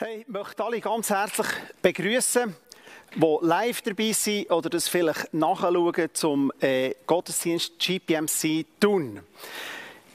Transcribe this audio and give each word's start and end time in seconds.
Hey, 0.00 0.20
ich 0.20 0.28
möchte 0.28 0.62
alle 0.62 0.80
ganz 0.80 1.10
herzlich 1.10 1.48
begrüßen, 1.82 2.54
die 3.16 3.36
live 3.40 3.82
dabei 3.82 4.12
sind 4.12 4.48
oder 4.48 4.70
das 4.70 4.88
vielleicht 4.88 5.34
nachschauen 5.34 6.08
zum 6.12 6.52
äh, 6.60 6.94
Gottesdienst 7.04 7.80
GPMC 7.80 8.64
tun. 8.78 9.20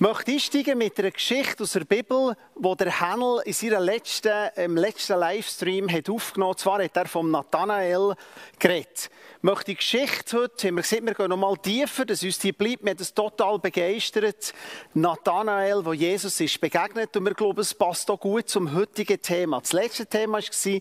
Ich 0.04 0.10
möchte 0.10 0.32
einsteigen 0.34 0.78
mit 0.78 1.00
einer 1.00 1.12
Geschichte 1.12 1.64
aus 1.64 1.72
der 1.72 1.86
Bibel, 1.86 2.36
wo 2.56 2.76
der 2.76 3.00
Hannel 3.00 3.42
in 3.46 3.54
seinem 3.54 3.84
letzten, 3.84 4.50
im 4.58 4.76
letzten 4.76 5.18
Livestream 5.18 5.90
hat 5.90 6.10
aufgenommen 6.10 6.52
hat. 6.52 6.60
Zwar 6.60 6.84
hat 6.84 6.98
er 6.98 7.06
vom 7.06 7.32
Nathanael 7.32 8.14
geredet. 8.60 9.10
Ich 9.38 9.44
möchte 9.44 9.64
die 9.64 9.76
Geschichte 9.76 10.40
heute, 10.40 10.72
wir 10.76 10.82
gesehen, 10.82 11.06
wir 11.06 11.14
gehen 11.14 11.30
noch 11.30 11.38
mal 11.38 11.56
tiefer, 11.56 12.04
dass 12.04 12.22
uns 12.22 12.38
die 12.38 12.52
bleibt, 12.52 12.84
mir 12.84 12.92
hat 12.92 13.00
das 13.00 13.14
total 13.14 13.60
begeistert. 13.60 14.54
Nathanael, 14.94 15.86
wo 15.86 15.94
Jesus 15.94 16.38
ist 16.42 16.60
begegnet 16.60 17.16
und 17.16 17.24
wir 17.24 17.34
glauben, 17.34 17.62
es 17.62 17.74
passt 17.74 18.12
auch 18.12 18.20
gut 18.20 18.50
zum 18.50 18.74
heutigen 18.74 19.22
Thema. 19.22 19.62
Das 19.62 19.72
letzte 19.72 20.06
Thema 20.06 20.40
war 20.40 20.80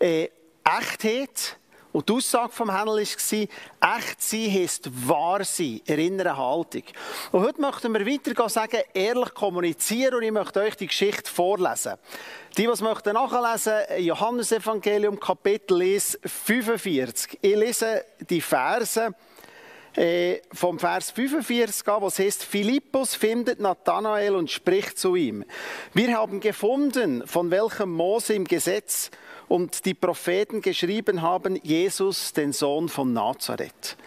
äh, 0.00 0.30
Echtheit. 0.64 1.58
Und 1.92 2.08
die 2.08 2.14
Aussage 2.14 2.52
vom 2.52 2.74
Händler 2.74 2.94
war, 2.94 3.02
echt 3.96 4.22
sein 4.22 4.52
heisst 4.52 5.08
wahr 5.08 5.44
sein, 5.44 5.80
inneren 5.86 6.36
Haltung. 6.36 6.84
Und 7.32 7.42
heute 7.42 7.60
möchten 7.60 7.92
wir 7.92 8.06
weitergehen 8.06 8.48
sagen, 8.48 8.80
ehrlich 8.94 9.34
kommunizieren 9.34 10.14
und 10.14 10.22
ich 10.22 10.32
möchte 10.32 10.60
euch 10.60 10.74
die 10.76 10.86
Geschichte 10.86 11.30
vorlesen. 11.30 11.94
Die, 12.56 12.62
die 12.62 12.68
es 12.68 12.80
möchten 12.80 13.12
nachlesen, 13.12 13.74
Johannes 13.98 14.52
Evangelium 14.52 15.20
Kapitel 15.20 15.82
1, 15.82 16.18
45. 16.24 17.38
Ich 17.42 17.56
lese 17.56 18.04
die 18.28 18.40
Verse 18.40 19.14
äh, 19.96 20.40
vom 20.52 20.78
Vers 20.78 21.10
45 21.10 21.86
an, 21.88 22.00
wo 22.00 22.06
es 22.06 22.18
heißt, 22.18 22.44
Philippus 22.44 23.14
findet 23.14 23.60
Nathanael 23.60 24.34
und 24.34 24.50
spricht 24.50 24.98
zu 24.98 25.16
ihm. 25.16 25.44
Wir 25.92 26.16
haben 26.16 26.40
gefunden, 26.40 27.26
von 27.26 27.50
welchem 27.50 27.92
Mose 27.92 28.32
im 28.34 28.44
Gesetz 28.44 29.10
und 29.52 29.84
die 29.84 29.92
Propheten 29.92 30.62
geschrieben 30.62 31.20
haben, 31.20 31.56
Jesus, 31.56 32.32
den 32.32 32.54
Sohn 32.54 32.88
von 32.88 33.12
Nazareth. 33.12 33.98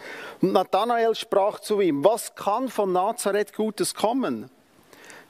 Und 0.41 0.53
Nathanael 0.53 1.13
sprach 1.13 1.59
zu 1.59 1.81
ihm, 1.81 2.03
was 2.03 2.33
kann 2.33 2.67
von 2.67 2.91
Nazareth 2.91 3.53
Gutes 3.53 3.93
kommen? 3.93 4.49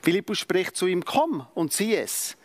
Philippus 0.01 0.37
spricht 0.37 0.77
zu 0.77 0.87
ihm, 0.87 1.03
komm 1.03 1.45
und 1.53 1.73
sieh 1.73 1.97
es. 1.97 2.37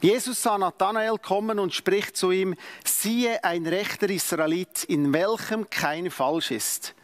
Jesus 0.00 0.40
sah 0.40 0.58
Nathanael 0.58 1.18
kommen 1.18 1.58
und 1.58 1.74
spricht 1.74 2.16
zu 2.16 2.30
ihm, 2.30 2.54
siehe 2.84 3.42
ein 3.42 3.66
rechter 3.66 4.08
Israelit, 4.08 4.84
in 4.84 5.12
welchem 5.12 5.68
kein 5.68 6.12
Falsch 6.12 6.52
ist. 6.52 6.94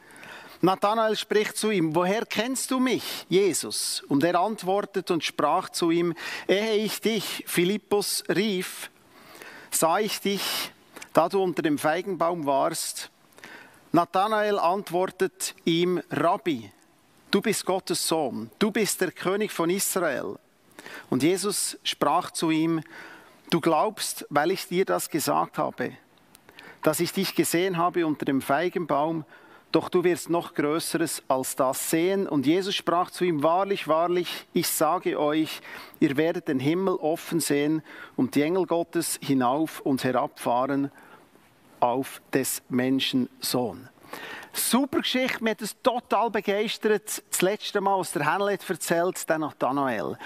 Nathanael 0.61 1.17
spricht 1.17 1.57
zu 1.57 1.73
ihm, 1.73 1.97
woher 1.97 2.25
kennst 2.25 2.71
du 2.71 2.79
mich, 2.79 3.27
Jesus? 3.29 4.05
Und 4.07 4.23
er 4.23 4.39
antwortet 4.39 5.11
und 5.11 5.25
sprach 5.25 5.71
zu 5.71 5.91
ihm, 5.91 6.15
ehe 6.47 6.77
ich 6.77 7.01
dich, 7.01 7.43
Philippus, 7.49 8.23
rief, 8.29 8.91
sah 9.77 9.99
ich 9.99 10.21
dich, 10.21 10.73
da 11.13 11.29
du 11.29 11.43
unter 11.43 11.63
dem 11.63 11.79
Feigenbaum 11.79 12.47
warst. 12.47 13.11
Nathanael 13.93 14.59
antwortet 14.59 15.55
ihm, 15.65 16.03
Rabbi, 16.11 16.71
du 17.31 17.41
bist 17.41 17.65
Gottes 17.65 18.07
Sohn, 18.07 18.51
du 18.59 18.71
bist 18.71 19.01
der 19.01 19.13
König 19.13 19.53
von 19.53 19.71
Israel. 19.71 20.37
Und 21.11 21.23
Jesus 21.23 21.79
sprach 21.85 22.31
zu 22.31 22.51
ihm, 22.51 22.83
du 23.51 23.61
glaubst, 23.61 24.27
weil 24.31 24.51
ich 24.51 24.67
dir 24.67 24.85
das 24.85 25.11
gesagt 25.11 25.59
habe, 25.59 25.93
dass 26.83 27.01
ich 27.01 27.13
dich 27.13 27.35
gesehen 27.35 27.79
habe 27.79 28.07
unter 28.07 28.25
dem 28.25 28.43
Feigenbaum, 28.43 29.25
doch 29.75 29.89
du 29.89 30.05
wirst 30.05 30.31
noch 30.31 30.55
Größeres 30.55 31.25
als 31.27 31.57
das 31.57 31.91
sehen. 31.91 32.29
Und 32.29 32.47
Jesus 32.47 32.75
sprach 32.75 33.11
zu 33.11 33.25
ihm, 33.25 33.43
wahrlich, 33.43 33.89
wahrlich, 33.89 34.47
ich 34.53 34.69
sage 34.69 35.19
euch, 35.19 35.61
ihr 35.99 36.17
werdet 36.17 36.47
den 36.47 36.61
Himmel 36.61 36.95
offen 36.95 37.41
sehen 37.41 37.83
und 38.15 38.37
die 38.37 38.43
Engel 38.43 38.67
Gottes 38.67 39.19
hinauf 39.21 39.81
und 39.81 40.05
herabfahren 40.05 40.93
auf 41.81 42.23
des 42.33 42.63
Menschen 42.69 43.29
Sohn. 43.41 43.89
Super 44.57 45.01
Geschichte, 45.01 45.43
mir 45.43 45.51
hat 45.51 45.63
es 45.63 45.75
total 45.83 46.31
begeistert. 46.31 47.25
Das 47.29 47.43
letzte 47.43 47.81
Mal, 47.81 47.99
was 47.99 48.13
der 48.13 48.33
Hänel 48.33 48.51
erzählt, 48.51 49.29
der 49.29 49.39
Nathanael. 49.39 50.17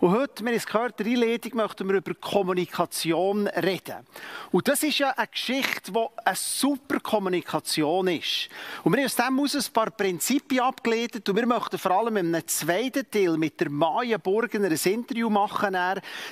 Und 0.00 0.10
heute, 0.10 0.42
wir 0.42 0.50
haben 0.50 0.56
es 0.56 0.66
gehört, 0.66 0.98
der 0.98 1.06
Einleitung, 1.06 1.54
möchten 1.54 1.88
wir 1.88 1.94
über 1.94 2.12
Kommunikation 2.14 3.46
reden. 3.46 4.04
Und 4.50 4.66
das 4.66 4.82
ist 4.82 4.98
ja 4.98 5.10
eine 5.10 5.28
Geschichte, 5.28 5.92
die 5.92 6.06
eine 6.24 6.34
super 6.34 6.98
Kommunikation 6.98 8.08
ist. 8.08 8.48
Und 8.82 8.96
wir 8.96 9.04
haben 9.04 9.06
aus 9.06 9.14
dem 9.14 9.38
aus 9.38 9.54
ein 9.54 9.72
paar 9.72 9.92
Prinzipien 9.92 10.64
abgeleitet 10.64 11.28
und 11.28 11.36
wir 11.36 11.46
möchten 11.46 11.78
vor 11.78 11.92
allem 11.92 12.16
in 12.16 12.34
einem 12.34 12.48
zweiten 12.48 13.08
Teil 13.08 13.38
mit 13.38 13.60
der 13.60 13.70
Maya 13.70 14.18
Burgener 14.18 14.70
ein 14.70 14.92
Interview 14.92 15.30
machen. 15.30 15.76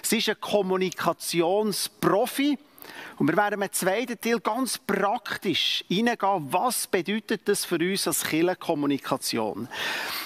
Sie 0.02 0.18
ist 0.18 0.28
ein 0.28 0.40
Kommunikationsprofi. 0.40 2.58
Und 3.18 3.28
wir 3.28 3.36
werden 3.36 3.62
im 3.62 3.72
zweiten 3.72 4.20
Teil 4.20 4.40
ganz 4.40 4.78
praktisch 4.78 5.84
hineingehen, 5.88 6.52
was 6.52 6.86
bedeutet 6.86 7.48
das 7.48 7.64
für 7.64 7.76
uns 7.76 8.06
als 8.06 8.24
Kirchenkommunikation. 8.24 9.68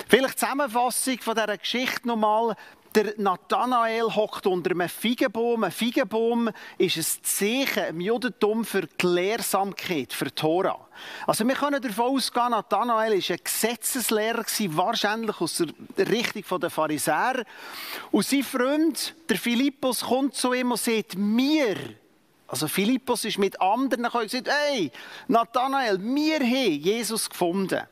Vielleicht 0.09 0.39
Zusammenfassung 0.39 1.19
von 1.21 1.35
dieser 1.35 1.59
Geschichte 1.59 2.09
nochmal. 2.09 2.57
Der 2.93 3.15
Nathanael 3.19 4.03
hockt 4.17 4.49
unter 4.49 4.73
einem 4.73 4.89
Feigenbaum. 4.89 5.63
Ein 5.63 5.71
Feigenbaum 5.71 6.51
ist 6.77 6.97
ein 6.97 7.23
Zeichen 7.23 7.85
im 7.91 8.01
Judentum 8.01 8.65
für 8.65 8.89
Gelehrsamkeit, 8.99 10.13
für 10.13 10.35
Tora. 10.35 10.77
Also 11.25 11.47
wir 11.47 11.55
können 11.55 11.81
davon 11.81 12.17
ausgehen, 12.17 12.51
Nathanael 12.51 13.13
war 13.13 13.31
ein 13.31 13.39
Gesetzeslehrer, 13.45 14.45
wahrscheinlich 14.71 15.41
aus 15.41 15.63
der 15.97 16.09
Richtung 16.09 16.59
der 16.59 16.71
Pharisäer. 16.71 17.45
Und 18.11 18.27
sein 18.27 18.43
Freund, 18.43 19.15
der 19.29 19.39
Philippus, 19.39 20.01
kommt 20.01 20.35
zu 20.35 20.53
ihm 20.53 20.73
und 20.73 20.81
sagt, 20.81 21.17
mir 21.17 21.77
also 22.51 22.67
Philippus 22.67 23.25
ist 23.25 23.39
mit 23.39 23.61
anderen 23.61 24.03
gekommen 24.03 24.25
und 24.25 24.31
gesagt, 24.31 24.49
hey, 24.49 24.91
Nathanael, 25.29 26.01
wir 26.01 26.41
haben 26.41 26.81
Jesus 26.81 27.31
gefunden. 27.31 27.87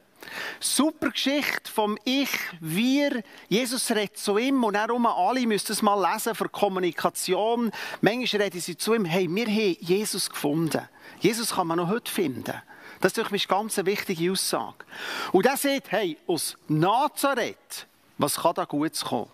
Super 0.59 1.11
Geschichte 1.11 1.71
vom 1.71 1.97
Ich, 2.05 2.31
wir. 2.61 3.23
Jesus 3.49 3.89
redet 3.91 4.19
zu 4.19 4.37
ihm 4.37 4.65
und 4.65 4.75
er 4.75 4.91
alle 4.91 5.47
müssen 5.47 5.71
es 5.71 5.81
mal 5.81 6.13
lesen 6.13 6.35
für 6.35 6.49
Kommunikation. 6.49 7.71
Manchmal 8.01 8.43
reden 8.43 8.61
sie 8.61 8.77
zu 8.77 8.95
ihm, 8.95 9.05
hey, 9.05 9.29
wir 9.31 9.47
haben 9.47 9.77
Jesus 9.79 10.29
gefunden. 10.29 10.89
Jesus 11.21 11.55
kann 11.55 11.69
man 11.69 11.79
noch 11.79 11.89
heute 11.89 12.11
finden. 12.11 12.61
Das 13.01 13.17
ist 13.17 13.31
eine 13.31 13.39
ganz 13.39 13.77
wichtige 13.77 14.33
Aussage. 14.33 14.85
Und 15.31 15.47
er 15.47 15.57
sagt, 15.57 15.93
hey, 15.93 16.19
aus 16.27 16.57
Nazareth, 16.67 17.87
was 18.19 18.35
kann 18.35 18.55
da 18.55 18.65
Gutes 18.65 19.05
kommen? 19.05 19.31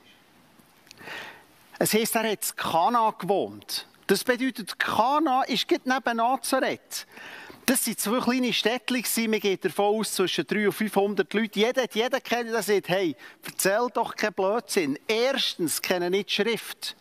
Es 1.78 1.94
heisst, 1.94 2.14
er 2.14 2.30
hat 2.30 2.50
in 2.50 2.56
Kana 2.56 3.10
gewohnt. 3.10 3.86
Das 4.06 4.22
bedeutet, 4.22 4.78
Kana 4.78 5.42
ist 5.44 5.70
neben 5.70 6.16
Nazareth. 6.16 7.06
Das 7.66 7.86
waren 7.86 7.96
zwei 7.96 8.20
kleine 8.20 8.52
Städte. 8.52 9.28
Man 9.28 9.40
geht 9.40 9.64
davon 9.64 10.00
aus, 10.00 10.12
zwischen 10.12 10.46
300 10.46 10.66
und 10.66 10.72
500 10.74 11.32
Leute. 11.32 11.60
Jeder 11.60 11.82
hat 11.82 11.94
jeden 11.94 12.22
kennen, 12.22 12.52
der 12.52 12.82
hey, 12.86 13.16
erzähl 13.42 13.88
doch 13.94 14.14
keinen 14.14 14.34
Blödsinn. 14.34 14.98
Erstens 15.08 15.80
kennen 15.80 16.10
nicht 16.10 16.28
die 16.28 16.34
Schrift. 16.34 16.94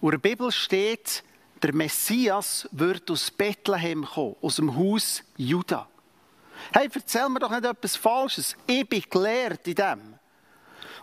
Und 0.00 0.12
in 0.12 0.20
der 0.20 0.28
Bibel 0.28 0.52
steht, 0.52 1.24
der 1.60 1.74
Messias 1.74 2.68
wird 2.70 3.10
aus 3.10 3.30
Bethlehem 3.30 4.04
kommen, 4.04 4.36
aus 4.40 4.56
dem 4.56 4.76
Haus 4.76 5.24
Juda. 5.36 5.88
Hey, 6.72 6.88
erzähl 6.94 7.28
mir 7.28 7.40
doch 7.40 7.50
nicht 7.50 7.64
etwas 7.64 7.96
Falsches. 7.96 8.56
Ich 8.66 8.88
bin 8.88 9.02
gelehrt 9.10 9.66
in 9.66 9.74
dem. 9.74 10.15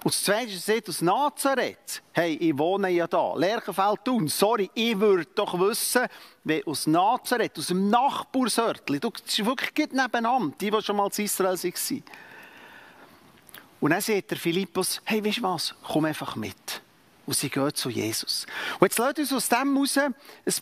Und 0.03 0.13
das 0.13 0.23
Zweite 0.23 0.51
ist, 0.51 0.89
aus 0.89 1.01
Nazareth, 1.01 2.01
hey, 2.11 2.35
ich 2.35 2.57
wohne 2.57 2.89
ja 2.89 3.07
da, 3.07 3.35
Lerchenfeld 3.35 4.03
tun. 4.03 4.27
sorry, 4.27 4.69
ich 4.73 4.99
würde 4.99 5.25
doch 5.33 5.57
wissen, 5.57 6.07
wie 6.43 6.61
aus 6.65 6.87
Nazareth, 6.87 7.57
aus 7.57 7.67
dem 7.67 7.89
Nachbarsörtli, 7.89 8.99
du 8.99 9.09
bist 9.09 9.45
wirklich 9.45 9.93
nebenan, 9.93 10.53
die, 10.59 10.69
die 10.69 10.81
schon 10.81 10.97
mal 10.97 11.09
in 11.15 11.23
Israel 11.23 11.57
waren. 11.57 12.03
Und 13.79 13.91
dann 13.91 14.01
sagt 14.01 14.31
der 14.31 14.37
Philippus, 14.37 15.01
hey, 15.05 15.23
weißt 15.23 15.37
du 15.37 15.43
was, 15.43 15.73
komm 15.87 16.05
einfach 16.05 16.35
mit 16.35 16.81
und 17.25 17.35
sie 17.35 17.49
gehen 17.49 17.73
zu 17.73 17.89
Jesus. 17.89 18.45
Und 18.79 18.87
jetzt 18.87 18.97
lasst 18.97 19.19
uns 19.19 19.33
aus 19.33 19.49
dem 19.49 19.75
heraus 19.75 19.97
ein 19.97 20.13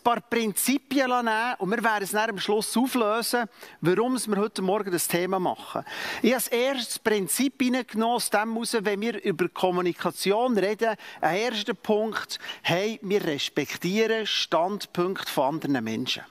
paar 0.04 0.20
Prinzipien 0.20 1.08
nehmen 1.08 1.54
und 1.58 1.70
wir 1.70 1.82
werden 1.82 2.04
es 2.04 2.12
dann 2.12 2.30
am 2.30 2.38
Schluss 2.38 2.76
auflösen, 2.76 3.48
warum 3.80 4.18
wir 4.26 4.36
heute 4.36 4.62
Morgen 4.62 4.90
das 4.90 5.08
Thema 5.08 5.38
machen. 5.38 5.84
Ich 6.22 6.32
habe 6.32 6.42
das 6.42 6.48
erste 6.48 7.00
Prinzip 7.00 7.60
hineingenommen 7.60 8.16
aus 8.16 8.30
dem 8.30 8.52
heraus, 8.54 8.76
wenn 8.80 9.00
wir 9.00 9.22
über 9.24 9.48
Kommunikation 9.48 10.56
reden, 10.56 10.96
ein 11.20 11.36
erster 11.36 11.74
Punkt, 11.74 12.38
hey, 12.62 12.98
wir 13.02 13.24
respektieren 13.24 14.26
Standpunkte 14.26 15.30
von 15.30 15.54
anderen 15.54 15.82
Menschen. 15.82 16.22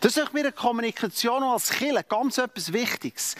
Das 0.00 0.16
ist 0.16 0.32
mir 0.32 0.40
eine 0.40 0.52
Kommunikation 0.52 1.42
als 1.42 1.70
Killer 1.70 2.02
ganz 2.02 2.38
etwas 2.38 2.72
Wichtiges. 2.72 3.36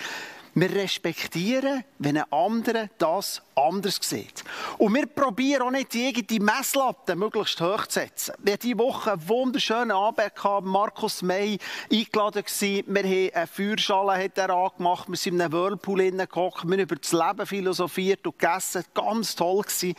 Wir 0.55 0.71
respektieren, 0.71 1.83
wenn 1.99 2.19
ein 2.19 2.31
anderer 2.31 2.91
das 2.99 3.41
anders 3.55 3.99
sieht. 4.03 4.45
Und 4.77 4.95
wir 4.95 5.07
probieren 5.07 5.63
auch 5.63 5.71
nicht, 5.71 5.95
die 5.95 6.41
Messlatte 6.41 7.17
möglichst 7.17 7.59
hoch 7.63 7.87
zu 7.87 8.01
setzen. 8.01 8.35
Wir 8.39 8.53
hatten 8.53 8.67
diese 8.67 8.79
Woche 8.79 9.13
einen 9.13 9.29
wunderschönen 9.29 9.93
Abend 9.93 10.35
gehabt. 10.35 10.67
Markus 10.67 11.23
May 11.23 11.59
eingeladen 11.91 12.45
gewesen. 12.45 12.85
Wir 12.87 13.03
haben 13.03 13.35
eine 13.35 13.47
Feuerschale 13.47 14.25
hat 14.25 14.37
er 14.37 14.51
angemacht. 14.51 15.09
Wir 15.09 15.17
sind 15.17 15.35
in 15.37 15.41
einem 15.41 15.53
Whirlpool 15.53 16.11
gekocht. 16.11 16.65
Wir 16.65 16.73
haben 16.73 16.81
über 16.81 16.97
das 16.97 17.13
Leben 17.13 17.47
philosophiert 17.47 18.27
und 18.27 18.39
gegessen. 18.39 18.85
Ganz 18.93 19.35
toll 19.35 19.63
gewesen. 19.63 19.95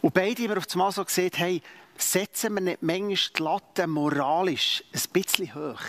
Und 0.00 0.14
beide 0.14 0.42
haben 0.44 0.56
auf 0.56 0.64
einmal 0.72 0.92
so 0.92 1.04
gesagt, 1.04 1.38
hey, 1.38 1.60
setzen 1.98 2.54
wir 2.54 2.62
nicht 2.62 2.82
manchmal 2.82 3.16
die 3.36 3.42
Latte 3.42 3.86
moralisch 3.86 4.84
ein 4.94 5.02
bisschen 5.12 5.54
hoch? 5.54 5.80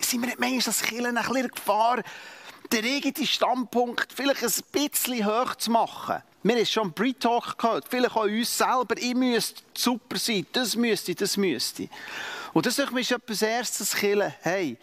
Sind 0.00 0.22
wir 0.22 0.26
nicht 0.26 0.40
manchmal 0.40 0.66
als 0.66 0.82
Kirche 0.82 1.08
ein 1.08 1.14
bisschen 1.14 1.48
Gefahr, 1.48 2.02
den 2.72 2.84
eigenen 2.84 3.26
Standpunkt 3.26 4.12
vielleicht 4.12 4.42
ein 4.42 4.52
bisschen 4.72 5.26
hoch 5.26 5.54
zu 5.56 5.70
machen? 5.70 6.22
Wir 6.42 6.56
haben 6.56 6.66
schon 6.66 6.92
Pre-Talk 6.92 7.58
gehört, 7.58 7.86
vielleicht 7.88 8.16
auch 8.16 8.24
uns 8.24 8.56
selber. 8.56 8.96
Ich 8.98 9.14
müsste 9.14 9.62
super 9.74 10.16
sein, 10.16 10.46
das 10.52 10.76
müsste, 10.76 11.14
das 11.14 11.36
müsste. 11.36 11.88
Und 12.52 12.66
das 12.66 12.78
ist 12.78 13.10
etwas 13.10 13.42
Erstes, 13.42 13.94
Kirche. 13.94 14.34
Hey, 14.42 14.76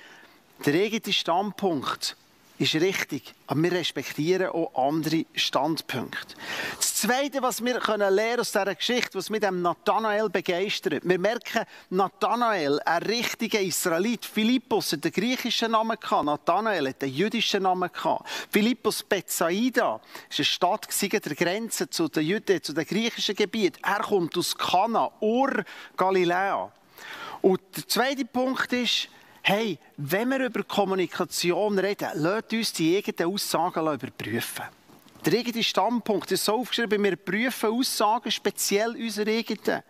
der 0.65 0.74
eigene 0.74 1.13
Standpunkt 1.13 2.15
ist 2.60 2.76
richtig, 2.76 3.34
aber 3.48 3.64
wir 3.64 3.72
respektieren 3.72 4.50
auch 4.50 4.72
andere 4.76 5.26
Standpunkte. 5.34 6.36
Das 6.78 6.96
Zweite, 6.96 7.42
was 7.42 7.64
wir 7.64 7.80
können 7.80 8.14
lernen 8.14 8.42
aus 8.42 8.52
dieser 8.52 8.76
Geschichte, 8.76 9.18
was 9.18 9.30
mit 9.30 9.44
dem 9.44 9.62
Nathanael 9.62 10.30
begeistert, 10.30 11.02
wir 11.04 11.20
merken, 11.20 11.66
Nathanael, 11.90 12.80
ein 12.86 13.04
richtiger 13.04 13.60
Israelit, 13.60 14.26
Philippus 14.26 14.92
hat 14.94 15.04
den 15.04 15.12
griechischen 15.12 15.72
Namen 15.72 15.98
gehabt, 16.00 16.26
Nathanael 16.26 16.90
hat 16.90 17.02
den 17.02 17.10
jüdischen 17.14 17.64
Namen 17.64 17.92
gehabt. 17.92 18.30
Philippus 18.52 19.04
Bethsaida 19.04 20.00
ist 20.30 20.40
eine 20.40 20.46
Stadt 20.46 20.88
an 21.04 21.10
der 21.10 21.36
Grenze 21.36 21.90
zu 21.90 22.08
den 22.08 22.24
Juden, 22.24 22.62
zu 22.62 22.74
den 22.74 22.86
griechischen 22.86 23.36
Gebieten. 23.36 23.80
Er 23.84 24.04
kommt 24.04 24.38
aus 24.38 24.56
Kana, 24.56 25.12
Ur, 25.20 25.64
Galiläa. 25.98 26.72
Und 27.42 27.60
der 27.76 27.88
zweite 27.88 28.26
Punkt 28.26 28.72
ist, 28.72 29.10
hey, 29.44 29.78
wenn 29.98 30.30
wir 30.30 30.45
über 30.45 30.63
Kommunikation 30.63 31.78
reden, 31.78 32.10
lasst 32.16 32.54
uns 32.54 32.74
die 32.74 32.98
eigenen 32.98 33.34
Aussagen 33.34 33.81
überprüfen. 33.81 34.63
Der 35.25 35.40
eigene 35.40 35.63
Standpunkt 35.63 36.31
ist 36.31 36.44
so 36.44 36.56
aufgeschrieben, 36.56 37.01
wir 37.01 37.16
prüfen 37.16 37.69
Aussagen, 37.69 38.30
speziell 38.30 38.90
unsere 38.90 39.31
eigenen. 39.31 39.84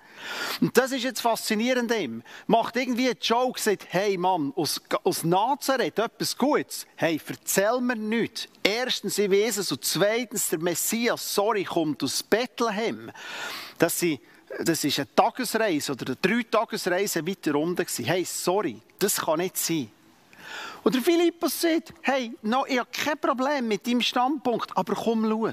Und 0.61 0.77
das 0.77 0.91
ist 0.91 1.03
jetzt 1.03 1.21
faszinierend. 1.21 1.91
Ihm. 1.91 2.21
Macht 2.45 2.75
irgendwie 2.75 3.07
einen 3.07 3.17
Joke, 3.19 3.59
sagt, 3.59 3.87
hey 3.89 4.15
Mann, 4.15 4.53
aus, 4.55 4.79
aus 5.03 5.23
Nazareth 5.23 5.97
etwas 5.97 6.37
Gutes. 6.37 6.85
Hey, 6.95 7.19
erzähl 7.27 7.81
mir 7.81 7.95
nichts. 7.95 8.47
Erstens, 8.61 9.17
ich 9.17 9.31
weiß 9.31 9.57
es. 9.57 9.71
Und 9.71 9.83
zweitens, 9.83 10.49
der 10.49 10.59
Messias, 10.59 11.33
sorry, 11.33 11.63
kommt 11.63 12.03
aus 12.03 12.21
Bethlehem. 12.21 13.11
Das 13.79 13.99
sind 13.99 14.19
das 14.59 14.83
ist 14.83 14.99
eine 14.99 15.15
Tagesreise 15.15 15.91
oder 15.91 16.07
eine 16.07 16.15
drei 16.15 16.43
Tagesreise 16.43 17.25
weiter 17.25 17.55
unten 17.55 17.85
Hey, 18.05 18.23
sorry, 18.25 18.79
das 18.99 19.19
kann 19.19 19.39
nicht 19.39 19.57
sein. 19.57 19.89
Und 20.83 20.95
der 20.95 21.01
Philippus 21.01 21.61
sagt, 21.61 21.93
hey, 22.01 22.31
no, 22.41 22.65
ich 22.67 22.77
habe 22.77 22.89
kein 22.91 23.17
Problem 23.17 23.67
mit 23.67 23.87
deinem 23.87 24.01
Standpunkt, 24.01 24.75
aber 24.75 24.95
komm, 24.95 25.27
schau. 25.29 25.51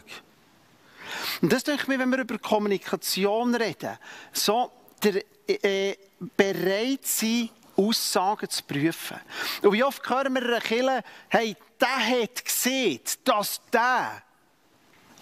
Und 1.40 1.52
das 1.52 1.64
denke 1.64 1.82
ich 1.82 1.88
mir, 1.88 1.98
wenn 1.98 2.10
wir 2.10 2.18
über 2.18 2.38
Kommunikation 2.38 3.54
reden, 3.54 3.96
so 4.32 4.70
der, 5.02 5.22
äh, 5.46 5.96
bereit 6.36 7.06
sein, 7.06 7.50
Aussagen 7.76 8.48
zu 8.50 8.62
prüfen. 8.64 9.18
Und 9.62 9.72
wie 9.72 9.82
oft 9.82 10.08
hören 10.08 10.34
wir 10.34 10.42
einer 10.42 10.60
Kille, 10.60 11.02
hey, 11.28 11.56
der 11.80 12.22
hat 12.22 12.44
gesehen, 12.44 13.00
dass 13.24 13.60
der 13.72 14.22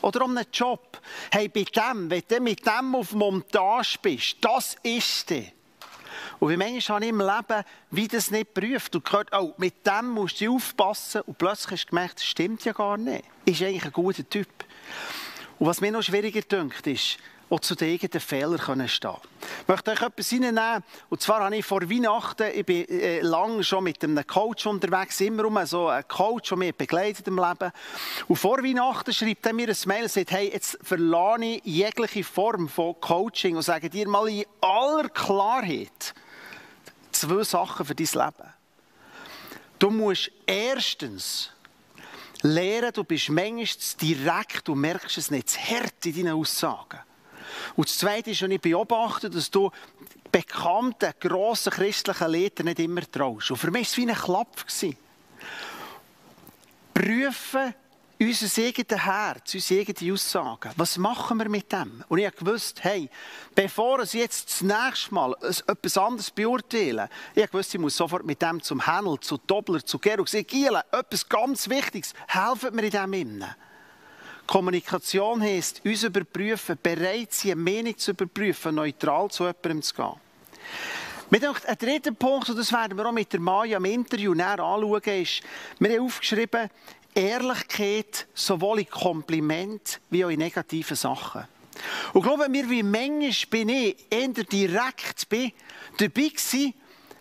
oder 0.09 0.25
um 0.25 0.37
einen 0.37 0.47
Job. 0.53 1.01
Hey, 1.31 1.49
bei 1.49 1.65
dem, 1.65 2.11
wenn 2.11 2.23
du 2.27 2.41
mit 2.41 2.67
dem 2.67 2.95
auf 2.95 3.13
Montage 3.13 3.99
bist, 4.03 4.37
das 4.41 4.77
ist 4.83 5.31
der. 5.31 5.45
Und 6.41 6.51
wie 6.51 6.57
manchmal 6.57 6.97
habe 6.97 7.05
ich 7.05 7.11
im 7.11 7.21
Leben, 7.21 7.65
wie 7.91 8.09
das 8.09 8.31
nicht 8.31 8.55
prüft 8.55 8.95
und 8.95 9.05
gehört, 9.05 9.29
oh, 9.33 9.55
mit 9.59 9.87
dem 9.87 10.11
musst 10.11 10.41
du 10.41 10.55
aufpassen 10.55 11.23
und 11.23 11.37
plötzlich 11.37 11.73
hast 11.73 11.85
du 11.87 11.91
gemerkt, 11.91 12.17
das 12.17 12.25
stimmt 12.25 12.65
ja 12.65 12.73
gar 12.73 12.97
nicht. 12.97 13.25
Ist 13.45 13.63
eigentlich 13.63 13.85
ein 13.85 13.93
guter 13.93 14.29
Typ. 14.29 14.49
Und 15.59 15.67
was 15.67 15.81
mir 15.81 15.91
noch 15.91 16.03
schwieriger 16.03 16.43
dünkt, 16.43 16.87
ist, 16.87 17.19
auch 17.51 17.61
zu 17.61 17.75
den 17.75 17.95
eigenen 17.95 18.21
Fehlern 18.21 18.59
können 18.59 18.89
stehen 18.89 19.17
Ich 19.63 19.69
möchte 19.69 19.91
euch 19.91 20.03
etwas 20.03 20.33
reinnehmen. 20.33 20.83
Und 21.09 21.23
zwar 21.23 21.41
habe 21.45 21.57
ich 21.57 21.65
vor 21.65 21.83
Weihnachten, 21.83 22.51
ich 22.55 22.67
bin 22.67 22.89
äh, 22.89 23.21
lange 23.21 23.65
schon 23.65 23.85
mit 23.85 24.03
einem 24.05 24.27
Coach 24.27 24.67
unterwegs, 24.67 25.21
immer 25.21 25.47
um 25.47 25.65
so 25.65 25.89
einen 25.89 26.07
Coach, 26.09 26.51
der 26.51 26.59
mich 26.59 26.75
begleitet 26.75 27.27
im 27.29 27.37
Leben. 27.37 27.73
Und 28.27 28.37
vor 28.37 28.59
Weihnachten 28.59 29.13
schreibt 29.13 29.47
er 29.47 29.53
mir 29.53 29.69
ein 29.69 29.77
Mail 29.87 30.03
und 30.03 30.11
sagt, 30.11 30.31
hey, 30.31 30.51
jetzt 30.53 30.79
verlane 30.83 31.57
ich 31.57 31.65
jegliche 31.65 32.25
Form 32.25 32.69
von 32.69 33.01
Coaching 33.01 33.57
und 33.57 33.63
sage 33.63 33.89
dir 33.89 34.09
mal 34.09 34.29
in 34.29 34.45
aller 34.61 35.09
Klarheit 35.09 36.15
zwei 37.13 37.43
Sachen 37.43 37.87
für 37.87 37.95
dein 37.95 38.07
Leben. 38.07 38.53
Du 39.79 39.91
musst 39.91 40.31
erstens 40.47 41.51
lernen, 42.43 42.93
du 42.93 43.05
bist 43.05 43.31
manchmal 43.31 43.67
direkt, 44.01 44.69
du 44.69 44.75
merkst 44.75 45.19
es 45.19 45.31
nicht, 45.31 45.51
zu 45.51 45.59
hart 45.59 46.05
in 46.07 46.15
deinen 46.15 46.35
Aussagen. 46.35 47.01
Und 47.77 47.89
das 47.89 47.99
Zweite 47.99 48.31
ist, 48.31 48.43
wenn 48.43 48.51
ich 48.51 48.61
beobachte, 48.61 49.31
dass 49.31 49.51
du 49.51 49.71
bekannten, 50.31 51.13
grossen 51.21 51.73
christlichen 51.73 52.33
Leuten 52.33 52.65
nicht 52.65 52.79
immer 52.79 53.11
traust. 53.11 53.51
Und 53.51 53.57
für 53.57 53.71
mich 53.71 53.87
war 53.87 53.93
es 53.93 53.97
wie 53.97 54.09
ein 54.09 54.17
Klapp. 54.17 54.67
Prüfen 56.95 57.75
unser 58.21 58.63
eigenes 58.63 59.05
Herz, 59.05 59.55
unsere 59.55 59.81
eigenen 59.81 60.13
Aussagen. 60.13 60.73
Was 60.77 60.99
machen 60.99 61.39
wir 61.39 61.49
mit 61.49 61.71
dem? 61.71 62.03
Und 62.09 62.19
ich 62.19 62.35
gewusst, 62.35 62.83
hey, 62.83 63.09
bevor 63.55 64.03
ich 64.03 64.13
jetzt 64.15 64.51
das 64.51 64.63
nächste 64.63 65.15
Mal 65.15 65.37
etwas 65.41 65.97
anderes 65.97 66.31
beurteile, 66.31 67.09
ich 67.35 67.47
gewusst, 67.47 67.75
ich 67.75 67.81
muss 67.81 67.97
sofort 67.97 68.27
mit 68.27 68.43
dem 68.43 68.61
zum 68.63 68.85
Händler, 68.85 69.21
zu 69.21 69.39
Dobler, 69.39 69.85
zu 69.85 69.99
Gerux, 69.99 70.35
ich 70.35 70.53
etwas 70.91 71.29
ganz 71.29 71.69
Wichtiges, 71.69 72.13
helfen 72.27 72.75
mir 72.75 72.85
in 72.85 72.91
dem 72.91 73.13
innen. 73.13 73.55
Kommunikation 74.49 75.43
heisst, 75.43 75.85
uns 75.85 76.05
überprüfen, 76.05 76.79
bereit 76.83 77.35
sein, 77.35 77.53
eine 77.53 77.61
Meinung 77.61 77.99
zu 77.99 78.13
überprüfen, 78.13 78.75
neutral 78.77 79.31
zu 79.31 79.45
jemandem 79.45 79.83
zu 79.83 79.95
gehen. 79.95 80.15
Mit 81.29 81.45
ein 81.45 81.79
dritter 81.79 82.13
Punkt, 82.13 82.49
und 82.49 82.59
das 82.59 82.73
werden 82.73 82.97
wir 82.97 83.05
auch 83.05 83.13
mit 83.13 83.31
der 83.31 83.41
Maya 83.41 83.77
im 83.77 83.85
Interview 83.85 84.33
näher 84.33 84.59
anschauen, 84.59 85.03
ist, 85.05 85.43
wir 85.79 85.91
haben 85.91 86.01
aufgeschrieben, 86.07 86.71
Ehrlichkeit 87.15 88.27
sowohl 88.33 88.81
in 88.81 88.89
Kompliment 88.89 90.01
wie 90.09 90.25
auch 90.25 90.31
in 90.31 90.39
negativen 90.39 90.97
Sachen. 90.97 91.45
Und 92.15 92.23
glauben 92.23 92.51
mir, 92.51 92.71
wie 92.71 92.83
manchmal 92.83 93.51
bin 93.51 93.69
ich 93.69 93.97
eher 94.09 94.29
direkt 94.29 95.29
bin, 95.29 95.53
dabei 95.99 96.29
gewesen, 96.29 96.73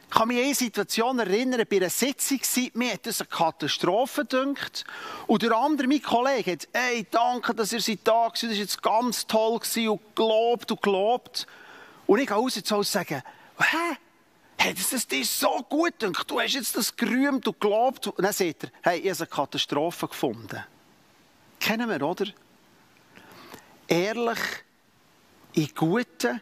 ich 0.09 0.15
kann 0.15 0.29
mich 0.29 0.37
an 0.37 0.45
eine 0.45 0.55
Situation 0.55 1.19
erinnern, 1.19 1.65
bei 1.69 1.77
einer 1.77 1.89
Sitzung, 1.89 2.39
mir 2.73 2.93
hat 2.93 3.05
das 3.05 3.19
eine 3.19 3.27
Katastrophe 3.27 4.21
gedünkt. 4.21 4.85
Und 5.27 5.41
der 5.43 5.51
andere, 5.51 5.87
mein 5.87 6.01
Kollege, 6.01 6.53
hat, 6.53 6.67
hey, 6.71 7.05
danke, 7.11 7.53
dass 7.53 7.73
ihr 7.73 7.81
seid 7.81 7.99
da 8.05 8.29
gewesen, 8.29 8.49
das 8.49 8.57
war 8.57 8.61
jetzt 8.63 8.81
ganz 8.81 9.27
toll 9.27 9.59
gewesen, 9.59 9.89
und 9.89 10.15
gelobt 10.15 10.71
und 10.71 10.81
gelobt. 10.81 11.47
Und 12.07 12.19
ich 12.19 12.27
gehe 12.27 12.37
raus 12.37 12.55
und 12.55 12.85
sage, 12.85 13.21
hä? 13.59 13.97
Hey, 14.59 14.73
ist 14.73 15.11
dir 15.11 15.23
so 15.23 15.63
gut 15.69 15.99
gedünkt, 15.99 16.31
du 16.31 16.39
hast 16.39 16.53
jetzt 16.53 16.75
das 16.75 16.95
gerühmt 16.95 17.47
und 17.47 17.61
gelobt. 17.61 18.07
Und 18.07 18.23
dann 18.23 18.33
sagt 18.33 18.63
er, 18.63 18.69
hey, 18.81 18.99
ich 18.99 19.11
habe 19.11 19.19
eine 19.19 19.27
Katastrophe 19.27 20.07
gefunden. 20.07 20.63
Kennen 21.59 21.89
wir, 21.89 22.01
oder? 22.01 22.25
Ehrlich, 23.87 24.39
in 25.53 25.69
guten 25.75 26.41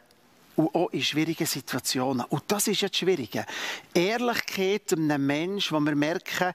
und 0.56 0.74
auch 0.74 0.90
in 0.92 1.02
schwierigen 1.02 1.46
Situationen. 1.46 2.26
Und 2.30 2.44
das 2.48 2.68
ist 2.68 2.82
jetzt 2.82 2.98
Schwierige. 2.98 3.46
Ehrlichkeit 3.94 4.94
einem 4.94 5.26
Menschen, 5.26 5.76
wo 5.76 5.82
wir 5.82 5.96
merken, 5.96 6.54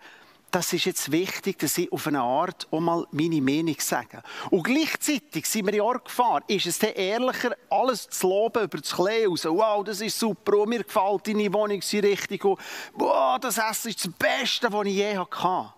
das 0.50 0.72
ist 0.72 0.84
jetzt 0.84 1.12
wichtig, 1.12 1.58
dass 1.58 1.78
ich 1.78 1.90
auf 1.92 2.06
eine 2.08 2.20
Art 2.20 2.66
auch 2.72 2.80
mal 2.80 3.06
meine 3.12 3.40
Meinung 3.40 3.76
sage. 3.78 4.22
Und 4.50 4.64
gleichzeitig 4.64 5.46
sind 5.46 5.66
wir 5.66 5.74
in 5.74 5.80
Ort 5.80 6.06
gefahren. 6.06 6.42
Ist 6.48 6.66
es 6.66 6.78
dann 6.78 6.90
ehrlicher, 6.90 7.54
alles 7.68 8.08
zu 8.08 8.28
loben 8.28 8.64
über 8.64 8.78
das 8.78 8.90
Klee 8.90 9.26
raus? 9.26 9.44
Wow, 9.44 9.84
das 9.84 10.00
ist 10.00 10.18
super. 10.18 10.58
Und 10.58 10.70
mir 10.70 10.82
gefällt 10.82 11.28
deine 11.28 11.52
Wohnung 11.52 11.80
so 11.82 11.98
richtig. 11.98 12.44
Und 12.44 12.58
wow, 12.94 13.38
das 13.38 13.58
Essen 13.58 13.90
ist 13.90 14.04
das 14.04 14.12
Beste, 14.12 14.72
was 14.72 14.86
ich 14.86 14.94
je 14.94 15.16
hatte. 15.16 15.72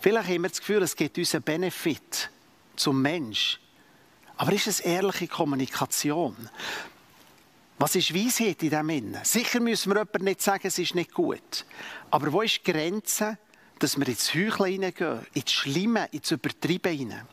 Vielleicht 0.00 0.28
haben 0.28 0.42
wir 0.42 0.48
das 0.48 0.60
Gefühl, 0.60 0.82
es 0.82 0.94
gibt 0.94 1.18
uns 1.18 1.34
einen 1.34 1.42
Benefit 1.42 2.30
zum 2.76 3.02
Mensch. 3.02 3.60
Aber 4.36 4.52
ist 4.52 4.66
es 4.66 4.80
ehrliche 4.80 5.28
Kommunikation? 5.28 6.36
Was 7.82 7.96
ist 7.96 8.14
Weisheit 8.14 8.62
in 8.62 8.70
diesem 8.70 8.88
Innen? 8.90 9.18
Sicher 9.24 9.58
müssen 9.58 9.90
wir 9.90 9.96
jemandem 9.96 10.22
nicht 10.22 10.40
sagen, 10.40 10.68
es 10.68 10.78
ist 10.78 10.94
nicht 10.94 11.12
gut. 11.12 11.64
Aber 12.12 12.32
wo 12.32 12.42
ist 12.42 12.64
die 12.64 12.70
Grenze, 12.70 13.38
dass 13.80 13.98
wir 13.98 14.06
ins 14.06 14.32
Heucheln 14.32 14.70
hineingehen, 14.70 15.26
ins 15.34 15.50
Schlimme, 15.50 16.06
ins 16.12 16.30
Übertrieben 16.30 16.96
hinein? 16.96 17.26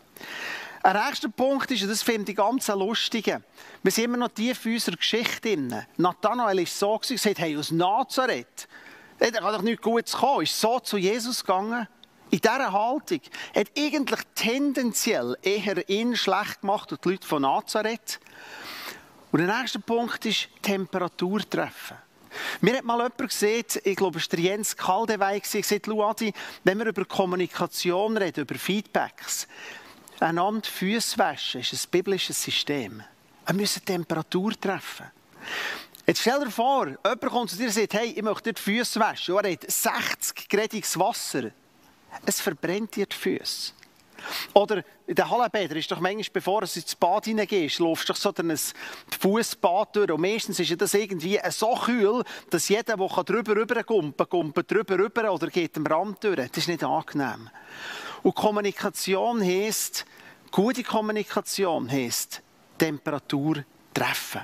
Ein 0.81 1.05
nächster 1.05 1.29
Punkt 1.29 1.69
ist, 1.69 1.83
und 1.83 1.89
das 1.89 2.01
finde 2.01 2.31
ich 2.31 2.37
ganz 2.37 2.67
lustig, 2.69 3.27
wir 3.27 3.91
sind 3.91 4.05
immer 4.05 4.17
noch 4.17 4.29
tief 4.29 4.65
in 4.65 4.73
unserer 4.73 4.95
Geschichte 4.95 5.39
drin. 5.39 5.85
Nathanael 5.97 6.57
ist 6.57 6.79
so, 6.79 6.95
er 6.95 6.99
gesagt, 6.99 7.37
hey, 7.37 7.55
aus 7.55 7.69
Nazareth, 7.69 8.67
da 9.19 9.29
kann 9.29 9.53
doch 9.53 9.61
nichts 9.61 9.83
Gutes 9.83 10.13
kommen, 10.13 10.41
ist 10.41 10.59
so 10.59 10.79
zu 10.79 10.97
Jesus 10.97 11.45
gegangen. 11.45 11.87
In 12.31 12.39
dieser 12.39 12.71
Haltung 12.71 13.21
hat 13.55 13.67
eigentlich 13.77 14.21
tendenziell 14.33 15.37
eher 15.43 15.87
ihn 15.87 16.15
schlecht 16.15 16.61
gemacht 16.61 16.91
und 16.91 17.05
die 17.05 17.09
Leute 17.09 17.27
von 17.27 17.43
Nazareth. 17.43 18.19
Und 19.31 19.39
der 19.39 19.59
nächste 19.59 19.79
Punkt 19.79 20.25
ist 20.25 20.49
Temperatur 20.61 21.47
treffen. 21.47 21.97
Mir 22.61 22.77
hat 22.77 22.83
mal 22.83 22.97
jemand 22.97 23.17
gesehen, 23.17 23.65
ich 23.83 23.95
glaube, 23.95 24.19
es 24.19 24.31
war 24.31 24.39
Jens 24.39 24.75
Kaldewey, 24.75 25.39
gesagt, 25.39 25.87
Luadi, 25.87 26.33
wenn 26.63 26.77
wir 26.77 26.87
über 26.87 27.05
Kommunikation 27.05 28.17
reden, 28.17 28.41
über 28.41 28.55
Feedbacks, 28.55 29.47
einander 30.19 30.67
Füße 30.67 31.17
waschen 31.17 31.61
ist 31.61 31.73
ein 31.73 31.91
biblisches 31.91 32.41
System. 32.41 33.03
Wir 33.45 33.55
müssen 33.55 33.83
Temperatur 33.83 34.51
treffen. 34.59 35.07
Jetzt 36.05 36.21
stell 36.21 36.39
dir 36.39 36.51
vor, 36.51 36.87
jemand 36.87 37.21
kommt 37.21 37.49
zu 37.51 37.57
dir 37.57 37.67
und 37.67 37.71
sagt, 37.71 37.93
hey, 37.93 38.13
ich 38.15 38.21
möchte 38.21 38.51
dir 38.51 38.53
die 38.53 38.61
Füße 38.61 38.99
waschen. 38.99 39.35
Und 39.35 39.45
er 39.45 39.53
hat 39.53 39.69
60 39.69 40.49
gradiges 40.49 40.97
Wasser. 40.97 41.51
Es 42.25 42.41
verbrennt 42.41 42.95
dir 42.95 43.05
die 43.05 43.15
Füße. 43.15 43.73
Oder 44.53 44.83
in 45.07 45.15
den 45.15 45.29
Hallenbädern 45.29 45.77
ist 45.77 45.91
doch 45.91 45.99
manchmal, 45.99 46.33
bevor 46.33 46.61
du 46.61 46.67
ins 46.67 46.95
Bad 46.95 47.25
hineingehst, 47.25 47.79
läufst 47.79 48.09
du 48.09 48.13
so 48.13 48.33
ein 48.37 48.57
Fußbad 49.19 49.95
durch. 49.95 50.11
Und 50.11 50.21
meistens 50.21 50.59
ist 50.59 50.81
das 50.81 50.93
irgendwie 50.93 51.39
so 51.49 51.73
kühl, 51.75 52.23
dass 52.49 52.69
jeder, 52.69 52.97
der 52.97 53.23
drüber 53.23 53.55
rüber 53.55 53.83
kumpen, 53.83 54.29
kumpelt 54.29 54.71
drüber 54.71 54.97
rüber 54.97 55.31
oder 55.31 55.47
geht 55.47 55.77
am 55.77 55.85
Rand 55.85 56.23
durch. 56.23 56.35
Das 56.35 56.57
ist 56.57 56.67
nicht 56.67 56.83
angenehm. 56.83 57.49
Und 58.23 58.35
Kommunikation 58.35 59.41
heisst, 59.41 60.05
gute 60.51 60.83
Kommunikation 60.83 61.89
heisst, 61.89 62.41
Temperatur 62.77 63.63
treffen. 63.93 64.41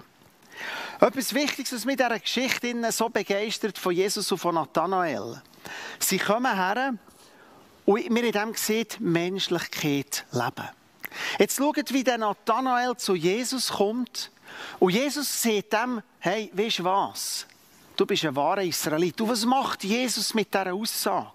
Etwas 1.00 1.34
Wichtiges, 1.34 1.74
was 1.74 1.86
mich 1.86 2.00
in 2.00 2.06
dieser 2.06 2.20
Geschichte 2.20 2.92
so 2.92 3.10
begeistert 3.10 3.78
von 3.78 3.94
Jesus 3.94 4.32
und 4.32 4.38
von 4.38 4.56
Nathanael. 4.56 5.42
Sie 6.00 6.18
kommen 6.18 6.54
her 6.56 6.94
und 7.86 8.16
wir 8.16 8.24
in 8.24 8.32
dem 8.32 8.54
sieht 8.56 9.00
Menschlichkeit 9.00 10.26
leben. 10.32 10.70
Jetzt 11.40 11.58
schaut, 11.58 11.94
wie 11.94 12.04
der 12.04 12.18
Nathanael 12.18 12.96
zu 12.98 13.16
Jesus 13.16 13.70
kommt. 13.70 14.32
Und 14.80 14.92
Jesus 14.92 15.42
sagt 15.42 15.74
dem, 15.74 16.02
hey, 16.20 16.52
weißt 16.54 16.80
du 16.80 16.84
was? 16.84 17.48
Du 17.96 18.06
bist 18.06 18.26
ein 18.26 18.36
wahrer 18.36 18.64
Israelit. 18.64 19.20
Und 19.22 19.30
was 19.30 19.46
macht 19.46 19.84
Jesus 19.84 20.34
mit 20.34 20.54
dieser 20.54 20.74
Aussage? 20.74 21.32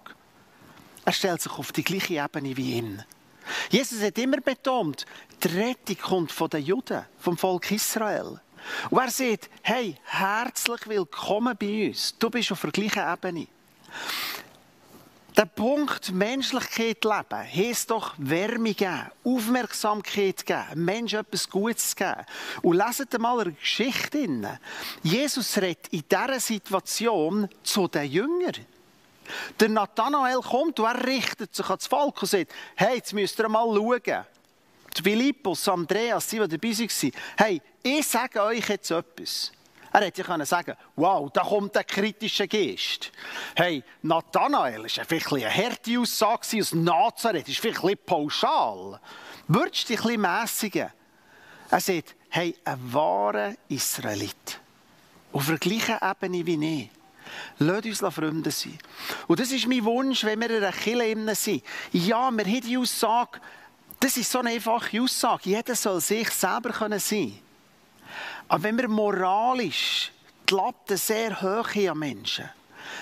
Er 1.03 1.13
stellt 1.13 1.41
sich 1.41 1.51
auf 1.51 1.71
die 1.71 1.83
gleiche 1.83 2.23
Ebene 2.23 2.55
wie 2.55 2.73
ihn. 2.73 3.03
Jesus 3.69 4.01
hat 4.01 4.17
immer 4.19 4.37
betont, 4.37 5.05
die 5.43 5.47
Rettung 5.47 5.97
kommt 5.97 6.31
von 6.31 6.49
den 6.49 6.63
Juden, 6.63 7.03
vom 7.19 7.37
Volk 7.37 7.71
Israel. 7.71 8.39
Und 8.91 8.99
er 8.99 9.09
sagt, 9.09 9.49
hey, 9.63 9.95
herzlich 10.03 10.87
willkommen 10.87 11.57
bei 11.59 11.87
uns. 11.87 12.15
Du 12.19 12.29
bist 12.29 12.51
auf 12.51 12.61
der 12.61 12.71
gleichen 12.71 13.11
Ebene. 13.11 13.47
Der 15.37 15.45
Punkt 15.45 16.11
Menschlichkeit 16.11 17.05
leben 17.05 17.23
heisst 17.31 17.89
doch 17.89 18.13
Wärme 18.17 18.73
geben, 18.73 19.09
Aufmerksamkeit 19.23 20.45
geben, 20.45 20.65
einem 20.71 20.85
Menschen 20.85 21.19
etwas 21.19 21.49
Gutes 21.49 21.95
geben. 21.95 22.25
Und 22.61 22.75
leset 22.75 23.17
mal 23.17 23.39
eine 23.39 23.53
Geschichte. 23.53 24.59
Jesus 25.03 25.57
redet 25.57 25.87
in 25.91 26.03
dieser 26.09 26.39
Situation 26.39 27.47
zu 27.63 27.87
den 27.87 28.11
Jüngern. 28.11 28.65
Der 29.57 29.69
Nathanael 29.69 30.41
kommt 30.41 30.79
und 30.79 30.85
er 30.85 31.05
richtet 31.05 31.55
sich 31.55 31.69
ans 31.69 31.87
Volk 31.87 32.21
und 32.21 32.27
sagt, 32.27 32.51
hey, 32.75 32.97
jetzt 32.97 33.13
müsst 33.13 33.39
ihr 33.39 33.47
mal 33.47 33.73
schauen. 33.73 34.25
Die 34.97 35.01
Philippus, 35.01 35.69
Andreas, 35.69 36.27
die, 36.27 36.39
die 36.39 36.57
dabei 36.57 36.77
waren, 36.77 37.11
hey, 37.37 37.61
ich 37.81 38.05
sage 38.05 38.43
euch 38.43 38.67
jetzt 38.67 38.91
etwas. 38.91 39.53
Er 39.93 40.01
hätte 40.01 40.23
ja 40.23 40.45
sagen 40.45 40.75
wow, 40.95 41.29
da 41.31 41.41
kommt 41.41 41.75
der 41.75 41.83
kritische 41.83 42.47
Geist. 42.47 43.11
Hey, 43.55 43.83
Nathanael 44.01 44.85
ist 44.85 45.01
vielleicht 45.05 45.33
eine 45.33 45.53
harte 45.53 45.99
Aussage 45.99 46.59
aus 46.59 46.73
Nazareth, 46.73 47.49
ist 47.49 47.59
vielleicht 47.59 47.83
ein 47.83 47.97
pauschal. 48.05 48.99
Würdest 49.47 49.89
du 49.89 49.95
dich 49.95 50.05
ein 50.05 50.21
mässigen? 50.21 50.89
Er 51.69 51.79
sagt, 51.79 52.15
hey, 52.29 52.55
ein 52.63 52.93
wahrer 52.93 53.53
Israelit. 53.67 54.59
Auf 55.33 55.47
der 55.47 55.57
gleichen 55.57 55.97
Ebene 56.01 56.45
wie 56.45 56.81
ich. 56.81 56.89
Lasst 57.59 57.85
uns 57.85 58.13
Freunde 58.13 58.51
sein. 58.51 58.77
Und 59.27 59.39
das 59.39 59.51
ist 59.51 59.67
mein 59.67 59.83
Wunsch, 59.85 60.23
wenn 60.23 60.39
wir 60.39 60.49
in 60.49 60.63
einer 60.63 60.71
Kirche 60.71 61.35
sind. 61.35 61.63
Ja, 61.91 62.29
wir 62.31 62.45
haben 62.45 62.61
die 62.61 62.77
Aussage, 62.77 63.39
das 63.99 64.17
ist 64.17 64.31
so 64.31 64.39
eine 64.39 64.49
einfache 64.49 65.01
Aussage. 65.01 65.49
Jeder 65.49 65.75
soll 65.75 66.01
sich 66.01 66.29
selber 66.31 66.71
sein 66.71 66.89
können. 66.89 67.39
Aber 68.47 68.63
wenn 68.63 68.77
wir 68.77 68.87
moralisch 68.87 70.11
die 70.49 70.53
Latte 70.53 70.97
sehr 70.97 71.41
hoch 71.41 71.69
haben 71.75 71.89
an 71.89 71.99
Menschen, 71.99 72.49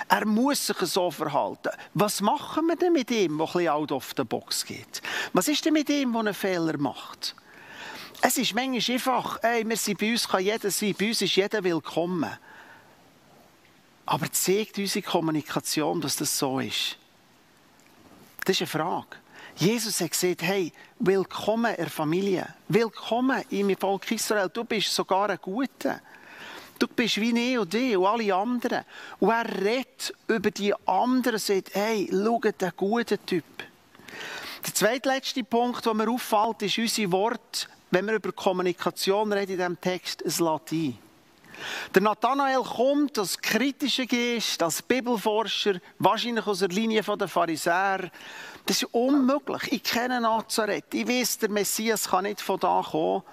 er 0.07 0.25
muss 0.25 0.67
sich 0.67 0.77
so 0.77 1.11
verhalten. 1.11 1.69
Was 1.93 2.21
machen 2.21 2.67
wir 2.67 2.75
denn 2.75 2.93
mit 2.93 3.11
ihm, 3.11 3.37
der 3.37 3.45
bisschen 3.45 3.67
out 3.69 3.91
of 3.91 4.13
the 4.15 4.23
box 4.23 4.65
geht? 4.65 5.01
Was 5.33 5.47
ist 5.47 5.65
denn 5.65 5.73
mit 5.73 5.89
ihm, 5.89 6.11
der 6.11 6.19
einen 6.19 6.33
Fehler 6.33 6.77
macht? 6.77 7.35
Es 8.21 8.37
ist 8.37 8.53
manchmal 8.53 8.95
einfach, 8.95 9.43
ey, 9.43 9.67
wir 9.67 9.77
sind 9.77 9.99
bei 9.99 10.11
uns, 10.11 10.27
kann 10.27 10.43
jeder 10.43 10.69
sein, 10.69 10.95
bei 10.97 11.07
uns 11.07 11.21
ist 11.21 11.35
jeder 11.35 11.63
willkommen. 11.63 12.29
Aber 14.05 14.31
zeigt 14.31 14.77
unsere 14.77 15.05
Kommunikation, 15.05 16.01
dass 16.01 16.17
das 16.17 16.37
so 16.37 16.59
ist? 16.59 16.97
Das 18.43 18.59
ist 18.59 18.61
eine 18.61 18.67
Frage. 18.67 19.17
Jesus 19.59 19.99
hat 19.99 20.11
gesagt, 20.11 20.41
hey, 20.41 20.71
willkommen 20.99 21.71
in 21.71 21.83
der 21.83 21.89
Familie. 21.89 22.47
Willkommen 22.69 23.43
im 23.49 23.75
Volk 23.75 24.09
Israel. 24.09 24.47
Du 24.47 24.63
bist 24.63 24.95
sogar 24.95 25.29
ein 25.29 25.37
Guter. 25.41 25.99
Du 26.79 26.87
bist 26.87 27.19
wie 27.19 27.37
ich 27.37 27.59
und 27.59 27.73
die 27.73 27.93
und 27.93 28.05
alle 28.05 28.33
anderen. 28.33 28.85
Und 29.19 29.31
er 29.31 29.61
redet 29.61 30.15
über 30.29 30.49
die 30.49 30.73
anderen 30.87 31.35
und 31.35 31.41
sagt, 31.41 31.75
hey, 31.75 32.07
schau, 32.09 32.39
der 32.39 32.71
gute 32.71 33.17
Typ. 33.17 33.43
Der 34.65 34.73
zweitletzte 34.73 35.43
Punkt, 35.43 35.85
der 35.85 35.93
mir 35.93 36.09
auffällt, 36.09 36.61
ist 36.61 36.77
unser 36.77 37.11
Wort, 37.11 37.67
wenn 37.91 38.07
wir 38.07 38.13
über 38.13 38.31
Kommunikation 38.31 39.33
reden 39.33 39.51
in 39.51 39.57
diesem 39.57 39.81
Text, 39.81 40.21
es 40.21 40.39
Latein. 40.39 40.97
Der 41.93 42.01
Nathanael 42.01 42.61
kommt 42.63 43.17
als 43.17 43.39
kritischer 43.39 44.05
Geist, 44.05 44.61
als 44.61 44.81
Bibelforscher, 44.81 45.79
wahrscheinlich 45.97 46.45
aus 46.47 46.59
der 46.59 46.69
Linie 46.69 47.01
der 47.01 47.27
Pharisäer. 47.27 48.11
Das 48.65 48.81
ist 48.81 48.93
unmöglich. 48.93 49.71
Ich 49.71 49.83
kenne 49.83 50.21
Nazareth. 50.21 50.93
Ich 50.93 51.07
weiß, 51.07 51.39
der 51.39 51.49
Messias 51.49 52.09
kann 52.09 52.23
nicht 52.23 52.41
von 52.41 52.59
da 52.59 52.83
kommen. 52.89 53.23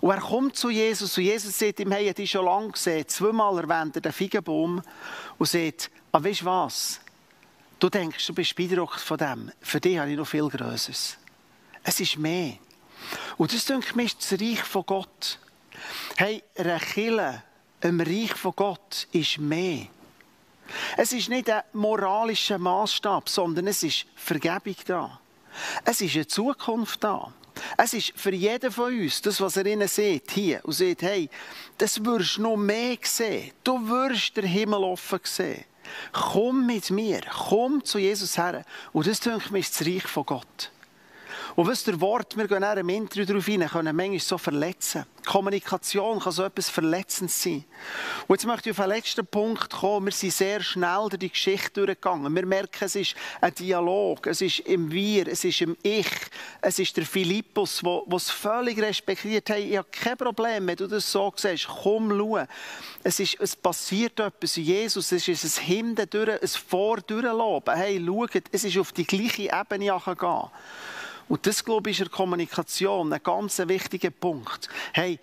Und 0.00 0.10
er 0.10 0.20
kommt 0.20 0.56
zu 0.56 0.70
Jesus 0.70 1.16
und 1.16 1.24
Jesus 1.24 1.58
sagt 1.58 1.80
ihm, 1.80 1.92
hey, 1.92 2.04
ich 2.04 2.10
habe 2.10 2.26
schon 2.26 2.44
lange 2.44 2.72
gesehen. 2.72 3.08
Zweimal 3.08 3.58
erwähnt 3.58 3.96
er 3.96 4.02
den 4.02 4.12
Feigenbaum 4.12 4.82
und 5.38 5.48
sagt, 5.48 5.90
ah, 6.12 6.22
weißt 6.22 6.42
du 6.42 6.44
was? 6.46 7.00
Du 7.78 7.88
denkst, 7.88 8.26
du 8.26 8.34
bist 8.34 8.54
beeindruckt 8.54 9.00
von 9.00 9.18
dem. 9.18 9.52
Für 9.60 9.80
dich 9.80 9.98
habe 9.98 10.10
ich 10.10 10.16
noch 10.16 10.26
viel 10.26 10.48
Größeres. 10.48 11.16
Es 11.82 12.00
ist 12.00 12.18
mehr. 12.18 12.54
Und 13.36 13.52
das, 13.52 13.64
denke 13.64 13.86
ich, 13.96 14.04
ist 14.04 14.32
das 14.32 14.40
Reich 14.40 14.62
von 14.62 14.86
Gott. 14.86 15.38
Hey, 16.16 16.42
Kirche, 16.54 17.42
im 17.84 18.00
Reich 18.00 18.34
von 18.34 18.52
Gott 18.56 19.06
ist 19.12 19.38
mehr. 19.38 19.86
Es 20.96 21.12
ist 21.12 21.28
nicht 21.28 21.50
ein 21.50 21.62
moralischer 21.74 22.58
Maßstab, 22.58 23.28
sondern 23.28 23.66
es 23.66 23.82
ist 23.82 24.06
Vergebung 24.16 24.76
da. 24.86 25.20
Es 25.84 26.00
ist 26.00 26.14
eine 26.14 26.26
Zukunft 26.26 27.04
da. 27.04 27.32
Es 27.76 27.94
ist 27.94 28.12
für 28.16 28.32
jeden 28.32 28.72
von 28.72 28.92
uns, 28.92 29.22
das, 29.22 29.40
was 29.40 29.56
er 29.56 29.66
ihnen 29.66 29.86
sieht, 29.86 30.30
hier, 30.32 30.60
und 30.64 30.72
sieht, 30.72 31.02
hey, 31.02 31.28
das 31.78 32.04
wirst 32.04 32.38
du 32.38 32.42
noch 32.42 32.56
mehr 32.56 32.96
sehen. 33.02 33.52
Du 33.62 33.88
wirst 33.88 34.36
den 34.36 34.46
Himmel 34.46 34.82
offen 34.82 35.20
sehen. 35.22 35.64
Komm 36.12 36.66
mit 36.66 36.90
mir, 36.90 37.20
komm 37.48 37.84
zu 37.84 37.98
Jesus 37.98 38.36
her. 38.38 38.64
Und 38.92 39.06
das, 39.06 39.20
denke 39.20 39.56
ich, 39.58 39.66
ist 39.66 39.80
das 39.80 39.86
Reich 39.86 40.06
von 40.06 40.26
Gott. 40.26 40.70
Und 41.56 41.68
was 41.68 41.84
der 41.84 42.00
Wort, 42.00 42.36
wir 42.36 42.48
gehen 42.48 42.58
in 42.58 42.64
einem 42.64 42.88
Interview 42.88 43.24
darauf 43.24 43.46
hinein, 43.46 43.68
können 43.68 43.94
manchmal 43.94 44.18
so 44.18 44.38
verletzen. 44.38 45.06
Kommunikation 45.24 46.18
kann 46.18 46.32
so 46.32 46.42
etwas 46.42 46.68
Verletzendes 46.68 47.42
sein. 47.42 47.64
Und 48.26 48.36
jetzt 48.36 48.46
möchte 48.46 48.70
ich 48.70 48.78
auf 48.78 48.84
den 48.84 48.94
letzten 48.94 49.26
Punkt 49.26 49.70
kommen. 49.70 50.06
Wir 50.06 50.12
sind 50.12 50.32
sehr 50.32 50.60
schnell 50.62 51.06
durch 51.08 51.18
die 51.18 51.30
Geschichte 51.30 51.86
durchgegangen. 51.86 52.34
Wir 52.34 52.44
merken, 52.44 52.84
es 52.84 52.96
ist 52.96 53.14
ein 53.40 53.54
Dialog, 53.54 54.26
es 54.26 54.40
ist 54.40 54.60
im 54.60 54.90
Wir, 54.90 55.28
es 55.28 55.44
ist 55.44 55.60
im 55.60 55.76
Ich, 55.82 56.10
es 56.60 56.78
ist 56.78 56.96
der 56.96 57.06
Philippus, 57.06 57.80
der 57.84 58.16
es 58.16 58.30
völlig 58.30 58.78
respektiert. 58.80 59.48
Hey, 59.48 59.70
ich 59.70 59.76
habe 59.78 59.88
kein 59.90 60.16
Problem, 60.16 60.66
wenn 60.66 60.76
du 60.76 60.88
das 60.88 61.10
so 61.10 61.32
siehst. 61.36 61.68
Komm, 61.68 62.10
schau. 62.10 62.44
Es, 63.02 63.20
ist, 63.20 63.36
es 63.40 63.54
passiert 63.54 64.18
etwas 64.18 64.56
Jesus, 64.56 65.12
es 65.12 65.26
ist 65.28 65.58
ein 65.58 65.64
Hinten 65.64 66.08
ein 66.12 66.48
Vor. 66.48 66.98
Hey, 67.68 68.02
schau, 68.04 68.26
es 68.50 68.64
ist 68.64 68.78
auf 68.78 68.92
die 68.92 69.06
gleiche 69.06 69.44
Ebene 69.44 70.00
gehen. 70.18 70.50
Und 71.28 71.46
das, 71.46 71.64
glaube 71.64 71.90
ich, 71.90 71.96
ist 71.96 72.00
in 72.00 72.10
der 72.10 72.16
Kommunikation 72.16 73.12
ein 73.12 73.22
ganz 73.22 73.58
wichtiger 73.58 74.10
Punkt. 74.10 74.68
Hey, 74.92 75.18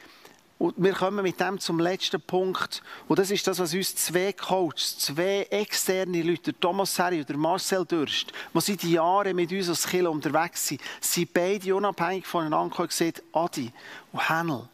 und 0.61 0.75
wir 0.77 0.93
kommen 0.93 1.23
mit 1.23 1.39
dem 1.39 1.59
zum 1.59 1.79
letzten 1.79 2.21
Punkt. 2.21 2.83
Und 3.07 3.17
das 3.17 3.31
ist 3.31 3.47
das, 3.47 3.57
was 3.57 3.73
uns 3.73 3.95
zwei 3.95 4.31
Coaches, 4.31 4.99
zwei 4.99 5.47
externe 5.49 6.21
Leute, 6.21 6.53
Thomas 6.59 6.99
Harry 6.99 7.25
und 7.27 7.35
Marcel 7.35 7.83
Dürst, 7.83 8.31
die 8.53 8.61
seit 8.61 8.83
Jahren 8.83 9.35
mit 9.35 9.51
uns 9.51 9.69
als 9.69 9.87
Killer 9.87 10.11
unterwegs 10.11 10.67
sind, 10.67 10.81
sind 10.99 11.33
beide 11.33 11.75
unabhängig 11.75 12.27
voneinander 12.27 12.79
und 12.79 12.89
gesagt, 12.89 13.23
Adi 13.33 13.71
und 14.11 14.29
Hänel, 14.29 14.69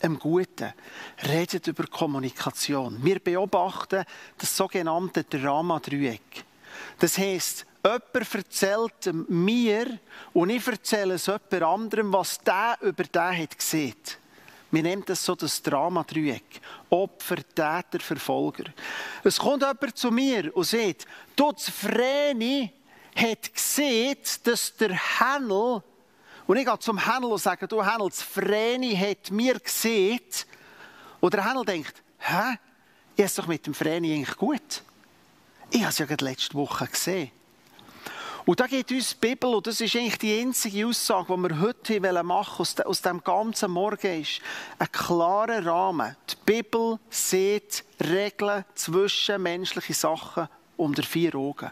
im 0.00 0.16
Guten, 0.16 0.72
redet 1.28 1.66
über 1.66 1.88
Kommunikation. 1.88 2.98
Wir 3.02 3.18
beobachten 3.18 4.04
das 4.38 4.56
sogenannte 4.56 5.24
Drama-Dreieck. 5.24 6.44
Das 7.00 7.18
heisst, 7.18 7.66
Jemand 7.84 8.34
erzählt 8.34 9.10
mir 9.28 9.98
und 10.32 10.50
ich 10.50 10.66
erzähle 10.66 11.14
es 11.14 11.26
jemand 11.26 11.52
anderem, 11.62 12.12
was 12.12 12.38
der 12.38 12.78
über 12.80 13.02
den 13.02 13.38
hat 13.42 13.58
gesehen. 13.58 13.96
Wir 14.70 14.82
nennen 14.84 15.02
das 15.04 15.24
so 15.24 15.34
das 15.34 15.60
Drama-Dreieck. 15.60 16.60
Opfer, 16.88 17.36
Täter, 17.36 18.00
Verfolger. 18.00 18.72
Es 19.24 19.38
kommt 19.38 19.62
jemand 19.62 19.98
zu 19.98 20.10
mir 20.10 20.56
und 20.56 20.64
sagt, 20.64 21.06
du, 21.36 21.52
Vreni 21.52 22.72
hat 23.14 23.52
gesehen, 23.52 24.16
dass 24.44 24.74
der 24.76 24.94
Händel, 24.94 25.82
und 26.46 26.56
ich 26.56 26.64
gehe 26.64 26.78
zum 26.78 26.98
Händel 26.98 27.32
und 27.32 27.38
sage, 27.38 27.66
du 27.68 27.84
Händel, 27.84 28.08
das 28.08 28.22
Vreni 28.22 28.96
hat 28.96 29.30
mir 29.30 29.58
gesehen. 29.58 30.20
Und 31.20 31.34
der 31.34 31.44
Händel 31.44 31.64
denkt, 31.64 32.02
hä? 32.20 32.58
ich 33.16 33.24
es 33.24 33.34
doch 33.34 33.46
mit 33.46 33.66
dem 33.66 33.74
Vreni 33.74 34.14
eigentlich 34.14 34.36
gut. 34.36 34.82
Ich 35.70 35.80
habe 35.80 35.90
es 35.90 35.98
ja 35.98 36.06
gerade 36.06 36.24
letzte 36.24 36.54
Woche 36.54 36.86
gesehen. 36.86 37.30
Und 38.44 38.58
da 38.58 38.66
geht 38.66 38.90
uns 38.90 39.10
die 39.10 39.26
Bibel, 39.28 39.54
und 39.54 39.66
das 39.66 39.80
ist 39.80 39.94
eigentlich 39.94 40.18
die 40.18 40.40
einzige 40.40 40.86
Aussage, 40.86 41.34
die 41.34 41.42
wir 41.42 41.60
heute 41.60 42.00
machen 42.00 42.28
wollen, 42.28 42.58
aus, 42.58 42.74
de, 42.74 42.84
aus 42.84 43.02
dem 43.02 43.22
ganzen 43.22 43.70
Morgen, 43.70 44.20
ist 44.20 44.40
ein 44.78 44.90
klarer 44.90 45.64
Rahmen. 45.64 46.16
Die 46.28 46.36
Bibel 46.44 46.98
sieht 47.08 47.84
Regeln 48.00 48.64
zwischen 48.74 49.42
menschlichen 49.42 49.94
Sachen 49.94 50.48
unter 50.76 51.02
vier 51.04 51.34
Augen. 51.36 51.70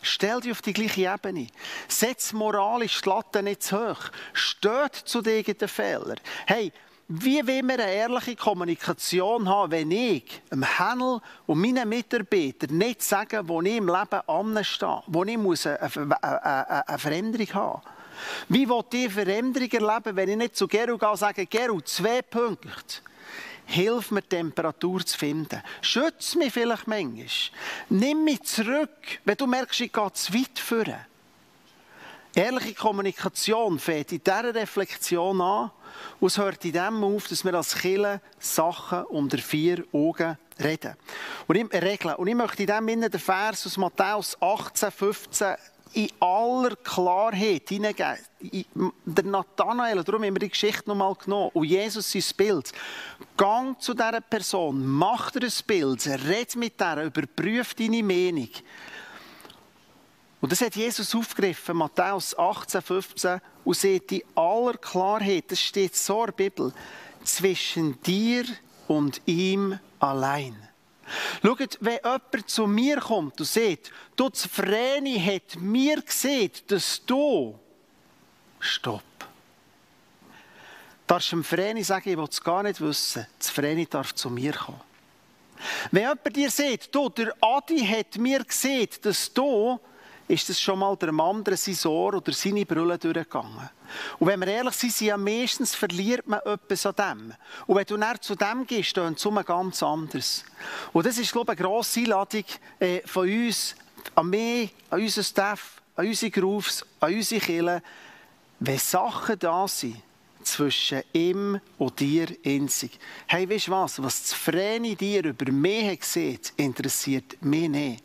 Stell 0.00 0.40
dich 0.40 0.52
auf 0.52 0.62
die 0.62 0.72
gleiche 0.72 1.12
Ebene. 1.12 1.48
Setz 1.88 2.32
moralisch 2.32 3.02
die 3.02 3.08
Latte 3.08 3.42
nicht 3.42 3.62
zu 3.62 3.78
hoch. 3.78 4.10
Steht 4.32 4.94
zu 4.94 5.20
den 5.20 5.44
Fehlern. 5.44 6.20
Hey, 6.46 6.72
wie 7.10 7.46
will 7.46 7.62
wir 7.62 7.74
eine 7.74 7.90
ehrliche 7.90 8.36
Kommunikation 8.36 9.48
haben, 9.48 9.72
wenn 9.72 9.90
ich 9.90 10.42
dem 10.50 10.62
Händel 10.62 11.20
und 11.46 11.58
meinen 11.58 11.88
Mitarbeitern 11.88 12.76
nicht 12.76 13.02
sagen, 13.02 13.48
wo 13.48 13.62
ich 13.62 13.76
im 13.76 13.86
Leben 13.86 14.20
anstehe, 14.26 15.02
wo 15.06 15.24
ich 15.24 15.38
muss 15.38 15.66
eine, 15.66 15.80
eine, 16.22 16.86
eine 16.86 16.98
Veränderung 16.98 17.54
haben 17.54 17.82
Wie 18.48 18.68
will 18.68 18.84
ich 18.92 19.12
Veränderung 19.12 19.70
erleben, 19.70 20.16
wenn 20.16 20.28
ich 20.28 20.36
nicht 20.36 20.56
zu 20.56 20.68
Geru 20.68 20.98
gehe 20.98 21.10
und 21.10 21.16
sage, 21.16 21.46
Geru, 21.46 21.80
zwei 21.80 22.20
Punkte. 22.20 22.68
Hilf 23.64 24.10
mir, 24.10 24.22
Temperatur 24.22 25.04
zu 25.04 25.16
finden. 25.16 25.62
Schütze 25.82 26.38
mich 26.38 26.52
vielleicht 26.52 26.86
manchmal. 26.86 27.26
Nimm 27.90 28.24
mich 28.24 28.42
zurück, 28.42 28.90
wenn 29.24 29.36
du 29.36 29.46
merkst, 29.46 29.80
ich 29.80 29.92
gehe 29.92 30.12
zu 30.12 30.34
weit 30.34 30.58
führen. 30.58 31.06
Ehrliche 32.38 32.74
Kommunikation 32.74 33.80
fängt 33.80 34.12
in 34.12 34.22
dieser 34.22 34.54
Reflexion 34.54 35.40
an 35.40 35.72
und 36.20 36.28
es 36.28 36.38
hört 36.38 36.64
in 36.64 36.70
dem 36.70 37.02
auf, 37.02 37.26
dass 37.26 37.44
wir 37.44 37.52
als 37.52 37.74
Killer 37.74 38.20
Sachen 38.38 39.02
unter 39.06 39.38
vier 39.38 39.84
Augen 39.92 40.38
reden. 40.60 40.94
Und 41.48 41.56
ich, 41.56 41.82
regeln. 41.82 42.14
Und 42.14 42.28
ich 42.28 42.36
möchte 42.36 42.62
in 42.62 42.68
dem 42.68 42.86
Sinne 42.86 43.10
den 43.10 43.18
Vers 43.18 43.66
aus 43.66 43.76
Matthäus 43.76 44.40
18, 44.40 44.92
15 44.92 45.56
in 45.94 46.10
aller 46.20 46.76
Klarheit 46.76 47.70
hineingeben. 47.70 48.18
Der 49.04 49.24
Nathanael, 49.24 50.04
darum 50.04 50.22
haben 50.22 50.36
wir 50.36 50.38
die 50.38 50.50
Geschichte 50.50 50.88
nochmal 50.88 51.16
genommen, 51.16 51.50
und 51.54 51.64
Jesus 51.64 52.12
sein 52.12 52.22
Bild. 52.36 52.70
Gang 53.36 53.80
zu 53.80 53.94
dieser 53.94 54.20
Person, 54.20 54.86
mach 54.86 55.32
dir 55.32 55.42
ein 55.42 55.52
Bild, 55.66 56.06
red 56.06 56.54
mit 56.54 56.78
der, 56.78 57.02
überprüf 57.02 57.74
deine 57.74 58.04
Meinung. 58.04 58.50
Und 60.40 60.52
das 60.52 60.60
hat 60.60 60.76
Jesus 60.76 61.14
aufgegriffen, 61.14 61.76
Matthäus 61.76 62.38
18, 62.38 62.82
15, 62.82 63.40
und 63.64 63.76
sieht 63.76 64.12
in 64.12 64.22
aller 64.36 64.74
Klarheit, 64.74 65.50
das 65.50 65.60
steht 65.60 65.96
so 65.96 66.20
in 66.20 66.26
der 66.26 66.32
Bibel, 66.32 66.72
zwischen 67.24 68.00
dir 68.02 68.44
und 68.86 69.20
ihm 69.26 69.78
allein. 69.98 70.56
Schaut, 71.42 71.78
wenn 71.80 71.98
jemand 72.04 72.50
zu 72.50 72.66
mir 72.66 73.00
kommt 73.00 73.40
und 73.40 73.46
sagt, 73.46 73.90
du, 74.14 74.30
Vreni 74.30 75.18
hat 75.18 75.60
mir 75.60 76.02
gesehen, 76.02 76.52
dass 76.66 77.04
du, 77.04 77.58
stopp. 78.60 79.02
Darfst 81.06 81.32
du 81.32 81.36
dem 81.36 81.44
Vreni 81.44 81.82
sagen, 81.82 82.10
ich 82.10 82.16
will 82.16 82.28
es 82.30 82.42
gar 82.42 82.62
nicht 82.62 82.80
wissen, 82.80 83.26
das 83.38 83.50
Vreni 83.50 83.86
darf 83.86 84.14
zu 84.14 84.28
mir 84.28 84.52
kommen. 84.52 84.80
Wenn 85.90 86.02
jemand 86.02 86.36
dir 86.36 86.50
sagt, 86.50 86.94
du, 86.94 87.08
der 87.08 87.34
Adi 87.40 87.84
hat 87.84 88.18
mir 88.18 88.44
gesehen, 88.44 88.88
dass 89.02 89.32
du, 89.32 89.80
ist 90.28 90.48
das 90.48 90.60
schon 90.60 90.78
mal 90.78 90.96
der 90.96 91.08
andere 91.08 91.56
sein 91.56 91.90
Ohr 91.90 92.14
oder 92.14 92.32
seine 92.32 92.66
Brille 92.66 92.98
durchgegangen. 92.98 93.70
Und 94.18 94.26
wenn 94.26 94.40
wir 94.40 94.48
ehrlich 94.48 94.74
sind, 94.74 95.00
ja 95.00 95.16
meistens 95.16 95.74
verliert 95.74 96.26
man 96.26 96.40
etwas 96.40 96.86
an 96.86 96.94
dem. 96.96 97.34
Und 97.66 97.76
wenn 97.76 97.86
du 97.86 97.96
näher 97.96 98.20
zu 98.20 98.34
dem 98.34 98.66
gehst, 98.66 98.96
dann 98.96 99.14
ist 99.14 99.24
es 99.24 99.46
ganz 99.46 99.82
anders. 99.82 100.44
Und 100.92 101.06
das 101.06 101.18
ist, 101.18 101.32
glaube 101.32 101.54
ich, 101.54 101.58
eine 101.58 101.68
grosse 101.68 102.00
Einladung 102.00 102.44
äh, 102.78 103.00
von 103.06 103.28
uns, 103.28 103.74
an 104.14 104.30
mich, 104.30 104.74
an 104.90 105.00
unseren 105.00 105.24
Staff, 105.24 105.82
an 105.96 106.06
unsere 106.06 106.30
Grooves, 106.30 106.84
an 107.00 107.14
unsere 107.14 107.40
Kirche, 107.40 107.82
wenn 108.60 108.78
Sachen 108.78 109.38
da 109.38 109.66
sind, 109.66 110.02
zwischen 110.42 111.02
ihm 111.12 111.60
und 111.76 112.00
dir 112.00 112.28
einzig. 112.44 112.98
Hey, 113.26 113.48
weißt 113.48 113.68
du 113.68 113.72
was? 113.72 114.02
Was 114.02 114.22
das 114.22 114.32
Vreni 114.32 114.96
dir 114.96 115.24
über 115.24 115.50
mich 115.52 116.04
sieht, 116.04 116.52
interessiert 116.56 117.42
mich 117.42 117.68
nicht. 117.68 118.04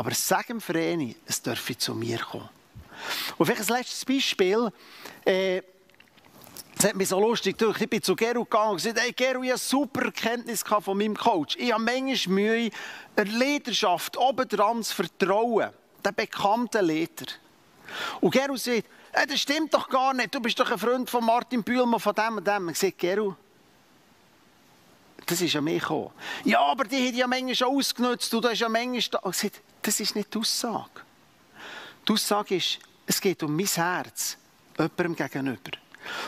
Aber 0.00 0.14
sag 0.14 0.46
dem 0.46 0.62
Vreni, 0.62 1.14
es 1.26 1.42
dürfe 1.42 1.76
zu 1.76 1.94
mir 1.94 2.20
kommen. 2.20 2.48
Und 3.36 3.44
vielleicht 3.44 3.70
ein 3.70 3.76
letztes 3.76 4.02
Beispiel. 4.02 4.72
Äh, 5.26 5.60
das 6.74 6.86
hat 6.86 6.96
mich 6.96 7.10
so 7.10 7.20
lustig 7.20 7.58
durch. 7.58 7.78
Ich 7.82 7.90
bin 7.90 8.02
zu 8.02 8.16
Geru 8.16 8.44
gegangen 8.44 8.70
und 8.70 8.76
gesagt, 8.76 8.98
hey 8.98 9.12
Geru, 9.12 9.42
ich 9.42 9.50
habe 9.50 9.58
super 9.58 10.06
Erkenntnis 10.06 10.62
von 10.62 10.96
meinem 10.96 11.14
Coach. 11.14 11.54
Ich 11.58 11.70
habe 11.70 11.82
manchmal 11.82 12.34
Mühe, 12.34 12.70
der 13.14 13.26
Leidenschaft 13.26 14.16
obendran 14.16 14.82
zu 14.82 14.94
vertrauen. 14.94 15.68
Der 16.02 16.12
bekannten 16.12 16.82
Leder. 16.82 17.26
Und 18.22 18.30
Geru 18.30 18.56
sagt, 18.56 18.86
hey, 19.12 19.26
das 19.26 19.38
stimmt 19.38 19.74
doch 19.74 19.86
gar 19.90 20.14
nicht. 20.14 20.34
Du 20.34 20.40
bist 20.40 20.58
doch 20.58 20.70
ein 20.70 20.78
Freund 20.78 21.10
von 21.10 21.26
Martin 21.26 21.62
Bühlmann, 21.62 22.00
von 22.00 22.14
dem 22.14 22.38
und 22.38 22.46
dem. 22.46 22.70
Ich 22.70 22.78
sage, 22.78 22.94
Geru, 22.96 23.34
das 25.26 25.42
ist 25.42 25.52
ja 25.52 25.60
mir 25.60 25.78
gekommen. 25.78 26.10
Ja, 26.46 26.60
aber 26.62 26.84
die 26.84 27.06
hat 27.06 27.14
ja 27.14 27.26
manchmal 27.26 27.68
ausgenutzt 27.68 28.32
da 28.32 28.48
ist 28.48 28.60
ja 28.60 28.68
manchmal. 28.70 29.20
Ich 29.28 29.36
sage, 29.36 29.60
das 29.82 30.00
ist 30.00 30.14
nicht 30.14 30.32
die 30.34 30.38
Aussage. 30.38 31.02
Die 32.06 32.12
Aussage 32.12 32.56
ist, 32.56 32.78
es 33.06 33.20
geht 33.20 33.42
um 33.42 33.56
mein 33.56 33.66
Herz, 33.66 34.36
jemandem 34.76 35.16
gegenüber. 35.16 35.70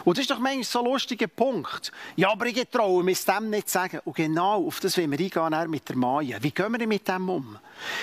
Und 0.04 0.16
das 0.16 0.22
ist 0.22 0.30
doch 0.30 0.38
manchmal 0.38 0.64
so 0.64 0.80
ein 0.80 0.84
lustiger 0.84 1.26
Punkt. 1.26 1.92
Ja, 2.16 2.30
aber 2.30 2.46
ich 2.46 2.68
traue 2.70 3.02
mich 3.02 3.24
dem 3.24 3.50
nicht 3.50 3.68
zu 3.68 3.74
sagen. 3.74 4.00
Und 4.04 4.16
genau 4.16 4.66
auf 4.66 4.80
das 4.80 4.96
wollen 4.96 5.10
wir 5.10 5.18
eingehen 5.18 5.70
mit 5.70 5.88
der 5.88 5.96
Maya. 5.96 6.42
Wie 6.42 6.50
gehen 6.50 6.78
wir 6.78 6.86
mit 6.86 7.08
dem 7.08 7.28
um? 7.28 7.58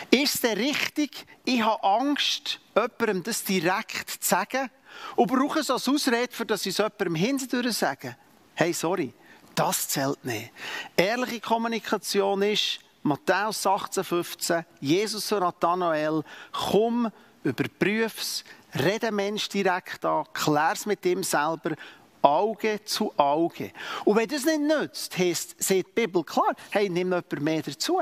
Ist 0.10 0.44
es 0.44 0.58
richtig, 0.58 1.26
ich 1.46 1.62
habe 1.62 1.84
Angst, 1.84 2.60
jemandem 2.76 3.24
das 3.24 3.44
direkt 3.44 4.10
zu 4.10 4.18
sagen 4.22 4.70
und 5.16 5.28
brauche 5.32 5.60
es 5.60 5.70
als 5.70 5.88
Ausrede, 5.88 6.34
für 6.34 6.46
dass 6.46 6.66
ich 6.66 6.72
es 6.72 6.78
jemandem 6.78 7.16
hinterher 7.16 7.72
sage? 7.72 8.16
Hey, 8.56 8.74
sorry, 8.74 9.14
das 9.56 9.88
zählt 9.88 10.24
nicht. 10.26 10.52
Ehrliche 10.98 11.40
Kommunikation 11.40 12.42
ist, 12.42 12.80
Matthäus 13.04 13.66
18, 13.66 14.04
15, 14.04 14.66
Jesus 14.82 15.32
und 15.32 15.40
Nathanael, 15.40 16.24
komm, 16.52 17.10
überprüf 17.44 18.20
es, 18.20 18.44
rede 18.76 19.12
Mensch 19.12 19.48
direkt 19.50 20.04
an, 20.06 20.26
klär 20.34 20.74
es 20.74 20.86
mit 20.86 21.06
ihm 21.06 21.24
selber, 21.24 21.76
Auge 22.22 22.84
zu 22.84 23.14
Auge. 23.18 23.72
Und 24.04 24.18
wenn 24.18 24.28
das 24.28 24.46
nicht 24.46 24.60
nützt, 24.60 25.18
heisst, 25.18 25.62
sieht 25.62 25.88
die 25.88 26.02
Bibel 26.02 26.24
klar, 26.24 26.54
hey, 26.70 26.90
nimm 26.90 27.10
noch 27.10 27.24
jemand 27.30 27.42
mehr 27.42 27.62
dazu. 27.62 28.00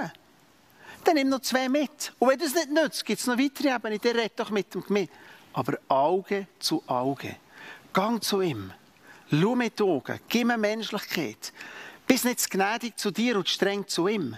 Dann 1.04 1.16
nimm 1.16 1.30
noch 1.30 1.42
zwei 1.42 1.70
mit. 1.70 2.14
Und 2.18 2.30
wenn 2.30 2.40
das 2.40 2.56
nicht 2.56 2.72
nützt, 2.72 3.06
gibt 3.06 3.20
es 3.20 3.28
noch 3.28 3.38
weitere 3.38 3.74
Ebenen, 3.74 4.00
der 4.00 4.16
redet 4.16 4.40
doch 4.40 4.50
mit 4.50 4.74
dem 4.74 4.84
mit. 4.90 5.10
Aber 5.54 5.78
Auge 5.88 6.48
zu 6.60 6.84
Auge. 6.88 7.36
Gang 7.94 8.24
zu 8.24 8.42
ihm. 8.42 8.74
Schau 9.30 9.56
mit 9.56 9.80
den 9.80 9.88
Augen. 9.88 10.20
Gib 10.28 10.48
mir 10.48 10.58
Menschlichkeit. 10.58 11.54
Bist 12.06 12.26
nicht 12.26 12.50
gnädig 12.50 12.98
zu 12.98 13.12
dir 13.12 13.38
und 13.38 13.48
streng 13.48 13.88
zu 13.88 14.08
ihm. 14.08 14.36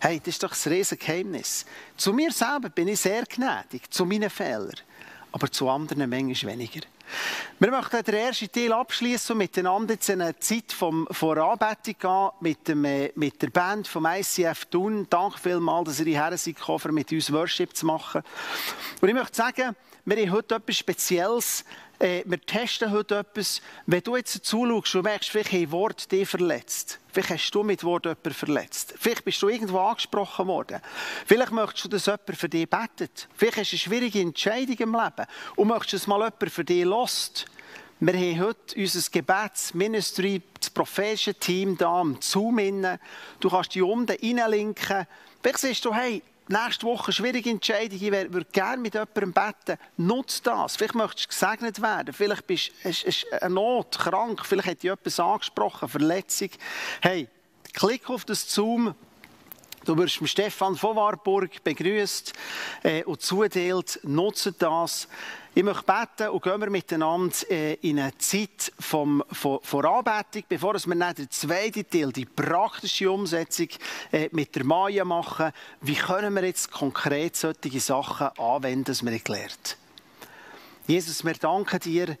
Hey, 0.00 0.20
das 0.20 0.28
ist 0.28 0.42
doch 0.44 0.50
das 0.50 0.68
riesige 0.68 1.04
Geheimnis. 1.04 1.66
Zu 1.96 2.12
mir 2.12 2.30
selber 2.30 2.68
bin 2.68 2.86
ich 2.86 3.00
sehr 3.00 3.24
gnädig, 3.24 3.90
zu 3.90 4.04
meinen 4.04 4.30
Fehlern. 4.30 4.76
Aber 5.32 5.50
zu 5.50 5.68
anderen 5.68 6.08
manchmal 6.08 6.52
weniger. 6.52 6.82
Wir 7.58 7.70
möchten 7.72 8.04
den 8.04 8.14
ersten 8.14 8.52
Teil 8.52 8.72
abschließen 8.72 9.32
und 9.32 9.38
miteinander 9.38 9.94
jetzt 9.94 10.08
eine 10.08 10.38
Zeit 10.38 10.72
vom, 10.72 11.08
von 11.10 11.36
Anbetung 11.36 11.96
gehen 11.98 12.30
mit, 12.40 12.68
dem, 12.68 12.84
äh, 12.84 13.10
mit 13.16 13.42
der 13.42 13.50
Band 13.50 13.88
vom 13.88 14.06
ICF 14.06 14.66
Thun. 14.66 15.08
Danke 15.10 15.38
vielmals, 15.38 15.88
dass 15.88 16.00
ihr 16.00 16.06
hierher 16.06 16.38
seid 16.38 16.54
gekommen, 16.54 16.94
mit 16.94 17.10
uns 17.10 17.32
Worship 17.32 17.74
zu 17.74 17.86
machen. 17.86 18.22
Und 19.00 19.08
ich 19.08 19.14
möchte 19.14 19.34
sagen, 19.34 19.74
wir 20.04 20.16
haben 20.16 20.30
heute 20.30 20.54
etwas 20.54 20.76
Spezielles 20.76 21.64
äh, 21.98 22.22
wir 22.24 22.40
testen 22.40 22.90
heute 22.90 23.18
etwas. 23.18 23.60
Wenn 23.86 24.02
du 24.02 24.16
jetzt 24.16 24.44
zuschaust 24.44 24.94
und 24.94 25.02
merkst, 25.02 25.30
vielleicht 25.30 25.52
haben 25.52 25.70
Wort 25.72 26.10
dich 26.12 26.28
verletzt. 26.28 27.00
Vielleicht 27.12 27.30
hast 27.30 27.50
du 27.50 27.62
mit 27.62 27.82
Wort 27.82 28.04
jemanden 28.04 28.32
verletzt. 28.32 28.94
Vielleicht 28.98 29.24
bist 29.24 29.42
du 29.42 29.48
irgendwo 29.48 29.78
angesprochen 29.78 30.46
worden. 30.46 30.80
Vielleicht 31.26 31.52
möchtest 31.52 31.84
du, 31.86 31.88
dass 31.88 32.06
jemand 32.06 32.36
für 32.36 32.48
dich 32.48 32.68
betet. 32.68 33.28
Vielleicht 33.34 33.56
hast 33.58 33.72
du 33.72 33.74
eine 33.74 33.80
schwierige 33.80 34.20
Entscheidung 34.20 34.76
im 34.76 34.92
Leben 34.92 35.26
und 35.56 35.68
möchtest, 35.68 35.94
dass 35.94 36.06
mal 36.06 36.18
jemand 36.18 36.50
für 36.50 36.64
dich 36.64 36.84
lässt. 36.84 37.46
Wir 38.00 38.14
haben 38.14 38.40
heute 38.40 38.76
unser 38.76 39.10
Gebetsministry, 39.10 40.40
das 40.60 40.70
prophetische 40.70 41.34
Team 41.34 41.76
da 41.76 42.00
am 42.00 42.18
Zoom. 42.20 42.58
Du 43.40 43.50
kannst 43.50 43.74
dich 43.74 43.82
unten 43.82 44.12
reinlinken. 44.12 45.04
Vielleicht 45.42 45.58
siehst 45.58 45.84
du, 45.84 45.92
hey, 45.92 46.22
nächste 46.48 46.86
Woche 46.86 47.12
schwierige 47.12 47.50
Entscheidung, 47.50 47.98
ich 48.00 48.10
würde 48.10 48.46
gerne 48.52 48.82
mit 48.82 48.94
jemandem 48.94 49.32
beten, 49.32 49.78
nutze 49.96 50.42
das. 50.42 50.76
Vielleicht 50.76 50.94
möchtest 50.94 51.26
du 51.26 51.28
gesegnet 51.28 51.82
werden, 51.82 52.12
vielleicht 52.12 52.46
bist 52.46 52.72
du 52.82 53.36
eine 53.40 53.54
Not, 53.54 53.98
krank, 53.98 54.44
vielleicht 54.44 54.68
hat 54.68 54.82
dich 54.82 54.90
etwas 54.90 55.20
angesprochen, 55.20 55.88
Verletzung. 55.88 56.50
Hey, 57.00 57.28
klick 57.72 58.08
auf 58.10 58.24
das 58.24 58.48
Zoom, 58.52 58.94
Du 59.88 59.96
wirst 59.96 60.20
Stefan 60.28 60.76
von 60.76 60.96
Warburg 60.96 61.64
begrüßt 61.64 62.34
äh, 62.82 63.04
und 63.04 63.22
zudelt. 63.22 63.98
Nutzt 64.02 64.52
das. 64.58 65.08
Ich 65.54 65.62
möchte 65.62 65.82
beten 65.82 66.28
und 66.28 66.42
gehen 66.42 66.60
wir 66.60 66.68
miteinander 66.68 67.34
äh, 67.50 67.72
in 67.76 67.98
eine 67.98 68.18
Zeit 68.18 68.70
vom, 68.78 69.24
von, 69.32 69.60
von 69.62 69.86
Anbetung, 69.86 70.44
bevor 70.46 70.74
wir 70.74 70.94
dann 70.94 71.14
den 71.14 71.30
zweiten 71.30 71.88
Teil, 71.88 72.12
die 72.12 72.26
praktische 72.26 73.10
Umsetzung 73.10 73.68
äh, 74.12 74.28
mit 74.30 74.54
der 74.56 74.64
Maya 74.64 75.06
machen. 75.06 75.52
Wie 75.80 75.94
können 75.94 76.34
wir 76.34 76.44
jetzt 76.44 76.70
konkret 76.70 77.36
solche 77.36 77.80
Sachen 77.80 78.26
anwenden, 78.38 78.92
die 78.92 79.06
wir 79.06 79.18
gelernt 79.20 79.78
Jesus, 80.86 81.24
wir 81.24 81.32
danken 81.32 81.80
dir, 81.80 82.18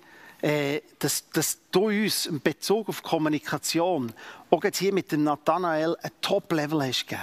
dass, 1.00 1.28
dass 1.30 1.58
du 1.72 1.88
uns 1.88 2.26
in 2.26 2.40
Bezug 2.40 2.88
auf 2.88 3.02
Kommunikation 3.02 4.12
auch 4.50 4.62
jetzt 4.62 4.78
hier 4.78 4.92
mit 4.92 5.10
dem 5.10 5.24
Nathanael 5.24 5.96
ein 6.00 6.12
Top-Level 6.20 6.86
hast 6.86 7.08
gegeben. 7.08 7.22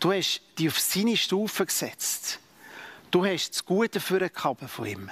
Du 0.00 0.12
hast 0.12 0.40
dich 0.58 0.68
auf 0.68 0.80
seine 0.80 1.14
Stufe 1.14 1.66
gesetzt. 1.66 2.40
Du 3.10 3.24
hast 3.24 3.50
das 3.50 3.64
Gute 3.64 4.00
für 4.00 4.20
ihn 4.22 4.68
von 4.68 4.86
ihm. 4.86 5.10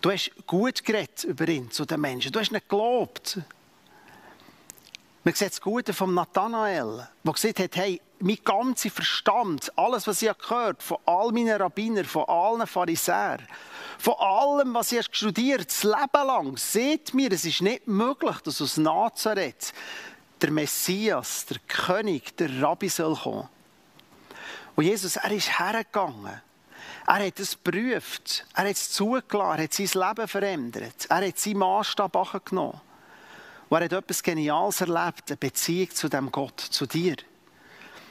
Du 0.00 0.10
hast 0.10 0.30
gut 0.46 0.82
geredet 0.82 1.24
über 1.24 1.46
ihn 1.46 1.70
zu 1.70 1.84
den 1.84 2.00
Menschen. 2.00 2.32
Du 2.32 2.40
hast 2.40 2.50
nicht 2.50 2.68
gelobt. 2.68 3.38
Man 5.24 5.34
sieht 5.34 5.50
das 5.50 5.60
Gute 5.60 5.92
von 5.92 6.14
Nathanael, 6.14 7.06
der 7.22 7.32
gesagt 7.32 7.58
hat, 7.58 7.76
hey, 7.76 8.00
mein 8.18 8.38
ganzer 8.44 8.90
Verstand, 8.90 9.70
alles, 9.76 10.06
was 10.06 10.22
ich 10.22 10.38
gehört 10.38 10.82
von 10.82 10.98
all 11.04 11.30
meinen 11.32 11.60
Rabbinern, 11.60 12.04
von 12.04 12.24
allen 12.24 12.66
Pharisäern, 12.66 13.46
von 13.98 14.14
allem, 14.18 14.74
was 14.74 14.92
ich 14.92 15.06
studiert 15.10 15.68
das 15.68 15.82
Leben 15.82 16.26
lang, 16.26 16.56
seht 16.56 17.12
mir, 17.14 17.32
es 17.32 17.44
ist 17.44 17.62
nicht 17.62 17.86
möglich, 17.86 18.36
dass 18.44 18.62
aus 18.62 18.76
Nazareth 18.76 19.72
der 20.40 20.50
Messias, 20.50 21.46
der 21.46 21.58
König, 21.68 22.36
der 22.36 22.62
Rabbi 22.62 22.88
soll 22.88 23.16
kommen. 23.16 23.48
Und 24.76 24.84
Jesus, 24.84 25.16
er 25.16 25.30
ist 25.30 25.58
hergegangen. 25.58 26.40
Er 27.06 27.26
hat 27.26 27.38
es 27.38 27.52
geprüft. 27.52 28.46
Er 28.54 28.64
hat 28.64 28.72
es 28.72 28.90
zugelassen. 28.90 29.58
Er 29.58 29.64
hat 29.64 29.72
sein 29.72 30.08
Leben 30.08 30.28
verändert. 30.28 31.06
Er 31.08 31.26
hat 31.26 31.38
seinen 31.38 31.58
Maßstab 31.58 32.44
genommen. 32.44 32.80
Und 33.68 33.78
er 33.78 33.84
hat 33.84 33.92
etwas 33.92 34.22
Geniales 34.22 34.80
erlebt, 34.80 35.28
eine 35.28 35.36
Beziehung 35.36 35.90
zu 35.90 36.08
dem 36.08 36.30
Gott, 36.30 36.60
zu 36.60 36.86
dir. 36.86 37.16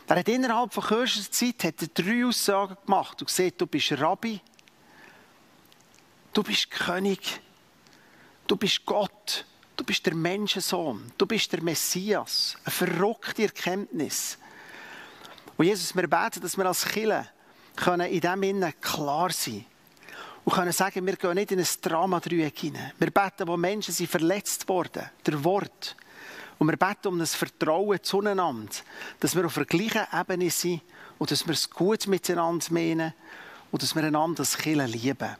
Er 0.08 0.17
hat 0.17 0.28
innerhalb 0.28 0.73
von 0.73 0.84
kürzester 0.84 1.32
Zeit 1.32 1.63
hat 1.63 1.82
er 1.82 1.88
drei 1.88 2.26
Aussagen 2.26 2.78
gemacht 2.86 3.21
und 3.21 3.28
gesagt, 3.28 3.62
du 3.62 3.67
bist 3.67 3.93
Rabbi, 3.93 4.41
du 6.34 6.43
bist 6.43 6.69
König, 6.69 7.39
du 8.45 8.58
bist 8.58 8.86
Gott, 8.86 9.45
du 9.78 9.84
bist 9.86 10.06
der 10.06 10.13
Menschensohn, 10.13 11.12
du 11.17 11.26
bist 11.26 11.52
der 11.54 11.63
Messias. 11.63 12.58
Eine 12.65 12.71
verrückte 12.71 13.43
Erkenntnis. 13.43 14.38
Und 15.57 15.65
Jesus, 15.65 15.95
wir 15.95 16.07
beten, 16.07 16.41
dass 16.41 16.57
wir 16.57 16.65
als 16.65 16.85
Killer 16.85 17.27
können 17.75 18.09
in 18.09 18.21
dem 18.21 18.43
Innen 18.43 18.73
klar 18.81 19.31
sein 19.31 19.65
und 20.45 20.53
können 20.53 20.71
sagen, 20.71 21.05
wir 21.05 21.15
gehen 21.15 21.35
nicht 21.35 21.51
in 21.51 21.59
ein 21.59 21.67
Drama-Dreieck 21.81 22.57
hinein. 22.59 22.91
Wir 22.97 23.11
beten, 23.11 23.47
wo 23.47 23.55
Menschen 23.55 23.93
sind 23.93 24.09
verletzt 24.09 24.67
worden, 24.67 25.09
der 25.25 25.43
Wort. 25.43 25.95
Und 26.59 26.67
wir 26.69 26.77
beten 26.77 27.07
um 27.07 27.19
ein 27.19 27.25
Vertrauen 27.25 28.01
zueinander, 28.03 28.73
dass 29.19 29.35
wir 29.35 29.45
auf 29.45 29.53
der 29.55 29.65
gleichen 29.65 30.05
Ebene 30.13 30.49
sind 30.49 30.81
und 31.17 31.31
dass 31.31 31.45
wir 31.45 31.53
es 31.53 31.69
gut 31.69 32.07
miteinander 32.07 32.65
meinen 32.69 33.13
und 33.71 33.81
dass 33.81 33.95
wir 33.95 34.03
einander 34.03 34.41
als 34.41 34.57
Kirche 34.57 34.85
lieben. 34.85 35.35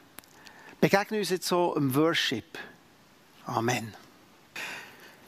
Begegnen 0.80 1.20
uns 1.20 1.30
jetzt 1.30 1.46
so 1.46 1.74
im 1.76 1.94
Worship. 1.94 2.58
Amen. 3.46 3.94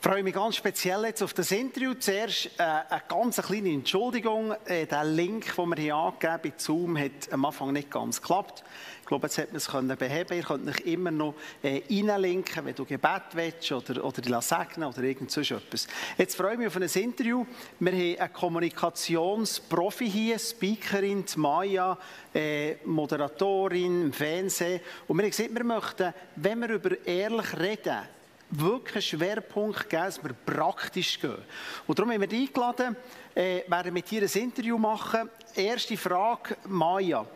Freue 0.07 0.23
mich 0.23 0.35
ganz 0.35 0.55
speziell 0.55 1.05
jetzt 1.07 1.21
auf 1.21 1.35
das 1.35 1.51
Interview. 1.51 1.95
Zuerst 1.95 2.47
äh, 2.59 2.63
eine 2.63 3.03
ganz 3.09 3.43
kleine 3.43 3.71
Entschuldigung. 3.71 4.55
Äh, 4.65 4.87
der 4.87 5.03
Link, 5.03 5.53
den 5.57 5.69
wir 5.69 5.77
hier 5.83 5.97
angegeben 5.97 6.39
bei 6.45 6.53
Zoom, 6.57 6.97
hat 6.97 7.33
am 7.33 7.45
Anfang 7.45 7.73
nicht 7.73 7.91
ganz 7.91 8.23
geklappt. 8.23 8.63
Ich 9.01 9.07
glaube, 9.09 9.27
jetzt 9.27 9.37
hat 9.39 9.49
man 9.49 9.57
es 9.57 9.67
können 9.67 9.97
beheben. 9.97 10.37
Ihr 10.37 10.45
könnt 10.45 10.69
euch 10.69 10.79
immer 10.87 11.11
noch 11.11 11.35
äh, 11.61 11.83
reinlinken, 11.91 12.65
wenn 12.65 12.75
du 12.77 12.85
Gebet 12.85 13.23
willst 13.33 13.73
oder, 13.73 14.05
oder 14.05 14.23
die 14.23 14.33
segnen 14.43 14.89
oder 14.89 15.03
irgend 15.03 15.33
so 15.33 15.41
etwas. 15.41 15.89
Jetzt 16.17 16.37
freue 16.37 16.53
ich 16.53 16.59
mich 16.59 16.69
auf 16.69 16.77
ein 16.77 16.83
Interview. 16.85 17.45
Wir 17.81 17.93
haben 17.93 18.21
einen 18.21 18.33
Kommunikationsprofi 18.33 20.09
hier, 20.09 20.39
Speakerin, 20.39 21.25
Maya, 21.35 21.99
äh, 22.33 22.77
Moderatorin 22.85 24.03
im 24.03 24.13
Fernsehen. 24.13 24.81
Und 25.09 25.17
wir 25.17 25.25
haben 25.25 25.31
gesagt, 25.33 25.53
wir 25.53 25.65
möchten, 25.65 26.15
wenn 26.37 26.61
wir 26.61 26.69
über 26.69 27.05
ehrlich 27.05 27.59
reden, 27.59 28.16
wirklich 28.51 29.13
einen 29.13 29.21
Schwerpunkt 29.21 29.89
geben, 29.89 30.05
dass 30.05 30.23
wir 30.23 30.33
praktisch 30.33 31.21
gehen. 31.21 31.39
Und 31.87 31.99
darum 31.99 32.13
haben 32.13 32.21
wir 32.21 32.29
dich 32.29 32.49
eingeladen, 32.49 32.97
äh, 33.35 33.63
werden 33.69 33.93
mit 33.93 34.11
dir 34.11 34.23
ein 34.23 34.43
Interview 34.43 34.79
machen. 34.79 35.29
Erste 35.55 35.97
Frage, 35.97 36.57
Maya. 36.65 37.27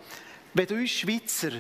Wenn 0.55 0.67
du 0.67 0.75
uns 0.75 0.91
Schweizer 0.91 1.53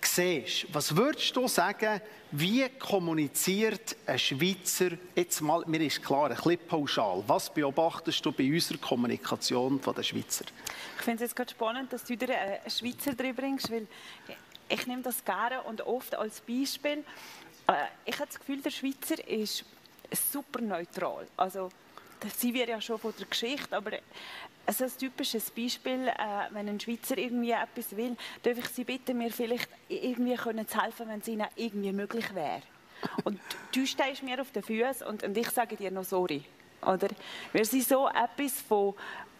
siehst, 0.00 0.66
was 0.72 0.94
würdest 0.94 1.34
du 1.36 1.46
sagen, 1.48 2.00
wie 2.30 2.68
kommuniziert 2.78 3.96
ein 4.06 4.18
Schweizer, 4.18 4.90
jetzt 5.14 5.40
mal, 5.40 5.64
mir 5.66 5.80
ist 5.80 6.02
klar, 6.02 6.30
ein 6.30 6.36
bisschen 6.36 6.58
pauschal, 6.66 7.24
was 7.26 7.52
beobachtest 7.52 8.24
du 8.24 8.32
bei 8.32 8.52
unserer 8.52 8.78
Kommunikation 8.78 9.80
der 9.80 10.02
Schweizer? 10.02 10.44
Ich 10.98 11.04
finde 11.04 11.24
es 11.24 11.30
jetzt 11.30 11.36
gerade 11.36 11.50
spannend, 11.50 11.92
dass 11.92 12.04
du 12.04 12.16
dir 12.16 12.38
einen 12.38 12.70
Schweizer 12.70 13.14
drin 13.14 13.34
bringst, 13.34 13.70
weil 13.70 13.86
ich 14.68 14.86
nehme 14.86 15.02
das 15.02 15.24
gerne 15.24 15.62
und 15.62 15.80
oft 15.82 16.14
als 16.14 16.40
Beispiel. 16.40 17.02
Ich 18.04 18.14
habe 18.14 18.26
das 18.26 18.38
Gefühl, 18.38 18.62
der 18.62 18.70
Schweizer 18.70 19.26
ist 19.28 19.64
super 20.10 20.60
neutral. 20.60 21.26
Also, 21.36 21.70
das 22.20 22.40
sind 22.40 22.54
wir 22.54 22.66
ja 22.66 22.80
schon 22.80 22.98
von 22.98 23.12
der 23.18 23.26
Geschichte, 23.26 23.76
aber 23.76 23.92
also 24.66 24.84
ein 24.84 24.92
typisches 24.98 25.50
Beispiel, 25.50 26.08
äh, 26.08 26.12
wenn 26.50 26.68
ein 26.68 26.78
Schweizer 26.78 27.16
irgendwie 27.16 27.52
etwas 27.52 27.96
will, 27.96 28.16
darf 28.42 28.58
ich 28.58 28.68
Sie 28.68 28.84
bitten, 28.84 29.16
mir 29.16 29.30
vielleicht 29.30 29.68
irgendwie 29.88 30.34
können 30.34 30.68
zu 30.68 30.82
helfen, 30.82 31.08
wenn 31.08 31.20
es 31.20 31.28
Ihnen 31.28 31.46
irgendwie 31.56 31.92
möglich 31.92 32.34
wäre. 32.34 32.62
Und 33.24 33.40
du 33.72 33.86
stehst 33.86 34.22
mir 34.22 34.40
auf 34.40 34.50
den 34.52 34.62
Füßen 34.62 35.06
und, 35.06 35.22
und 35.22 35.38
ich 35.38 35.48
sage 35.50 35.76
dir 35.76 35.90
noch 35.90 36.04
sorry. 36.04 36.44
Oder? 36.82 37.08
Wir 37.52 37.64
sind 37.64 37.84
so 37.84 38.08
etwas 38.08 38.60
von 38.60 38.94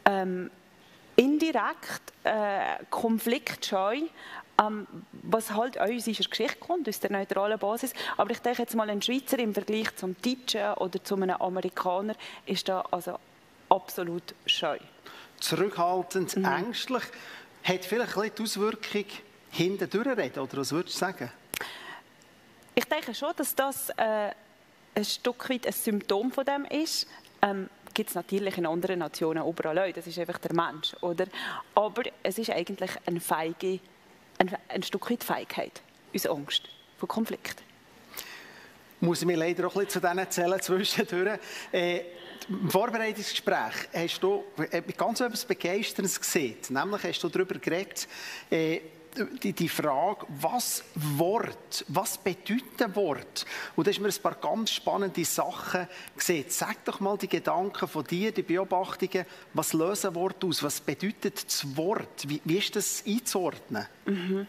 ähm, 0.04 0.50
indirekt 1.16 2.12
äh, 2.24 2.84
konfliktscheu, 2.88 4.02
ähm, 4.60 4.86
was 5.12 5.52
halt 5.52 5.78
aus 5.78 5.90
unserer 5.90 6.28
Geschichte 6.28 6.58
kommt, 6.58 6.88
aus 6.88 7.00
der 7.00 7.12
neutralen 7.12 7.58
Basis. 7.58 7.92
Aber 8.16 8.30
ich 8.30 8.40
denke 8.40 8.62
jetzt 8.62 8.74
mal, 8.74 8.88
ein 8.90 9.00
Schweizer 9.00 9.38
im 9.38 9.54
Vergleich 9.54 9.94
zum 9.96 10.16
Deutschen 10.20 10.72
oder 10.74 11.02
zu 11.02 11.14
einem 11.14 11.30
Amerikaner 11.30 12.14
ist 12.46 12.68
da 12.68 12.84
also 12.90 13.18
absolut 13.68 14.34
scheu. 14.46 14.78
Zurückhaltend, 15.40 16.36
mhm. 16.36 16.44
ängstlich. 16.44 17.04
Hat 17.62 17.84
vielleicht 17.84 18.16
ein 18.16 18.30
die 18.36 18.42
Auswirkung 18.42 19.04
hinten 19.50 19.90
durchreden, 19.90 20.42
oder 20.42 20.58
was 20.58 20.72
würdest 20.72 20.96
du 20.96 20.98
sagen? 20.98 21.30
Ich 22.74 22.84
denke 22.84 23.14
schon, 23.14 23.32
dass 23.36 23.54
das 23.54 23.90
äh, 23.90 24.30
ein 24.94 25.04
Stück 25.04 25.48
weit 25.50 25.66
ein 25.66 25.72
Symptom 25.72 26.30
von 26.32 26.44
dem 26.44 26.64
ist. 26.64 27.06
Ähm, 27.42 27.68
gibt 27.94 28.10
es 28.10 28.14
natürlich 28.14 28.56
in 28.58 28.66
anderen 28.66 29.00
Nationen 29.00 29.46
überall 29.46 29.78
auch. 29.78 29.92
Das 29.92 30.06
ist 30.06 30.18
einfach 30.18 30.38
der 30.38 30.54
Mensch, 30.54 30.94
oder? 31.00 31.26
Aber 31.74 32.02
es 32.22 32.38
ist 32.38 32.50
eigentlich 32.50 32.90
eine 33.06 33.20
feige 33.20 33.80
ein, 34.38 34.56
ein 34.68 34.82
Stück 34.82 35.10
weit 35.10 35.24
Feigheit, 35.24 35.82
unsere 36.12 36.34
Angst 36.34 36.68
vor 36.96 37.08
Konflikt. 37.08 37.62
Muss 39.00 39.20
ich 39.20 39.26
mir 39.26 39.36
leider 39.36 39.66
auch 39.66 39.76
ein 39.76 39.84
bisschen 39.84 40.02
zu 40.02 40.08
denen 40.08 40.30
zählen 40.30 40.60
zwischendurch. 40.60 41.38
Äh, 41.70 42.00
Im 42.48 42.68
Vorbereitungsgespräch 42.68 43.88
hast 43.92 44.20
du 44.20 44.44
äh, 44.70 44.82
ganz 44.96 45.20
etwas 45.20 45.44
Begeisterndes 45.44 46.18
gesehen. 46.18 46.56
Nämlich 46.70 47.02
hast 47.04 47.22
du 47.22 47.28
darüber 47.28 47.58
geredet, 47.58 48.08
äh, 48.50 48.80
die, 49.26 49.52
die 49.52 49.68
Frage, 49.68 50.26
was 50.28 50.84
Wort, 50.94 51.84
was 51.88 52.18
bedeutet 52.18 52.94
Wort? 52.94 53.46
Und 53.76 53.86
da 53.86 53.90
hast 53.90 54.00
mir 54.00 54.08
ein 54.08 54.22
paar 54.22 54.34
ganz 54.34 54.70
spannende 54.70 55.24
Sachen 55.24 55.88
gesehen. 56.16 56.46
Sag 56.48 56.84
doch 56.84 57.00
mal 57.00 57.16
die 57.18 57.28
Gedanken 57.28 57.88
von 57.88 58.04
dir, 58.04 58.32
die 58.32 58.42
Beobachtungen, 58.42 59.26
was 59.54 59.72
lösen 59.72 60.14
Wort 60.14 60.44
aus? 60.44 60.62
Was 60.62 60.80
bedeutet 60.80 61.46
das 61.46 61.76
Wort? 61.76 62.28
Wie, 62.28 62.40
wie 62.44 62.58
ist 62.58 62.76
das 62.76 63.04
einzuordnen? 63.06 63.86
Mhm. 64.06 64.46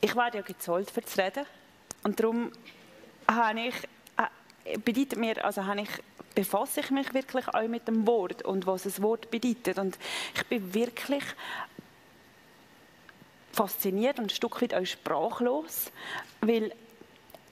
Ich 0.00 0.14
werde 0.14 0.38
ja 0.38 0.44
gezahlt 0.44 0.90
für 0.90 1.00
das 1.00 1.16
Reden 1.18 1.46
und 2.02 2.20
darum 2.20 2.52
habe 3.28 3.60
ich, 3.60 3.74
äh, 4.64 4.78
bedeutet 4.78 5.18
mir, 5.18 5.44
also 5.44 5.64
habe 5.64 5.80
ich 5.80 5.90
befasse 6.36 6.80
ich 6.80 6.90
mich 6.90 7.12
wirklich 7.14 7.48
auch 7.48 7.66
mit 7.66 7.88
dem 7.88 8.06
Wort 8.06 8.42
und 8.42 8.66
was 8.66 8.84
das 8.84 9.02
Wort 9.02 9.30
bedeutet. 9.30 9.78
Und 9.78 9.98
ich 10.34 10.46
bin 10.46 10.74
wirklich 10.74 11.24
fasziniert 13.56 14.18
und 14.18 14.26
ein 14.26 14.30
Stück 14.30 14.60
weit 14.60 14.74
auch 14.74 14.84
sprachlos, 14.84 15.90
weil 16.40 16.72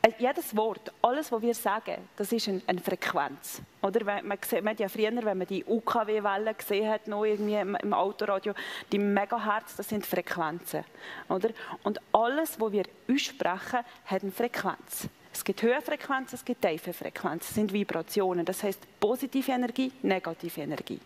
äh, 0.03 0.13
jedes 0.19 0.55
Wort, 0.55 0.93
alles, 1.01 1.33
was 1.33 1.41
wir 1.41 1.55
sagen, 1.55 1.97
das 2.17 2.31
ist 2.31 2.47
eine, 2.47 2.61
eine 2.67 2.81
Frequenz. 2.81 3.63
Oder? 3.81 4.05
Man, 4.23 4.39
sieht, 4.47 4.63
man 4.63 4.73
hat 4.73 4.81
ja 4.81 4.89
früher, 4.89 5.11
wenn 5.25 5.39
man 5.39 5.47
die 5.47 5.65
UKW-Wellen 5.65 6.57
gesehen 6.59 6.91
hat, 6.91 7.09
noch 7.09 7.25
irgendwie 7.25 7.55
im, 7.55 7.75
im, 7.77 7.95
Autoradio, 7.95 8.53
die 8.93 8.99
Megahertz, 8.99 9.77
das 9.77 9.89
sind 9.89 10.05
Frequenzen. 10.05 10.85
Oder? 11.29 11.51
Und 11.85 12.01
alles, 12.13 12.61
was 12.61 12.73
wir 12.73 12.85
aussprechen, 13.11 13.81
hat 14.05 14.23
eine 14.23 14.33
Frequenz. 14.33 15.09
Es 15.33 15.43
gibt 15.43 15.63
hohe 15.63 15.81
Frequenzen, 15.81 16.35
es 16.37 16.45
gibt 16.45 16.61
tiefe 16.61 16.93
Frequenzen. 16.93 17.49
Das 17.49 17.55
sind 17.55 17.73
Vibrationen. 17.73 18.45
Das 18.45 18.63
heißt 18.63 18.81
positive 19.01 19.51
Energie, 19.51 19.91
negative 20.03 20.61
Energie. 20.61 21.01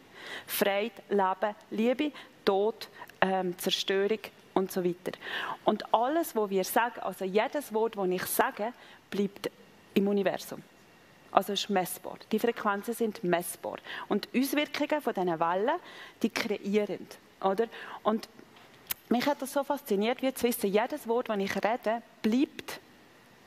Freude, 0.46 0.90
Leben, 1.08 1.54
Liebe, 1.70 2.12
Tod, 2.44 2.88
ähm, 3.20 3.56
Zerstörung 3.58 4.18
und 4.58 4.70
so 4.70 4.84
weiter. 4.84 5.12
Und 5.64 5.94
alles, 5.94 6.36
was 6.36 6.50
wir 6.50 6.64
sagen, 6.64 7.00
also 7.00 7.24
jedes 7.24 7.72
Wort, 7.72 7.96
das 7.96 8.08
ich 8.08 8.24
sage, 8.24 8.72
bleibt 9.10 9.50
im 9.94 10.08
Universum. 10.08 10.62
Also 11.30 11.52
ist 11.52 11.68
messbar. 11.68 12.18
Die 12.32 12.38
Frequenzen 12.38 12.94
sind 12.94 13.22
messbar. 13.22 13.78
Und 14.08 14.28
Auswirkungen 14.34 15.02
von 15.02 15.14
diesen 15.14 15.40
Wellen, 15.40 15.78
die 16.22 16.30
kreieren. 16.30 17.06
Oder? 17.42 17.66
Und 18.02 18.28
mich 19.08 19.26
hat 19.26 19.40
das 19.40 19.52
so 19.52 19.62
fasziniert, 19.62 20.20
wie 20.22 20.32
zu 20.34 20.46
wissen, 20.46 20.70
jedes 20.70 21.06
Wort, 21.06 21.28
das 21.28 21.38
ich 21.38 21.54
rede, 21.56 22.02
bleibt 22.22 22.80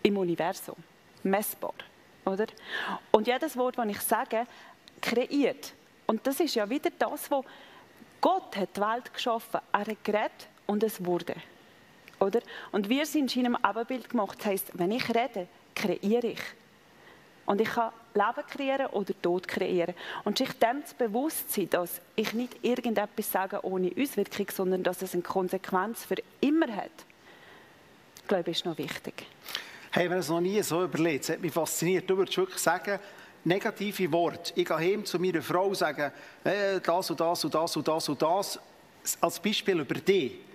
im 0.04 0.18
Universum. 0.18 0.76
Messbar. 1.24 1.74
Oder? 2.26 2.48
Und 3.12 3.28
jedes 3.28 3.58
Wort, 3.58 3.78
das 3.78 3.88
ich 3.88 4.00
sage, 4.00 4.46
kreiert. 5.02 5.74
Und 6.06 6.26
das 6.26 6.40
ist 6.40 6.56
ja 6.56 6.70
wieder 6.70 6.92
das, 6.98 7.30
was 7.32 7.46
Gott 8.20 8.56
hat 8.56 8.76
die 8.76 8.82
Welt 8.82 9.14
geschaffen. 9.14 9.60
Er 9.72 9.80
hat 9.80 10.04
geredet 10.04 10.48
und 10.72 10.84
es 10.84 11.04
wurde. 11.04 11.36
Oder? 12.20 12.40
Und 12.72 12.88
wir 12.88 13.06
sind 13.06 13.36
in 13.36 13.46
einem 13.46 13.56
Abbild 13.58 14.10
gemacht. 14.10 14.40
Das 14.40 14.46
heisst, 14.46 14.72
wenn 14.74 14.92
ich 14.92 15.08
rede, 15.10 15.48
kreiere 15.76 16.28
ich. 16.28 16.40
Und 17.46 17.60
ich 17.60 17.70
kann 17.70 17.92
Leben 18.14 18.48
kreieren 18.48 18.86
oder 18.88 19.14
Tod 19.22 19.48
kreieren. 19.48 19.96
Und 20.24 20.38
sich 20.38 20.52
dem 20.54 20.86
zu 20.86 20.96
bewusst 20.96 21.52
sein, 21.52 21.70
dass 21.70 22.00
ich 22.16 22.32
nicht 22.32 22.64
irgendetwas 22.64 23.30
sage 23.30 23.66
ohne 23.66 23.92
Auswirkung, 24.00 24.48
sondern 24.50 24.84
dass 24.84 25.02
es 25.02 25.14
eine 25.14 25.24
Konsequenz 25.24 26.06
für 26.06 26.16
immer 26.40 26.74
hat, 26.74 26.92
glaube 28.30 28.52
ich, 28.52 28.58
ist 28.58 28.66
noch 28.66 28.78
wichtig. 28.78 29.26
Hey, 29.92 30.10
wenn 30.10 30.20
es 30.20 30.30
noch 30.30 30.40
nie 30.40 30.62
so 30.62 30.86
überlegt, 30.86 31.26
das 31.26 31.36
hat 31.36 31.42
mich 31.42 31.52
fasziniert. 31.52 32.10
Du 32.10 32.16
würdest 32.16 32.38
wirklich 32.38 32.60
sagen, 32.60 32.98
negative 33.44 34.10
Worte. 34.14 34.54
Ich 34.56 34.66
gehe 34.66 34.78
heim 34.78 35.04
zu 35.04 35.20
meiner 35.20 35.42
Frau 35.42 35.66
und 35.66 35.76
sage, 35.76 36.14
äh, 36.46 36.80
das 36.80 37.10
und 37.10 37.20
das 37.20 37.44
und 37.44 37.54
das 37.54 37.76
und 37.76 37.88
das 37.88 38.08
und 38.08 38.22
das. 38.22 38.60
Als 39.20 39.40
Beispiel 39.40 39.80
über 39.82 39.96
dich. 39.96 40.51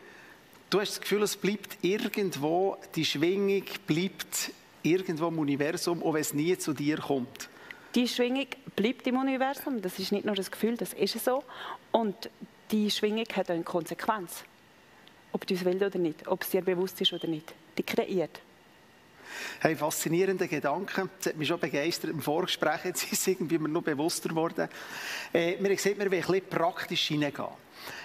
Du 0.68 0.80
hast 0.80 0.92
das 0.92 1.00
Gefühl, 1.00 1.22
es 1.22 1.36
bleibt 1.36 1.78
irgendwo, 1.82 2.76
die 2.96 3.04
Schwingung 3.04 3.62
bleibt 3.86 4.50
irgendwo 4.82 5.28
im 5.28 5.38
Universum, 5.38 6.02
auch 6.02 6.14
wenn 6.14 6.20
es 6.20 6.34
nie 6.34 6.58
zu 6.58 6.72
dir 6.72 6.98
kommt. 6.98 7.48
Die 7.94 8.08
Schwingung 8.08 8.48
bleibt 8.74 9.06
im 9.06 9.16
Universum, 9.16 9.80
das 9.80 9.98
ist 10.00 10.10
nicht 10.10 10.24
nur 10.24 10.34
das 10.34 10.50
Gefühl, 10.50 10.76
das 10.76 10.92
ist 10.92 11.24
so. 11.24 11.44
Und 11.92 12.30
die 12.72 12.90
Schwingung 12.90 13.26
hat 13.34 13.48
eine 13.48 13.62
Konsequenz. 13.62 14.42
Ob 15.30 15.46
du 15.46 15.54
es 15.54 15.64
willst 15.64 15.84
oder 15.84 15.98
nicht, 15.98 16.26
ob 16.26 16.42
es 16.42 16.50
dir 16.50 16.62
bewusst 16.62 17.00
ist 17.00 17.12
oder 17.12 17.28
nicht. 17.28 17.54
Die 17.78 17.84
kreiert. 17.84 18.40
Hey, 19.60 19.76
faszinierende 19.76 20.48
Gedanken. 20.48 21.10
Das 21.18 21.28
hat 21.28 21.36
mich 21.36 21.46
schon 21.46 21.60
begeistert 21.60 22.10
im 22.10 22.20
Vorgespräch. 22.20 22.84
Jetzt 22.84 23.04
ist 23.04 23.20
es 23.20 23.26
irgendwie 23.28 23.58
mir 23.58 23.68
noch 23.68 23.82
bewusster 23.82 24.30
geworden. 24.30 24.68
Äh, 25.32 25.56
wir 25.60 25.76
gesehen, 25.76 25.98
wir 25.98 26.10
wollen 26.10 26.14
ein 26.14 26.26
bisschen 26.26 26.48
praktisch 26.48 27.06
hineingehen. 27.08 27.48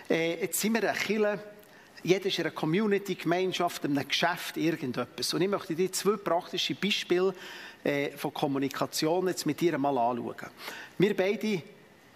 Äh, 0.10 0.42
jetzt 0.42 0.60
sind 0.60 0.74
wir 0.74 0.88
eine 0.88 0.98
Kirche, 0.98 1.40
jeder 2.04 2.26
ist 2.26 2.38
in 2.40 2.46
einer 2.46 2.54
Community, 2.54 3.16
Gemeinschaft, 3.16 3.86
in 3.86 3.98
einem 3.98 4.08
Geschäft, 4.08 4.58
irgendetwas. 4.58 5.34
Und 5.34 5.42
ich 5.42 5.50
möchte 5.50 5.76
dir 5.76 5.92
zwei 5.92 6.18
praktische 6.18 6.76
Beispiele 6.76 7.34
äh, 7.84 8.12
von 8.12 8.34
Kommunikation 8.34 9.28
jetzt 9.28 9.46
mit 9.46 9.60
dir 9.60 9.78
mal 9.78 9.98
anschauen. 9.98 10.36
Wir 10.98 11.16
beide 11.16 11.62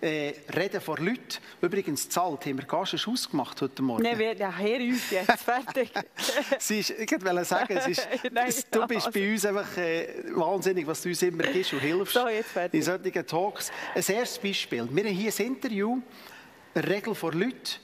äh, 0.02 0.34
reden 0.56 0.82
vor 0.82 0.98
Leuten. 0.98 1.40
Übrigens, 1.62 2.10
zahlt 2.10 2.46
haben 2.46 2.58
wir 2.58 2.66
gar 2.66 2.86
schon 2.86 3.14
ausgemacht 3.14 3.62
heute 3.62 3.82
Morgen. 3.82 4.04
Nein, 4.04 4.20
wir, 4.20 4.36
ja, 4.36 4.56
hör 4.56 4.80
uns 4.80 5.10
jetzt, 5.10 5.44
fertig. 5.44 5.92
ist, 6.70 6.90
ich 6.92 7.12
wollte 7.12 7.46
sagen, 7.46 7.78
es 7.78 7.88
ist, 7.88 8.08
Nein, 8.32 8.54
du 8.72 8.88
bist 8.88 9.12
bei 9.12 9.32
uns 9.32 9.46
einfach 9.46 9.78
äh, 9.78 10.08
wahnsinnig, 10.36 10.86
was 10.86 11.02
du 11.02 11.10
uns 11.10 11.22
immer 11.22 11.44
gibst 11.44 11.74
und 11.74 11.80
hilfst 11.80 12.14
so, 12.14 12.28
jetzt 12.28 12.52
fertig. 12.52 12.80
in 12.80 12.84
solchen 12.84 13.26
Talks. 13.26 13.72
Ein 13.96 14.04
erstes 14.16 14.38
Beispiel. 14.40 14.88
Wir 14.92 15.04
haben 15.06 15.16
hier 15.16 15.34
ein 15.38 15.46
Interview, 15.46 16.02
eine 16.74 16.88
Regel 16.88 17.16
vor 17.16 17.34
Leuten, 17.34 17.80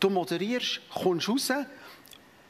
Du 0.00 0.10
moderierst, 0.10 0.80
kommst 0.92 1.28
raus 1.28 1.52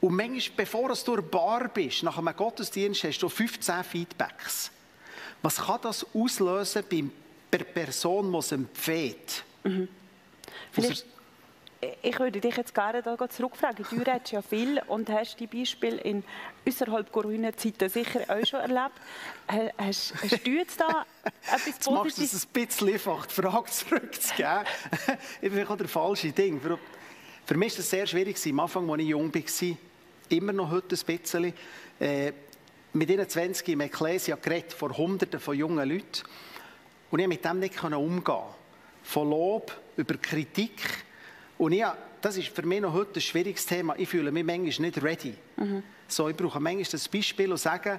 und 0.00 0.14
manchmal, 0.14 0.56
bevor 0.56 0.88
du 0.88 0.94
durch 0.94 1.22
Bar 1.30 1.68
bist, 1.68 2.02
nach 2.02 2.18
einem 2.18 2.34
Gottesdienst, 2.36 3.04
hast 3.04 3.18
du 3.18 3.28
15 3.28 3.82
Feedbacks. 3.84 4.70
Was 5.42 5.56
kann 5.56 5.80
das 5.82 6.06
auslösen 6.14 6.84
bei 6.88 7.04
der 7.52 7.64
Person, 7.64 8.32
die 8.32 8.38
es 8.38 8.52
empfiehlt? 8.52 9.44
Mhm. 9.64 9.88
ich 12.02 12.18
würde 12.18 12.40
dich 12.40 12.56
jetzt 12.56 12.74
gerne 12.74 13.02
da 13.02 13.28
zurückfragen. 13.28 13.84
Du 13.88 13.96
redest 13.96 14.32
ja 14.32 14.42
viel 14.42 14.80
und 14.86 15.08
hast 15.10 15.38
die 15.38 15.46
Beispiele 15.46 15.96
in 15.98 16.24
außerhalb 16.66 17.12
grüner 17.12 17.56
Zeiten 17.56 17.88
sicher 17.88 18.20
auch 18.28 18.46
schon 18.46 18.60
erlebt. 18.60 18.94
Hast, 19.78 20.14
hast 20.22 20.46
du 20.46 20.50
jetzt 20.50 20.80
da 20.80 21.06
etwas 21.24 21.78
Positives? 21.78 21.86
Jetzt 21.86 21.90
machst 21.90 22.18
du 22.18 22.22
es 22.22 22.46
ein 22.46 22.66
bisschen 22.66 22.92
einfach, 22.92 23.26
die 23.26 23.34
Frage 23.34 23.70
zurückzugeben. 23.70 24.64
ich 25.40 25.52
bin 25.52 25.66
auch 25.66 25.76
der 25.76 25.88
falsche 25.88 26.32
Ding. 26.32 26.60
Für 27.48 27.56
mich 27.56 27.72
war 27.72 27.80
es 27.80 27.88
sehr 27.88 28.06
schwierig, 28.06 28.36
am 28.46 28.60
Anfang, 28.60 28.90
als 28.90 29.00
ich 29.00 29.08
jung 29.08 29.34
war, 29.34 29.76
immer 30.28 30.52
noch 30.52 30.70
heute 30.70 30.96
ein 30.96 31.16
bisschen, 31.16 31.54
äh, 31.98 32.32
mit 32.92 33.10
21 33.10 33.68
im 33.68 33.80
Ecclesia 33.80 34.36
geredet, 34.36 34.74
vor 34.74 34.94
Hunderten 34.94 35.40
von 35.40 35.56
jungen 35.56 35.88
Leuten. 35.88 36.24
Und 37.10 37.20
ich 37.20 37.24
konnte 37.24 37.28
mit 37.28 37.44
dem 37.46 37.60
nicht 37.60 37.82
umgehen. 37.82 38.42
Von 39.02 39.30
Lob 39.30 39.74
über 39.96 40.18
Kritik. 40.18 40.78
Und 41.56 41.72
ich, 41.72 41.86
das 42.20 42.36
ist 42.36 42.48
für 42.48 42.66
mich 42.66 42.82
noch 42.82 42.92
heute 42.92 43.18
ein 43.18 43.22
schwieriges 43.22 43.64
Thema. 43.64 43.94
Ich 43.96 44.10
fühle 44.10 44.30
mich 44.30 44.44
manchmal 44.44 44.86
nicht 44.86 45.02
ready. 45.02 45.34
Mhm. 45.56 45.82
So, 46.06 46.28
ich 46.28 46.36
brauche 46.36 46.60
manchmal 46.60 46.84
das 46.84 47.08
Beispiel 47.08 47.50
und 47.50 47.56
sagen, 47.56 47.98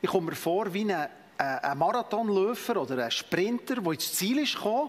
ich 0.00 0.08
komme 0.08 0.30
mir 0.30 0.36
vor 0.36 0.72
wie 0.72 0.90
ein, 0.90 0.90
äh, 0.90 1.06
ein 1.36 1.76
Marathonläufer 1.76 2.80
oder 2.80 3.04
ein 3.04 3.10
Sprinter, 3.10 3.74
der 3.74 3.92
ins 3.92 4.14
Ziel 4.14 4.38
ist 4.38 4.54
gekommen 4.54 4.88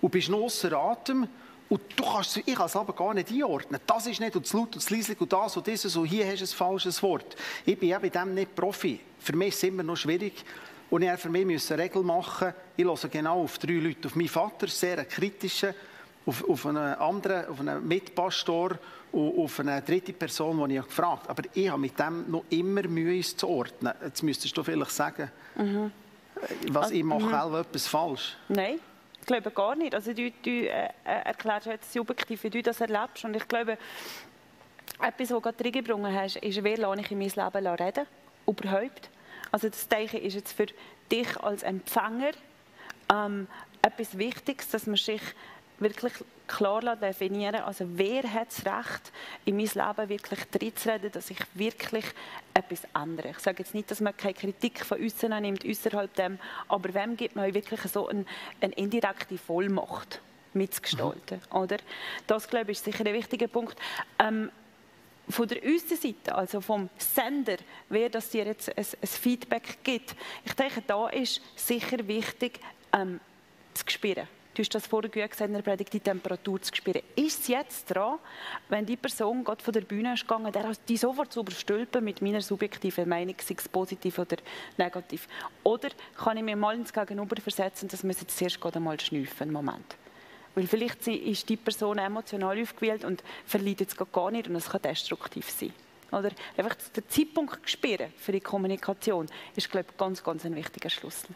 und 0.00 0.10
bist 0.12 0.28
noch 0.28 0.42
außer 0.42 0.72
Atem 0.72 1.26
und 1.70 1.80
du 1.94 2.02
kannst, 2.02 2.36
ich 2.36 2.54
kann 2.54 2.66
es 2.66 2.74
aber 2.74 2.92
gar 2.92 3.14
nicht 3.14 3.30
einordnen. 3.30 3.80
Das 3.86 4.04
ist 4.04 4.18
nicht 4.18 4.34
und 4.34 4.44
das 4.44 4.52
laut 4.52 4.74
und 4.74 4.76
das 4.76 4.90
leislich 4.90 5.20
und 5.20 5.32
das 5.32 5.56
und 5.56 5.66
dieses 5.68 5.96
und 5.96 6.06
hier 6.06 6.26
hast 6.26 6.40
du 6.40 6.44
ein 6.44 6.48
falsches 6.48 7.00
Wort. 7.00 7.36
Ich 7.64 7.78
bin 7.78 7.90
eben 7.90 8.10
dem 8.10 8.34
nicht 8.34 8.56
Profi. 8.56 8.98
Für 9.20 9.36
mich 9.36 9.50
ist 9.50 9.58
es 9.58 9.62
immer 9.62 9.84
noch 9.84 9.96
schwierig. 9.96 10.44
Und 10.90 11.02
ich 11.02 11.20
für 11.20 11.28
mich 11.28 11.46
müssen 11.46 11.78
Regeln 11.78 12.04
machen. 12.04 12.52
Ich 12.76 12.84
höre 12.84 12.96
genau 13.08 13.44
auf 13.44 13.56
drei 13.58 13.74
Leute. 13.74 14.08
Auf 14.08 14.16
meinen 14.16 14.26
Vater, 14.26 14.66
sehr 14.66 15.04
kritischer, 15.04 15.72
auf, 16.26 16.42
auf 16.48 16.66
einen 16.66 16.94
anderen, 16.94 17.46
auf 17.46 17.60
einen 17.60 17.86
Mitpastor 17.86 18.76
und 19.12 19.38
auf 19.38 19.60
eine 19.60 19.80
dritte 19.80 20.12
Person, 20.12 20.68
die 20.68 20.76
ich 20.76 20.84
gefragt 20.84 21.28
habe. 21.28 21.30
Aber 21.30 21.42
ich 21.54 21.70
habe 21.70 21.80
mit 21.80 21.96
dem 21.96 22.28
noch 22.32 22.44
immer 22.50 22.82
Mühe, 22.82 23.20
es 23.20 23.36
zu 23.36 23.46
ordnen. 23.46 23.94
Jetzt 24.02 24.24
müsstest 24.24 24.56
du 24.56 24.64
vielleicht 24.64 24.90
sagen, 24.90 25.30
mhm. 25.54 25.92
was 26.72 26.86
also, 26.86 26.94
ich 26.96 27.04
mache, 27.04 27.48
mhm. 27.48 27.54
etwas 27.54 27.86
falsch. 27.86 28.36
Nein. 28.48 28.80
Ich 29.20 29.26
glaube 29.26 29.50
gar 29.50 29.76
nicht. 29.76 29.94
Also 29.94 30.12
du, 30.12 30.30
du 30.30 30.50
äh, 30.50 30.86
äh 30.86 30.90
erklärst 31.04 31.66
jetzt 31.66 31.92
subjektiv, 31.92 32.42
wie 32.44 32.50
du 32.50 32.62
das 32.62 32.80
erlebst. 32.80 33.24
Und 33.24 33.36
ich 33.36 33.46
glaube, 33.46 33.78
etwas, 35.00 35.18
was 35.18 35.28
du 35.28 35.40
gerade 35.40 35.64
reingebracht 35.64 36.14
hast, 36.14 36.36
ist, 36.36 36.64
wer 36.64 36.78
lasse 36.78 37.00
ich 37.00 37.10
in 37.10 37.18
mein 37.18 37.28
Leben 37.28 37.66
reden? 37.66 38.06
Überhaupt. 38.46 39.10
Also 39.52 39.68
das 39.68 39.88
ich, 39.98 40.14
ist 40.14 40.34
jetzt 40.34 40.52
für 40.52 40.66
dich 41.10 41.36
als 41.40 41.62
Empfänger 41.62 42.32
ähm, 43.12 43.46
etwas 43.82 44.16
Wichtiges, 44.16 44.68
dass 44.70 44.86
man 44.86 44.96
sich 44.96 45.22
wirklich 45.78 46.12
klar 46.50 46.96
definieren 46.96 47.62
Also 47.62 47.86
wer 47.94 48.22
hat 48.32 48.48
das 48.48 48.66
Recht, 48.66 49.12
in 49.44 49.56
mein 49.56 49.66
Leben 49.66 50.08
wirklich 50.08 50.40
reinzureden, 50.60 51.12
dass 51.12 51.30
ich 51.30 51.38
wirklich 51.54 52.04
etwas 52.52 52.82
ändere. 52.94 53.30
Ich 53.30 53.38
sage 53.38 53.62
jetzt 53.62 53.74
nicht, 53.74 53.90
dass 53.90 54.00
man 54.00 54.16
keine 54.16 54.34
Kritik 54.34 54.84
von 54.84 54.98
uns 54.98 55.22
nimmt, 55.22 55.64
außerhalb 55.64 56.12
dem, 56.14 56.38
aber 56.68 56.92
wem 56.92 57.16
gibt 57.16 57.36
man 57.36 57.54
wirklich 57.54 57.80
so 57.82 58.08
eine, 58.08 58.24
eine 58.60 58.74
indirekte 58.74 59.38
Vollmacht 59.38 60.20
mitzugestalten, 60.52 61.40
mhm. 61.50 61.56
oder? 61.56 61.76
Das, 62.26 62.48
glaube 62.48 62.72
ich, 62.72 62.78
ist 62.78 62.84
sicher 62.84 63.06
ein 63.06 63.14
wichtiger 63.14 63.46
Punkt. 63.46 63.78
Ähm, 64.18 64.50
von 65.28 65.46
der 65.46 65.62
unseren 65.62 65.96
Seite, 65.96 66.34
also 66.34 66.60
vom 66.60 66.90
Sender, 66.98 67.56
wer 67.88 68.08
das 68.08 68.30
dir 68.30 68.44
jetzt 68.44 68.76
ein, 68.76 68.84
ein, 68.84 69.06
Feedback 69.06 69.78
gibt, 69.84 70.16
ich 70.44 70.52
denke, 70.54 70.82
da 70.84 71.08
ist 71.08 71.40
sicher 71.54 72.06
wichtig, 72.08 72.58
ähm, 72.92 73.20
zu 73.72 73.84
spüren 73.86 74.26
Du 74.60 74.62
hast 74.62 74.74
das 74.74 74.86
vorher 74.86 75.08
gesagt 75.08 75.50
in 75.50 75.62
Predigt, 75.62 75.90
die 75.90 76.00
Temperatur 76.00 76.60
zu 76.60 76.74
spüren. 76.74 77.00
Ist 77.16 77.40
es 77.40 77.48
jetzt 77.48 77.86
dran, 77.86 78.18
wenn 78.68 78.84
die 78.84 78.98
Person 78.98 79.42
gerade 79.42 79.64
von 79.64 79.72
der 79.72 79.80
Bühne 79.80 80.12
ist 80.12 80.28
gegangen, 80.28 80.52
der 80.52 80.72
die 80.86 80.98
sofort 80.98 81.32
zu 81.32 81.40
überstülpen 81.40 82.04
mit 82.04 82.20
meiner 82.20 82.42
subjektiven 82.42 83.08
Meinung, 83.08 83.36
sei 83.42 83.54
es 83.56 83.66
positiv 83.70 84.18
oder 84.18 84.36
negativ? 84.76 85.28
Oder 85.64 85.88
kann 86.14 86.36
ich 86.36 86.42
mir 86.42 86.56
mal 86.56 86.74
ins 86.74 86.92
Gegenüber 86.92 87.40
versetzen, 87.40 87.88
dass 87.88 88.04
wir 88.04 88.10
jetzt 88.10 88.36
zuerst 88.36 88.60
gerade 88.60 88.80
mal 88.80 89.00
schnüffeln, 89.00 89.50
Moment? 89.50 89.96
Weil 90.54 90.66
vielleicht 90.66 91.08
ist 91.08 91.48
die 91.48 91.56
Person 91.56 91.96
emotional 91.96 92.60
aufgewählt 92.60 93.06
und 93.06 93.24
verliert 93.46 93.80
jetzt 93.80 93.96
gar 94.12 94.30
nicht 94.30 94.46
und 94.46 94.56
es 94.56 94.68
kann 94.68 94.82
destruktiv 94.82 95.48
sein. 95.48 95.72
Oder 96.12 96.32
einfach 96.58 96.76
den 96.94 97.08
Zeitpunkt 97.08 97.58
spüren 97.64 98.12
für 98.18 98.32
die 98.32 98.40
Kommunikation 98.40 99.24
ist, 99.56 99.70
glaube 99.70 99.86
ich, 99.90 99.96
ganz, 99.96 100.22
ganz 100.22 100.44
ein 100.44 100.54
wichtiger 100.54 100.90
Schlüssel. 100.90 101.34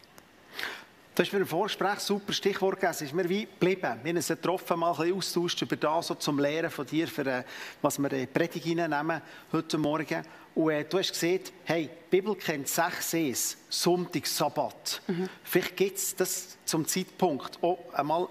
Du 1.15 1.23
hast 1.23 1.31
mir 1.31 1.39
im 1.39 1.47
Vorgespräch 1.47 1.99
super 1.99 2.33
Stichwort 2.33 2.75
gegeben. 2.75 2.91
Es 2.91 3.01
ist 3.01 3.13
mir 3.13 3.29
wie 3.29 3.45
geblieben. 3.45 3.99
Wir 4.03 4.09
haben 4.09 4.17
uns 4.17 4.27
getroffen, 4.27 4.77
mal 4.77 4.91
ein 4.91 4.97
bisschen 4.97 5.15
austauscht 5.15 5.61
über 5.61 5.77
das, 5.77 6.07
so 6.07 6.15
zum 6.15 6.39
Lehren 6.39 6.69
von 6.69 6.85
dir, 6.85 7.07
für, 7.07 7.25
äh, 7.25 7.43
was 7.81 7.97
wir 7.99 8.11
in 8.11 8.27
Predigt 8.27 8.65
nehmen 8.65 9.21
heute 9.53 9.77
Morgen. 9.77 10.25
Und 10.55 10.71
äh, 10.71 10.83
du 10.83 10.99
hast 10.99 11.13
gesehen, 11.13 11.39
hey, 11.63 11.89
die 11.89 12.17
Bibel 12.17 12.35
kennt 12.35 12.67
sechs 12.67 13.11
Sees, 13.11 13.57
Sonntag, 13.69 14.27
Sabbat. 14.27 15.01
Mhm. 15.07 15.29
Vielleicht 15.45 15.77
gibt 15.77 15.97
es 15.97 16.17
das 16.17 16.57
zum 16.65 16.85
Zeitpunkt 16.85 17.63
auch 17.63 17.79
einmal 17.93 18.27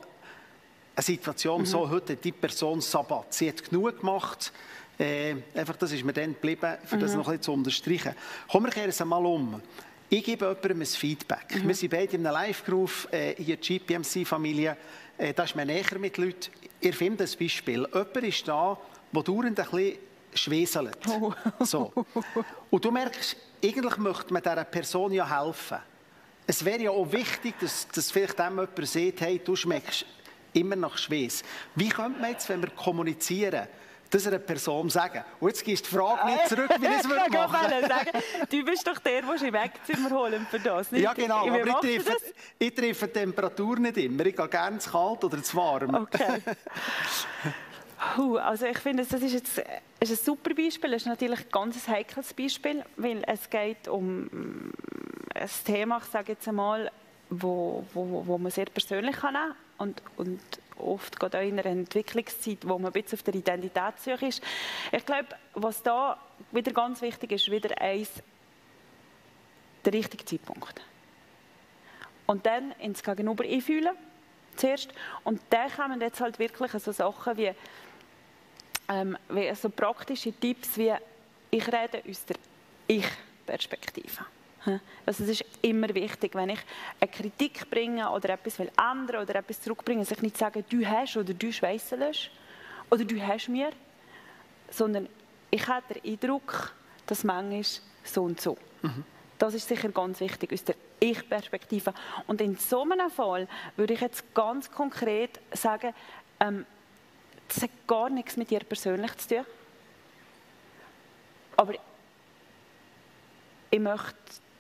eine 0.94 1.02
Situation, 1.02 1.62
mhm. 1.62 1.66
so 1.66 1.88
heute 1.88 2.16
die 2.16 2.32
Person 2.32 2.82
Sabbat. 2.82 3.32
Sie 3.32 3.48
hat 3.48 3.64
genug 3.64 4.00
gemacht, 4.00 4.52
äh, 4.98 5.36
einfach 5.54 5.76
das 5.76 5.90
ist 5.90 6.04
mir 6.04 6.12
dann 6.12 6.34
geblieben, 6.34 6.76
für 6.84 6.96
mhm. 6.96 7.00
das 7.00 7.14
noch 7.14 7.28
ein 7.28 7.38
bisschen 7.38 7.42
zu 7.44 7.52
unterstreichen. 7.54 8.14
Kommen 8.46 8.66
wir 8.66 8.72
kehren 8.72 8.90
es 8.90 9.00
einmal 9.00 9.24
um. 9.24 9.62
Ich 10.14 10.22
gebe 10.22 10.44
jemandem 10.44 10.80
ein 10.80 10.86
Feedback. 10.86 11.56
Mhm. 11.56 11.66
Wir 11.66 11.74
sind 11.74 11.90
beide 11.90 12.14
in 12.14 12.24
einem 12.24 12.34
Live-Groove, 12.34 13.08
äh, 13.10 13.34
hier 13.34 13.56
die 13.56 13.80
GPMC-Familie. 13.80 14.76
Äh, 15.18 15.34
da 15.34 15.42
ist 15.42 15.56
man 15.56 15.66
näher 15.66 15.98
mit 15.98 16.16
Leuten. 16.18 16.52
Ihr 16.80 16.94
findet 16.94 17.32
ein 17.32 17.38
Beispiel. 17.38 17.84
Jemand 17.92 18.16
ist 18.18 18.46
da, 18.46 18.78
der 19.12 19.22
dauernd 19.24 19.58
ein 19.58 19.66
bisschen 19.68 19.98
schweselt. 20.32 20.98
Oh. 21.08 21.32
So. 21.64 21.92
Und 22.70 22.84
du 22.84 22.92
merkst, 22.92 23.36
eigentlich 23.64 23.96
möchte 23.96 24.32
man 24.32 24.40
dieser 24.40 24.64
Person 24.64 25.10
ja 25.10 25.28
helfen. 25.28 25.78
Es 26.46 26.64
wäre 26.64 26.82
ja 26.82 26.90
auch 26.92 27.10
wichtig, 27.10 27.54
dass, 27.58 27.88
dass 27.88 28.12
vielleicht 28.12 28.38
dem 28.38 28.56
jemand 28.56 28.86
sieht, 28.86 29.20
hey, 29.20 29.40
du 29.44 29.56
schmeckst 29.56 30.06
immer 30.52 30.76
nach 30.76 30.96
Schweiß. 30.96 31.42
Wie 31.74 31.88
könnte 31.88 32.20
man 32.20 32.30
jetzt, 32.30 32.48
wenn 32.48 32.62
wir 32.62 32.70
kommunizieren, 32.70 33.66
das 34.14 34.26
einer 34.26 34.38
Person 34.38 34.88
sagen. 34.90 35.24
Und 35.40 35.48
jetzt 35.48 35.64
gehst 35.64 35.86
du 35.86 35.90
die 35.90 35.96
Frage 35.96 36.26
nicht 36.26 36.48
zurück, 36.48 36.70
wie 36.78 36.86
ich 36.86 36.92
es 36.92 37.04
machen 37.04 37.32
würde. 37.32 37.88
sagen, 37.88 38.10
Du 38.48 38.64
bist 38.64 38.86
doch 38.86 38.98
der, 38.98 39.22
der 39.22 39.42
im 39.42 39.54
Wegzimmer 39.54 40.10
holen 40.10 40.46
für 40.50 40.60
das. 40.60 40.92
Nicht? 40.92 41.02
Ja, 41.02 41.12
genau. 41.12 41.46
Aber 41.46 41.66
ich 41.66 41.74
treffe, 41.74 42.16
ich 42.58 42.74
treffe 42.74 43.06
die 43.08 43.12
Temperatur 43.12 43.78
nicht 43.78 43.96
immer. 43.96 44.26
Ich 44.26 44.36
gehe 44.36 44.48
gerne 44.48 44.78
zu 44.78 44.90
kalt 44.90 45.24
oder 45.24 45.42
zu 45.42 45.56
warm. 45.56 45.94
Okay. 45.94 46.40
also 48.42 48.66
ich 48.66 48.78
finde, 48.78 49.04
das 49.04 49.20
ist 49.20 49.32
jetzt 49.32 49.62
ist 50.00 50.10
ein 50.10 50.16
super 50.24 50.54
Beispiel. 50.54 50.92
Es 50.94 51.02
ist 51.02 51.08
natürlich 51.08 51.40
ein 51.40 51.50
ganz 51.50 51.88
heikles 51.88 52.32
Beispiel, 52.34 52.84
weil 52.96 53.22
es 53.26 53.48
geht 53.48 53.88
um 53.88 54.28
ein 55.34 55.50
Thema, 55.64 55.98
ich 55.98 56.04
sage 56.04 56.32
jetzt 56.32 56.46
einmal, 56.46 56.90
wo, 57.30 57.84
wo, 57.94 58.22
wo 58.26 58.38
man 58.38 58.52
sehr 58.52 58.66
persönlich 58.66 59.16
kann 59.16 59.36
und, 59.78 60.02
und 60.16 60.40
oft 60.78 61.18
gerade 61.18 61.38
auch 61.38 61.42
in 61.42 61.58
einer 61.58 61.66
Entwicklungszeit, 61.66 62.58
wo 62.62 62.78
man 62.78 62.86
ein 62.86 62.92
bisschen 62.92 63.18
auf 63.18 63.22
der 63.22 63.34
Identitätssuche 63.34 64.26
ist. 64.26 64.42
Ich 64.92 65.04
glaube, 65.04 65.28
was 65.54 65.82
da 65.82 66.18
wieder 66.52 66.72
ganz 66.72 67.00
wichtig 67.02 67.32
ist, 67.32 67.50
wieder 67.50 67.80
eins, 67.80 68.10
der 69.84 69.92
richtige 69.92 70.24
Zeitpunkt. 70.24 70.80
Und 72.26 72.46
dann 72.46 72.72
ins 72.80 73.02
Gegenüber 73.02 73.44
einfühlen, 73.44 73.94
zuerst. 74.56 74.88
Und 75.24 75.40
dann 75.50 75.70
kommen 75.70 76.00
jetzt 76.00 76.20
halt 76.20 76.38
wirklich 76.38 76.72
so 76.82 76.92
Sachen 76.92 77.36
wie, 77.36 77.52
ähm, 78.88 79.16
wie 79.28 79.54
so 79.54 79.68
praktische 79.68 80.32
Tipps 80.32 80.76
wie, 80.78 80.94
ich 81.50 81.66
rede 81.66 82.02
aus 82.08 82.24
der 82.24 82.36
Ich-Perspektive. 82.86 84.24
Also 85.06 85.24
es 85.24 85.30
ist 85.30 85.44
immer 85.62 85.94
wichtig, 85.94 86.34
wenn 86.34 86.50
ich 86.50 86.60
eine 87.00 87.10
Kritik 87.10 87.68
bringe 87.70 88.10
oder 88.10 88.30
etwas 88.30 88.58
will 88.58 88.70
ändern 88.78 89.22
oder 89.22 89.36
etwas 89.36 89.60
zurückbringe, 89.60 90.04
sich 90.04 90.22
nicht 90.22 90.38
sagen, 90.38 90.64
du 90.68 90.86
hast 90.86 91.16
oder 91.16 91.34
du 91.34 91.52
schweißelst 91.52 92.30
oder 92.90 93.04
du 93.04 93.20
hast 93.20 93.48
mir, 93.48 93.70
sondern 94.70 95.08
ich 95.50 95.66
habe 95.68 95.94
den 95.94 96.12
Eindruck, 96.12 96.72
dass 97.06 97.24
manchmal 97.24 97.62
so 98.02 98.22
und 98.22 98.40
so. 98.40 98.56
Mhm. 98.82 99.04
Das 99.38 99.54
ist 99.54 99.68
sicher 99.68 99.88
ganz 99.88 100.20
wichtig 100.20 100.52
aus 100.52 100.64
der 100.64 100.76
Ich-Perspektive. 101.00 101.92
Und 102.26 102.40
in 102.40 102.56
so 102.56 102.82
einem 102.82 103.10
Fall 103.10 103.48
würde 103.76 103.94
ich 103.94 104.00
jetzt 104.00 104.34
ganz 104.34 104.70
konkret 104.70 105.40
sagen, 105.52 105.92
ähm, 106.40 106.64
das 107.48 107.62
hat 107.62 107.70
gar 107.86 108.08
nichts 108.08 108.36
mit 108.36 108.50
dir 108.50 108.60
persönlich 108.60 109.16
zu 109.18 109.36
tun. 109.36 109.46
Aber 111.56 111.74
ich 113.70 113.80
möchte 113.80 114.14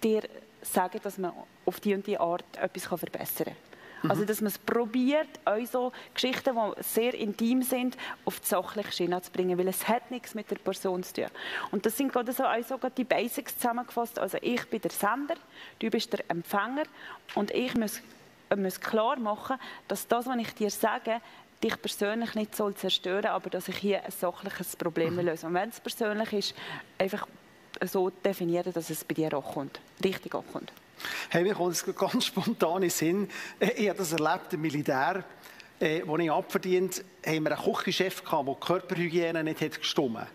dir 0.04 0.22
sagen, 0.62 1.00
dass 1.02 1.18
man 1.18 1.32
auf 1.64 1.80
die 1.80 1.94
und 1.94 2.06
die 2.06 2.18
Art 2.18 2.44
etwas 2.60 2.86
verbessern 2.86 3.46
kann. 3.46 3.56
Mhm. 4.04 4.10
Also, 4.10 4.24
dass 4.24 4.40
man 4.40 4.48
es 4.48 4.58
probiert, 4.58 5.28
auch 5.44 5.64
so 5.66 5.92
Geschichten, 6.12 6.54
die 6.54 6.82
sehr 6.82 7.14
intim 7.14 7.62
sind, 7.62 7.96
auf 8.24 8.40
die 8.40 8.46
sachliche 8.46 8.92
Schiene 8.92 9.20
zu 9.22 9.32
bringen, 9.32 9.58
weil 9.58 9.68
es 9.68 9.88
hat 9.88 10.10
nichts 10.10 10.34
mit 10.34 10.50
der 10.50 10.56
Person 10.56 11.02
zu 11.02 11.14
tun. 11.14 11.26
Und 11.70 11.86
das 11.86 11.96
sind 11.96 12.12
gerade 12.12 12.32
so, 12.32 12.44
auch 12.44 12.62
so 12.62 12.78
die 12.96 13.04
Basics 13.04 13.56
zusammengefasst. 13.56 14.18
Also, 14.18 14.38
ich 14.42 14.64
bin 14.68 14.80
der 14.80 14.90
Sender, 14.90 15.36
du 15.78 15.90
bist 15.90 16.12
der 16.12 16.22
Empfänger 16.28 16.84
und 17.34 17.50
ich 17.52 17.74
muss, 17.74 18.02
muss 18.54 18.80
klar 18.80 19.18
machen, 19.18 19.56
dass 19.88 20.06
das, 20.06 20.26
was 20.26 20.36
ich 20.36 20.54
dir 20.54 20.70
sage, 20.70 21.20
dich 21.62 21.80
persönlich 21.80 22.34
nicht 22.34 22.54
soll 22.54 22.74
zerstören, 22.74 23.26
aber 23.26 23.48
dass 23.48 23.68
ich 23.68 23.76
hier 23.76 24.04
ein 24.04 24.10
sachliches 24.10 24.76
Problem 24.76 25.14
mhm. 25.14 25.26
löse. 25.26 25.46
Und 25.46 25.54
wenn 25.54 25.70
es 25.70 25.80
persönlich 25.80 26.32
ist, 26.32 26.54
einfach 26.98 27.26
so 27.86 28.10
definieren, 28.10 28.72
dass 28.72 28.90
es 28.90 29.04
bei 29.04 29.14
dir 29.14 29.36
auch 29.36 29.54
kommt, 29.54 29.80
richtig 30.02 30.34
auch 30.34 30.44
kommt. 30.52 30.72
Hey, 31.28 31.42
mir 31.42 31.54
kommt 31.54 31.72
es 31.72 31.84
ganz 31.84 32.24
spontan 32.26 32.82
in 32.82 32.90
Sinn. 32.90 33.28
Äh, 33.58 33.70
ich 33.76 33.88
habe 33.88 33.98
das 33.98 34.12
erlebt 34.12 34.52
im 34.52 34.60
Militär. 34.60 35.24
Äh, 35.80 36.02
als 36.02 36.20
ich 36.20 36.30
abverdient 36.30 37.04
haben 37.26 37.44
wir 37.44 37.58
einen 37.58 37.74
Küchenchef 37.74 38.24
gehabt, 38.24 38.48
der 38.48 38.54
die 38.54 38.66
Körperhygiene 38.66 39.44
nicht 39.44 39.60
hat 39.60 39.78
gestimmt. 39.78 40.26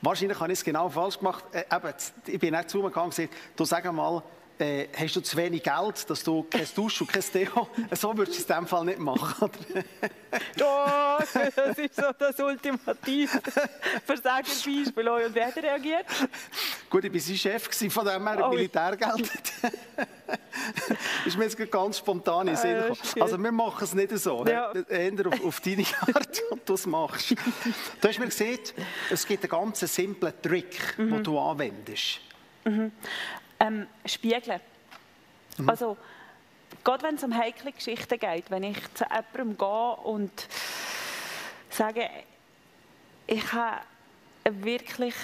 Wahrscheinlich 0.00 0.38
habe 0.38 0.52
ich 0.52 0.58
es 0.58 0.64
genau 0.64 0.88
falsch 0.88 1.18
gemacht. 1.18 1.44
Äh, 1.52 1.64
eben, 1.74 1.94
ich 2.26 2.38
bin 2.38 2.54
nicht 2.54 2.70
zu 2.70 2.78
mir 2.78 2.88
gegangen 2.88 3.06
und 3.06 3.16
gesagt, 3.16 3.34
du 3.56 3.64
sag 3.64 3.92
mal, 3.92 4.22
äh, 4.58 4.88
hast 4.96 5.16
du 5.16 5.20
zu 5.20 5.36
wenig 5.36 5.62
Geld, 5.62 6.08
dass 6.08 6.22
du 6.22 6.44
kein 6.44 6.66
Dusch 6.74 7.00
und 7.00 7.12
kein 7.12 7.22
Deo, 7.34 7.68
so 7.92 8.16
würdest 8.16 8.38
du 8.38 8.42
es 8.42 8.48
in 8.48 8.54
diesem 8.54 8.66
Fall 8.66 8.84
nicht 8.84 8.98
machen. 8.98 9.50
Doch, 10.56 11.18
das 11.18 11.78
ist 11.78 11.96
so 11.96 12.12
das 12.18 12.38
ultimative 12.38 13.40
Versagerbeispiel. 14.04 15.08
Und 15.08 15.34
wer 15.34 15.46
hat 15.46 15.56
reagiert? 15.56 16.06
Gut, 16.88 17.04
ich 17.04 17.12
war 17.12 17.20
sein 17.20 17.36
Chef 17.36 17.92
von 17.92 18.06
dem 18.06 18.28
her, 18.28 18.46
oh. 18.46 18.50
Militärgeld. 18.50 19.30
ist 21.26 21.36
mir 21.36 21.44
jetzt 21.44 21.70
ganz 21.70 21.98
spontan 21.98 22.48
in 22.48 22.56
Sinn 22.56 22.76
gekommen. 22.76 22.98
Also 23.20 23.38
wir 23.38 23.52
machen 23.52 23.84
es 23.84 23.94
nicht 23.94 24.16
so. 24.18 24.44
Ja. 24.46 24.72
Eher 24.88 25.26
auf, 25.26 25.44
auf 25.44 25.60
deine 25.60 25.84
Art, 26.00 26.42
und 26.50 26.68
du 26.68 26.74
es 26.74 26.86
machst. 26.86 27.32
Du 28.00 28.08
hast 28.08 28.18
mir 28.18 28.26
gesehen, 28.26 28.60
es 29.10 29.26
gibt 29.26 29.42
einen 29.42 29.50
ganz 29.50 29.80
simplen 29.80 30.32
Trick, 30.40 30.96
mhm. 30.96 31.10
den 31.10 31.24
du 31.24 31.38
anwendest. 31.38 32.20
Mhm 32.64 32.92
ähm, 33.60 33.86
spiegeln. 34.04 34.60
Mhm. 35.58 35.68
Also, 35.68 35.96
gerade 36.84 37.04
wenn 37.04 37.14
es 37.16 37.24
um 37.24 37.36
heikle 37.36 37.72
Geschichten 37.72 38.18
geht, 38.18 38.50
wenn 38.50 38.62
ich 38.62 38.78
zu 38.94 39.04
jemandem 39.04 39.58
gehe 39.58 39.96
und 40.04 40.48
sage, 41.70 42.08
ich 43.26 43.52
habe 43.52 43.80
wirklich 44.44 45.14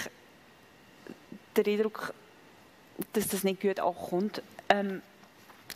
den 1.57 1.65
Eindruck, 1.65 2.13
dass 3.13 3.27
das 3.27 3.43
nicht 3.43 3.61
gut 3.61 3.79
ankommt, 3.79 4.41
ähm, 4.69 5.01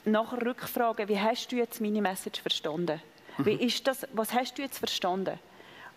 nachher 0.06 0.46
rückfragen, 0.46 1.08
wie 1.08 1.20
hast 1.20 1.52
du 1.52 1.56
jetzt 1.56 1.82
meine 1.82 2.02
Message 2.02 2.42
verstanden? 2.42 3.02
Mhm. 3.38 3.46
Wie 3.46 3.54
ist 3.54 3.86
das, 3.88 4.08
was 4.14 4.34
hast 4.34 4.58
du 4.58 4.62
jetzt 4.62 4.78
verstanden? 4.78 5.40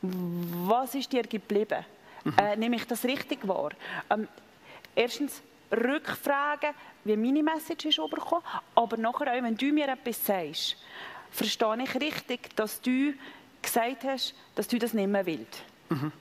Was 0.02 0.94
ist 0.94 1.12
dir 1.12 1.22
geblieben? 1.22 1.84
Mhm. 2.24 2.34
Äh, 2.38 2.56
nehme 2.56 2.76
ich 2.76 2.86
das 2.86 3.04
richtig 3.04 3.46
wahr? 3.46 3.70
Ähm, 4.10 4.28
erstens, 4.94 5.42
rückfragen, 5.70 6.70
wie 7.04 7.16
meine 7.16 7.42
Message 7.42 7.86
ist 7.86 7.98
übergekommen, 7.98 8.44
aber 8.74 8.96
nachher 8.96 9.32
auch, 9.32 9.42
wenn 9.42 9.56
du 9.56 9.72
mir 9.72 9.88
etwas 9.88 10.24
sagst, 10.24 10.76
verstehe 11.30 11.82
ich 11.84 11.94
richtig, 11.94 12.54
dass 12.56 12.80
du 12.80 13.14
gesagt 13.62 14.04
hast, 14.04 14.34
dass 14.54 14.66
du 14.68 14.78
das 14.78 14.92
nicht 14.92 15.08
mehr 15.08 15.24
willst. 15.24 15.62
Mhm. 15.88 16.12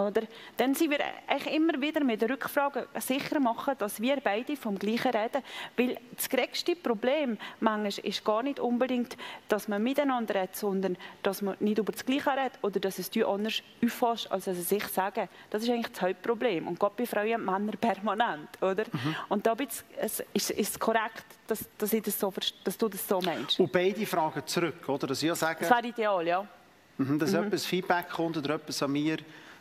Oder? 0.00 0.22
Dann 0.56 0.74
sind 0.74 0.90
wir 0.90 0.98
eigentlich 1.26 1.54
immer 1.54 1.80
wieder 1.80 2.02
mit 2.02 2.22
der 2.22 2.30
Rückfrage 2.30 2.88
sicher 2.98 3.40
machen, 3.40 3.74
dass 3.78 4.00
wir 4.00 4.16
beide 4.22 4.56
vom 4.56 4.78
Gleichen 4.78 5.10
reden. 5.10 5.42
Weil 5.76 5.98
das 6.16 6.28
größte 6.28 6.76
Problem 6.76 7.38
manchmal 7.60 8.04
ist 8.04 8.24
gar 8.24 8.42
nicht 8.42 8.60
unbedingt, 8.60 9.16
dass 9.48 9.68
man 9.68 9.82
miteinander 9.82 10.34
redet, 10.34 10.56
sondern 10.56 10.96
dass 11.22 11.42
man 11.42 11.56
nicht 11.60 11.78
über 11.78 11.92
das 11.92 12.04
Gleiche 12.04 12.30
redet 12.30 12.58
oder 12.62 12.80
dass 12.80 12.98
es 12.98 13.10
du 13.10 13.26
anders 13.26 13.62
auffasst, 13.84 14.30
als 14.30 14.44
dass 14.46 14.56
es 14.56 14.68
sich 14.68 14.84
sagen. 14.86 15.28
Das 15.50 15.62
ist 15.62 15.70
eigentlich 15.70 15.92
das 15.92 16.02
Hauptproblem. 16.02 16.66
Und 16.68 16.78
Gott 16.78 16.98
und 16.98 17.44
Männern 17.44 17.70
permanent. 17.80 18.48
Oder? 18.60 18.84
Mhm. 18.92 19.16
Und 19.28 19.46
da 19.46 19.52
ist 19.52 20.50
es 20.50 20.78
korrekt, 20.78 21.24
dass, 21.46 21.68
dass, 21.76 21.90
das 21.90 22.18
so, 22.18 22.32
dass, 22.64 22.78
du 22.78 22.88
das 22.88 23.06
so 23.06 23.20
meinst. 23.20 23.58
Und 23.60 23.72
beide 23.72 24.06
fragen 24.06 24.46
zurück, 24.46 24.88
oder? 24.88 25.06
Dass 25.06 25.22
ich 25.22 25.34
sagen, 25.34 25.58
das 25.60 25.70
wäre 25.70 25.86
ideal, 25.86 26.26
ja. 26.26 26.46
Mhm, 26.98 27.18
dass 27.18 27.32
mhm. 27.32 27.44
etwas 27.44 27.66
Feedback 27.66 28.08
kommt 28.10 28.36
oder 28.36 28.54
etwas 28.54 28.82
an 28.82 28.92
mir 28.92 29.18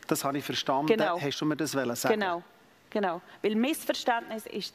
das 0.09 0.23
habe 0.23 0.37
ich 0.37 0.43
verstanden. 0.43 0.87
Genau. 0.87 1.19
Hast 1.19 1.39
du 1.39 1.45
mir 1.45 1.55
das 1.55 1.71
sagen 1.71 2.19
Genau, 2.19 2.43
genau. 2.89 3.21
Weil 3.41 3.55
Missverständnis 3.55 4.45
ist 4.47 4.73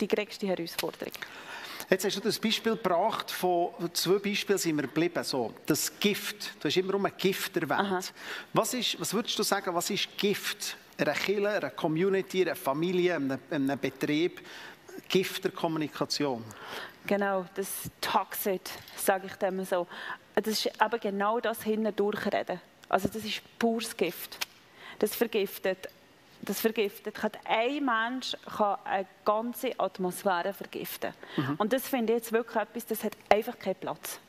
die 0.00 0.08
größte 0.08 0.46
Herausforderung. 0.46 1.12
Jetzt 1.88 2.04
hast 2.04 2.16
du 2.16 2.20
das 2.20 2.38
Beispiel 2.38 2.72
gebracht, 2.72 3.30
von 3.30 3.70
zwei 3.92 4.18
Beispielen 4.18 4.58
sind 4.58 4.76
wir 4.76 4.82
geblieben. 4.82 5.22
So, 5.24 5.52
das 5.66 5.98
Gift, 5.98 6.54
du 6.60 6.68
hast 6.68 6.76
immer 6.76 6.94
um 6.94 7.04
ein 7.04 7.12
Gift 7.18 7.56
erwähnt. 7.56 8.12
Was, 8.52 8.74
ist, 8.74 8.98
was 9.00 9.12
würdest 9.12 9.38
du 9.38 9.42
sagen, 9.42 9.74
was 9.74 9.90
ist 9.90 10.16
Gift? 10.16 10.76
Eine 10.98 11.12
Kirche, 11.12 11.48
eine 11.48 11.70
Community, 11.70 12.42
eine 12.42 12.54
Familie, 12.54 13.16
einem, 13.16 13.38
einem 13.50 13.78
Betrieb? 13.78 14.40
Gift 15.08 15.44
der 15.44 15.50
Kommunikation? 15.52 16.44
Genau, 17.06 17.44
das 17.54 17.90
Toxid, 18.00 18.70
sage 18.96 19.26
ich 19.26 19.34
dem 19.34 19.64
so. 19.64 19.86
Das 20.34 20.46
ist 20.46 20.80
aber 20.80 20.98
genau 20.98 21.40
das 21.40 21.62
Hindurchreden. 21.62 22.60
Also 22.92 23.08
das 23.08 23.24
ist 23.24 23.40
pures 23.58 23.96
Gift. 23.96 24.38
Das 24.98 25.16
vergiftet. 25.16 25.88
Das 26.42 26.60
vergiftet. 26.60 27.16
Ein 27.44 27.84
Mensch 27.84 28.36
kann 28.56 28.76
eine 28.84 29.06
ganze 29.24 29.78
Atmosphäre 29.80 30.52
vergiften. 30.52 31.14
Mhm. 31.36 31.54
Und 31.56 31.72
das 31.72 31.88
finde 31.88 32.12
ich 32.12 32.18
jetzt 32.18 32.32
wirklich 32.32 32.56
etwas, 32.56 32.86
das 32.86 33.02
hat 33.02 33.16
einfach 33.30 33.58
keinen 33.58 33.76
Platz. 33.76 34.20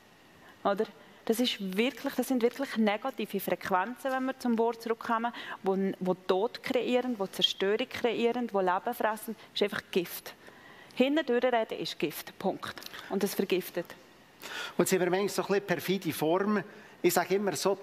Oder? 0.64 0.86
Das, 1.26 1.40
ist 1.40 1.76
wirklich, 1.76 2.14
das 2.14 2.28
sind 2.28 2.42
wirklich 2.42 2.76
negative 2.78 3.38
Frequenzen, 3.38 4.10
wenn 4.10 4.24
wir 4.24 4.38
zum 4.38 4.56
Wort 4.58 4.80
zurückkommen, 4.80 5.32
die, 5.62 5.94
die 5.98 6.14
Tod 6.26 6.62
kreieren, 6.62 7.16
die 7.18 7.30
Zerstörung 7.32 7.88
kreieren, 7.88 8.46
die 8.46 8.56
Leben 8.56 8.94
fressen. 8.94 9.36
Das 9.52 9.60
ist 9.60 9.62
einfach 9.62 9.82
Gift. 9.90 10.32
Hinten 10.94 11.30
reden 11.30 11.78
ist 11.78 11.98
Gift. 11.98 12.38
Punkt. 12.38 12.76
Und 13.10 13.22
das 13.22 13.34
vergiftet. 13.34 13.86
Und 14.78 14.88
sie 14.88 14.98
haben 14.98 15.10
manchmal 15.10 15.28
so 15.28 15.42
ein 15.42 15.48
bisschen 15.48 15.66
perfide 15.66 16.12
Form. 16.12 16.62
Ich 17.02 17.12
sage 17.12 17.34
immer 17.34 17.56
so, 17.56 17.78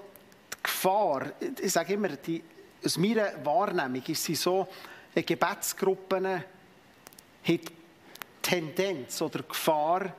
Gefahr, 0.64 1.32
ich 1.60 1.72
sage 1.72 1.94
immer, 1.94 2.10
die, 2.10 2.44
aus 2.84 2.98
meiner 2.98 3.34
Wahrnehmung 3.44 4.04
ist 4.08 4.24
sie 4.24 4.36
so, 4.36 4.68
Gebetsgruppen 5.14 6.26
haben 6.26 7.60
Tendenz 8.42 9.22
oder 9.22 9.44
Gefahr, 9.44 10.14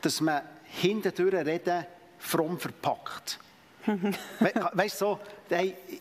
dass 0.00 0.20
man 0.20 0.42
hinten 0.64 1.28
reden 1.28 1.86
fromm 2.18 2.58
verpackt. 2.58 3.38
We 3.86 4.52
weißt 4.72 5.00
du, 5.00 5.04
so, 5.04 5.20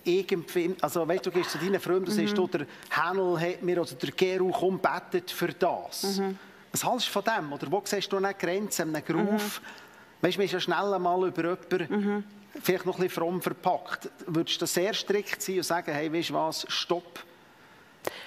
irgendwie, 0.03 0.75
also, 0.81 1.07
weißt, 1.07 1.25
du 1.25 1.31
gehst 1.31 1.51
zu 1.51 1.57
deinen 1.59 1.79
Freunden 1.79 2.05
und 2.05 2.11
sagst, 2.11 2.35
mhm. 2.35 2.49
der 2.49 2.65
Hänel 2.89 3.39
hat 3.39 3.61
mir 3.61 3.79
oder 3.79 3.93
der 3.93 4.11
Geru 4.11 4.51
kommt 4.51 4.81
betet 4.81 5.29
für 5.29 5.49
das. 5.49 6.17
Mhm. 6.17 6.39
Was 6.71 6.83
hältst 6.83 7.07
du 7.07 7.11
von 7.11 7.23
dem? 7.23 7.53
Oder 7.53 7.71
wo 7.71 7.81
siehst 7.85 8.11
du 8.11 8.17
eine 8.17 8.33
Grenze, 8.33 8.81
einen 8.81 9.05
Groove? 9.05 9.61
Mhm. 9.61 10.21
Weißt 10.21 10.35
du, 10.35 10.39
man 10.39 10.45
ist 10.45 10.51
ja 10.51 10.59
schnell 10.59 10.93
einmal 10.93 11.27
über 11.27 11.43
jemanden, 11.43 11.93
mhm. 11.93 12.23
Vielleicht 12.61 12.85
noch 12.85 12.95
ein 12.95 13.03
bisschen 13.03 13.21
fromm 13.23 13.41
verpackt. 13.41 14.09
Würdest 14.27 14.61
du 14.61 14.65
sehr 14.65 14.93
strikt 14.93 15.41
sein 15.41 15.57
und 15.57 15.63
sagen, 15.63 15.93
hey, 15.93 16.11
weißt 16.11 16.29
du 16.29 16.33
was, 16.33 16.65
stopp? 16.69 17.23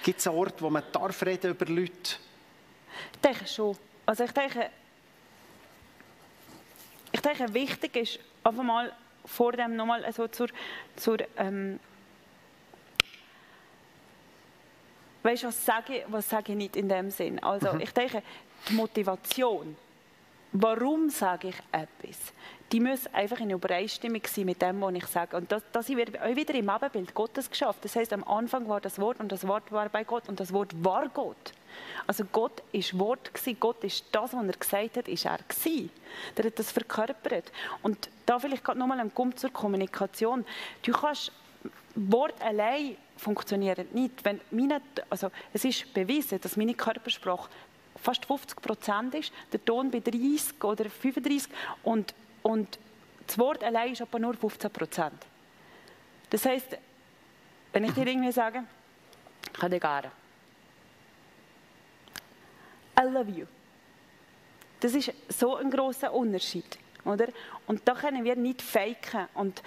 Gibt 0.03 0.19
es 0.19 0.27
einen 0.27 0.37
Ort, 0.37 0.61
wo 0.61 0.69
man 0.69 0.83
darf 0.91 1.23
reden 1.23 1.51
über 1.51 1.65
Leute? 1.65 2.17
Ich 3.13 3.19
denke 3.19 3.47
schon. 3.47 3.77
Also 4.05 4.23
ich 4.23 4.31
denke, 4.31 4.69
ich 7.11 7.21
denke, 7.21 7.53
wichtig 7.53 7.95
ist 7.95 8.19
einfach 8.43 8.63
mal 8.63 8.93
vor 9.25 9.51
dem 9.51 9.75
nochmal 9.75 10.03
also 10.05 10.27
zur, 10.27 10.49
zur 10.95 11.17
ähm, 11.37 11.79
weißt, 15.23 15.43
was 15.45 15.65
sage 15.65 15.97
ich, 15.97 16.03
was 16.07 16.29
sage 16.29 16.51
ich 16.51 16.57
nicht 16.57 16.75
in 16.75 16.89
dem 16.89 17.11
Sinn? 17.11 17.39
Also 17.39 17.73
mhm. 17.73 17.81
ich 17.81 17.91
denke, 17.91 18.23
die 18.67 18.73
Motivation, 18.73 19.75
warum 20.51 21.09
sage 21.09 21.49
ich 21.49 21.55
etwas, 21.71 22.33
die 22.71 22.79
muss 22.79 23.07
einfach 23.13 23.39
in 23.39 23.49
Übereinstimmung 23.49 24.21
sein 24.27 24.45
mit 24.45 24.61
dem, 24.61 24.81
was 24.81 24.93
ich 24.93 25.05
sage. 25.07 25.37
Und 25.37 25.51
das, 25.51 25.63
das 25.71 25.89
wird 25.89 26.13
wieder 26.13 26.53
im 26.53 26.69
Ebenbild 26.69 27.13
Gottes 27.13 27.49
geschafft. 27.49 27.83
Das 27.83 27.95
heißt, 27.95 28.13
am 28.13 28.23
Anfang 28.23 28.67
war 28.67 28.79
das 28.79 28.99
Wort 28.99 29.19
und 29.19 29.31
das 29.31 29.47
Wort 29.47 29.71
war 29.71 29.89
bei 29.89 30.03
Gott 30.03 30.29
und 30.29 30.39
das 30.39 30.53
Wort 30.53 30.73
war 30.83 31.09
Gott. 31.09 31.53
Also 32.07 32.25
Gott 32.31 32.63
ist 32.71 32.97
Wort 32.97 33.33
gewesen. 33.33 33.57
Gott 33.59 33.83
ist 33.83 34.05
das, 34.11 34.33
was 34.33 34.45
er 34.45 34.53
gesagt 34.53 34.97
hat, 34.97 35.07
ist 35.07 35.25
er 35.25 35.39
gewesen. 35.47 35.89
Der 36.37 36.45
hat 36.45 36.59
das 36.59 36.71
verkörpert. 36.71 37.51
Und 37.81 38.09
da 38.25 38.39
vielleicht 38.39 38.63
gerade 38.63 38.79
nochmal 38.79 38.99
ein 38.99 39.11
Punkt 39.11 39.39
zur 39.39 39.51
Kommunikation. 39.51 40.45
Du 40.83 40.91
kannst 40.91 41.31
Wort 41.95 42.39
allein 42.41 42.97
funktioniert 43.17 43.93
nicht. 43.93 44.23
Wenn 44.23 44.39
meine, 44.51 44.81
also 45.09 45.29
es 45.53 45.65
ist 45.65 45.93
bewiesen, 45.93 46.39
dass 46.41 46.55
meine 46.55 46.73
Körpersprache 46.73 47.49
fast 48.01 48.25
50 48.25 48.61
Prozent 48.61 49.15
ist, 49.15 49.33
der 49.51 49.63
Ton 49.63 49.91
bei 49.91 49.99
30 49.99 50.63
oder 50.63 50.89
35 50.89 51.51
und, 51.83 52.13
und 52.43 52.79
das 53.27 53.37
Wort 53.37 53.63
allein 53.63 53.93
ist 53.93 54.01
aber 54.01 54.19
nur 54.19 54.33
15 54.33 54.71
Prozent. 54.71 55.25
Das 56.29 56.45
heißt, 56.45 56.77
wenn 57.73 57.83
ich 57.83 57.91
dir 57.93 58.07
irgendwie 58.07 58.31
sage, 58.31 58.63
gerne, 59.59 60.11
I 62.99 63.03
love 63.03 63.31
you. 63.31 63.45
Das 64.79 64.93
ist 64.93 65.13
so 65.29 65.55
ein 65.55 65.69
großer 65.69 66.11
Unterschied, 66.11 66.77
oder? 67.05 67.27
Und 67.67 67.87
da 67.87 67.93
können 67.93 68.23
wir 68.23 68.35
nicht 68.35 68.61
faken. 68.61 69.27
Und 69.33 69.61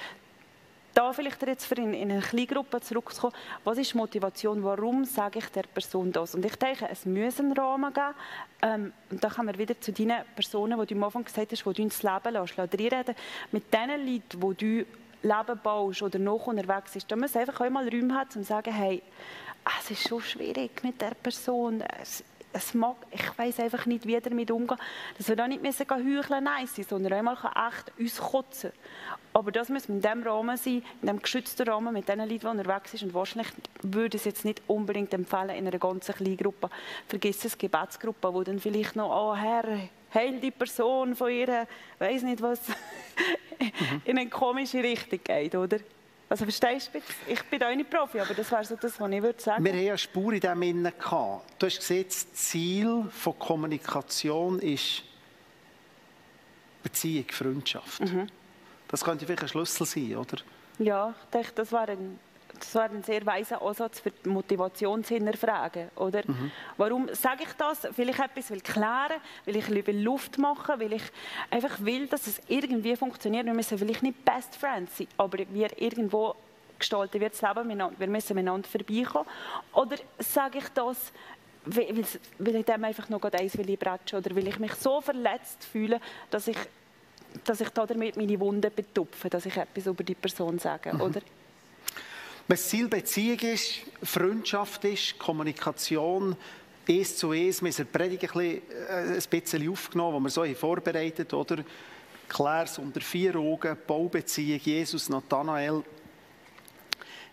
da 0.94 1.12
vielleicht 1.12 1.42
jetzt 1.42 1.66
für 1.66 1.74
in, 1.76 1.94
in 1.94 2.10
eine 2.10 2.20
Kleingruppe 2.20 2.80
zurückzukommen, 2.80 3.34
was 3.64 3.78
ist 3.78 3.92
die 3.92 3.96
Motivation, 3.96 4.62
warum 4.62 5.04
sage 5.04 5.38
ich 5.38 5.46
der 5.46 5.62
Person 5.62 6.12
das? 6.12 6.34
Und 6.34 6.44
ich 6.44 6.56
denke, 6.56 6.88
es 6.90 7.06
muss 7.06 7.40
einen 7.40 7.52
Rahmen 7.52 7.92
geben. 7.92 8.14
Ähm, 8.62 8.92
und 9.10 9.22
da 9.22 9.28
kommen 9.28 9.48
wir 9.48 9.58
wieder 9.58 9.80
zu 9.80 9.92
deinen 9.92 10.24
Personen, 10.34 10.78
die 10.80 10.86
du 10.86 10.94
am 10.94 11.04
Anfang 11.04 11.24
gesagt 11.24 11.52
hast, 11.52 11.64
die 11.64 11.72
du 11.72 11.82
ins 11.82 12.02
Leben 12.02 12.32
lässt, 12.32 12.58
reden. 12.58 13.14
Mit 13.50 13.72
den 13.72 13.90
Leuten, 13.90 14.56
die 14.56 14.84
du 14.84 14.86
Leben 15.22 15.60
baust 15.62 16.02
oder 16.02 16.18
noch 16.18 16.46
unterwegs 16.46 16.92
bist, 16.92 17.10
da 17.10 17.16
muss 17.16 17.36
einfach 17.36 17.60
einmal 17.60 17.88
Räume 17.88 18.14
haben, 18.14 18.26
um 18.26 18.30
zu 18.30 18.44
sagen, 18.44 18.72
hey, 18.72 19.02
es 19.78 19.90
ist 19.90 20.08
schon 20.08 20.20
schwierig 20.20 20.82
mit 20.82 21.00
der 21.00 21.14
Person, 21.14 21.82
es, 22.00 22.24
es 22.52 22.74
mag, 22.74 22.96
ich 23.10 23.38
weiß 23.38 23.60
einfach 23.60 23.86
nicht, 23.86 24.06
wie 24.06 24.20
damit 24.20 24.50
umgehen. 24.50 24.78
Dass 25.16 25.28
wir 25.28 25.36
da 25.36 25.48
nicht 25.48 25.62
müssen 25.62 25.86
heucheln 25.88 26.44
nice 26.44 26.86
sondern 26.88 27.12
einmal 27.12 27.36
echt 27.36 27.92
uns 27.98 28.18
kotzen. 28.18 28.72
Aber 29.32 29.50
das 29.50 29.68
muss 29.68 29.86
in 29.86 30.00
diesem 30.00 30.22
Rahmen 30.22 30.56
sein, 30.56 30.82
in 31.00 31.02
diesem 31.02 31.22
geschützten 31.22 31.68
Rahmen 31.68 31.92
mit 31.92 32.08
den 32.08 32.18
Leuten, 32.18 32.38
die 32.38 32.46
unterwegs 32.46 32.90
sind. 32.90 33.04
Und 33.04 33.14
wahrscheinlich 33.14 33.52
würde 33.82 34.16
ich 34.16 34.22
es 34.22 34.24
jetzt 34.26 34.44
nicht 34.44 34.62
unbedingt 34.66 35.14
empfehlen 35.14 35.50
in 35.50 35.66
einer 35.66 35.78
ganzen 35.78 36.14
kleinen 36.14 36.36
Gruppe. 36.36 36.68
Vergiss 37.08 37.44
es, 37.44 37.56
Gebetsgruppe, 37.56 38.32
wo 38.32 38.42
dann 38.42 38.60
vielleicht 38.60 38.96
noch, 38.96 39.10
oh 39.10 39.34
Herr, 39.34 39.64
heil 40.12 40.40
die 40.40 40.50
Person 40.50 41.16
von 41.16 41.30
ihr, 41.30 41.66
weiß 41.98 42.22
nicht 42.22 42.42
was, 42.42 42.60
in 44.04 44.18
eine 44.18 44.28
komische 44.28 44.82
Richtung 44.82 45.20
geht, 45.24 45.54
oder? 45.54 45.78
Also 46.28 46.44
verstehst 46.44 46.90
du, 46.94 47.00
ich 47.30 47.42
bin 47.44 47.62
auch 47.62 47.74
nicht 47.74 47.90
Profi, 47.90 48.18
aber 48.20 48.32
das 48.32 48.50
wäre 48.50 48.64
so 48.64 48.76
das, 48.76 48.98
was 48.98 49.10
ich 49.10 49.22
würde 49.22 49.42
sagen. 49.42 49.64
Wir 49.64 49.72
haben 49.72 49.82
ja 49.82 49.98
Spur 49.98 50.32
in 50.32 50.40
dem 50.40 50.62
Innen 50.62 50.92
gehabt. 50.98 51.44
Du 51.58 51.66
hast 51.66 51.78
gesehen, 51.78 52.06
das 52.08 52.32
Ziel 52.32 53.04
von 53.10 53.38
Kommunikation 53.38 54.58
ist 54.60 55.02
Beziehung, 56.82 57.26
Freundschaft. 57.30 58.00
Mhm. 58.00 58.28
Das 58.88 59.04
könnte 59.04 59.26
vielleicht 59.26 59.42
ein 59.42 59.48
Schlüssel 59.48 59.86
sein, 59.86 60.16
oder? 60.16 60.38
Ja, 60.78 61.14
ich 61.22 61.30
denke, 61.30 61.52
das 61.54 61.70
wäre 61.70 61.92
ein 61.92 62.18
das 62.58 62.74
wäre 62.74 62.90
ein 62.90 63.02
sehr 63.02 63.24
weiser 63.26 63.62
Ansatz 63.62 64.00
für 64.00 64.10
die 64.10 64.28
Motivation 64.28 65.02
zu 65.04 65.14
hinterfragen. 65.14 65.90
Oder? 65.96 66.22
Mhm. 66.26 66.50
Warum 66.76 67.08
sage 67.12 67.44
ich 67.44 67.52
das? 67.54 67.84
Weil 67.96 68.10
ich 68.10 68.18
etwas 68.18 68.50
will 68.50 68.60
klären 68.60 69.20
will, 69.44 69.54
weil 69.54 69.56
ich 69.56 69.68
lieber 69.68 69.92
Luft 69.92 70.38
machen 70.38 70.78
weil 70.78 70.94
ich 70.94 71.02
einfach 71.50 71.80
will, 71.80 72.06
dass 72.06 72.26
es 72.26 72.40
irgendwie 72.48 72.96
funktioniert. 72.96 73.46
Wir 73.46 73.54
müssen 73.54 73.78
vielleicht 73.78 74.02
nicht 74.02 74.24
Best 74.24 74.56
Friends 74.56 74.98
sein, 74.98 75.08
aber 75.16 75.38
wir 75.50 75.68
irgendwo 75.80 76.34
gestalten 76.78 77.20
wir 77.20 77.30
das 77.30 77.40
Leben 77.40 77.66
miteinander. 77.66 77.98
Wir 77.98 78.08
müssen 78.08 78.34
miteinander 78.34 78.68
vorbeikommen. 78.68 79.28
Oder 79.72 79.96
sage 80.18 80.58
ich 80.58 80.68
das, 80.70 81.12
weil, 81.64 82.04
weil 82.38 82.56
ich 82.56 82.64
dem 82.64 82.84
einfach 82.84 83.08
noch 83.08 83.22
eins 83.22 83.56
will 83.56 83.70
ich 83.70 83.80
oder 83.80 84.36
weil 84.36 84.48
ich 84.48 84.58
mich 84.58 84.74
so 84.74 85.00
verletzt 85.00 85.64
fühle, 85.64 86.00
dass 86.30 86.48
ich, 86.48 86.56
dass 87.44 87.60
ich 87.60 87.68
damit 87.70 88.16
meine 88.16 88.40
Wunden 88.40 88.70
betupfe, 88.74 89.30
dass 89.30 89.46
ich 89.46 89.56
etwas 89.56 89.86
über 89.86 90.02
die 90.02 90.14
Person 90.14 90.58
sage, 90.58 90.92
mhm. 90.92 91.00
oder? 91.00 91.20
Wenn 92.52 92.58
das 92.58 92.68
Ziel 92.68 92.86
Beziehung 92.86 93.38
ist, 93.38 93.76
Freundschaft 94.02 94.84
ist, 94.84 95.18
Kommunikation, 95.18 96.36
eins 96.86 97.16
zu 97.16 97.30
eins, 97.30 97.62
wir 97.62 97.70
haben 97.70 97.76
die 97.78 97.84
Predigt 97.84 98.24
ein 98.36 98.60
bisschen, 99.18 99.62
äh, 99.62 99.70
aufgenommen, 99.70 100.16
wo 100.16 100.20
wir 100.20 100.28
so 100.28 100.44
vorbereitet 100.54 101.32
oder 101.32 101.64
Klär's 102.28 102.76
unter 102.76 103.00
vier 103.00 103.36
Augen, 103.36 103.74
Baubeziehung, 103.86 104.60
Jesus, 104.62 105.08
Nathanael. 105.08 105.82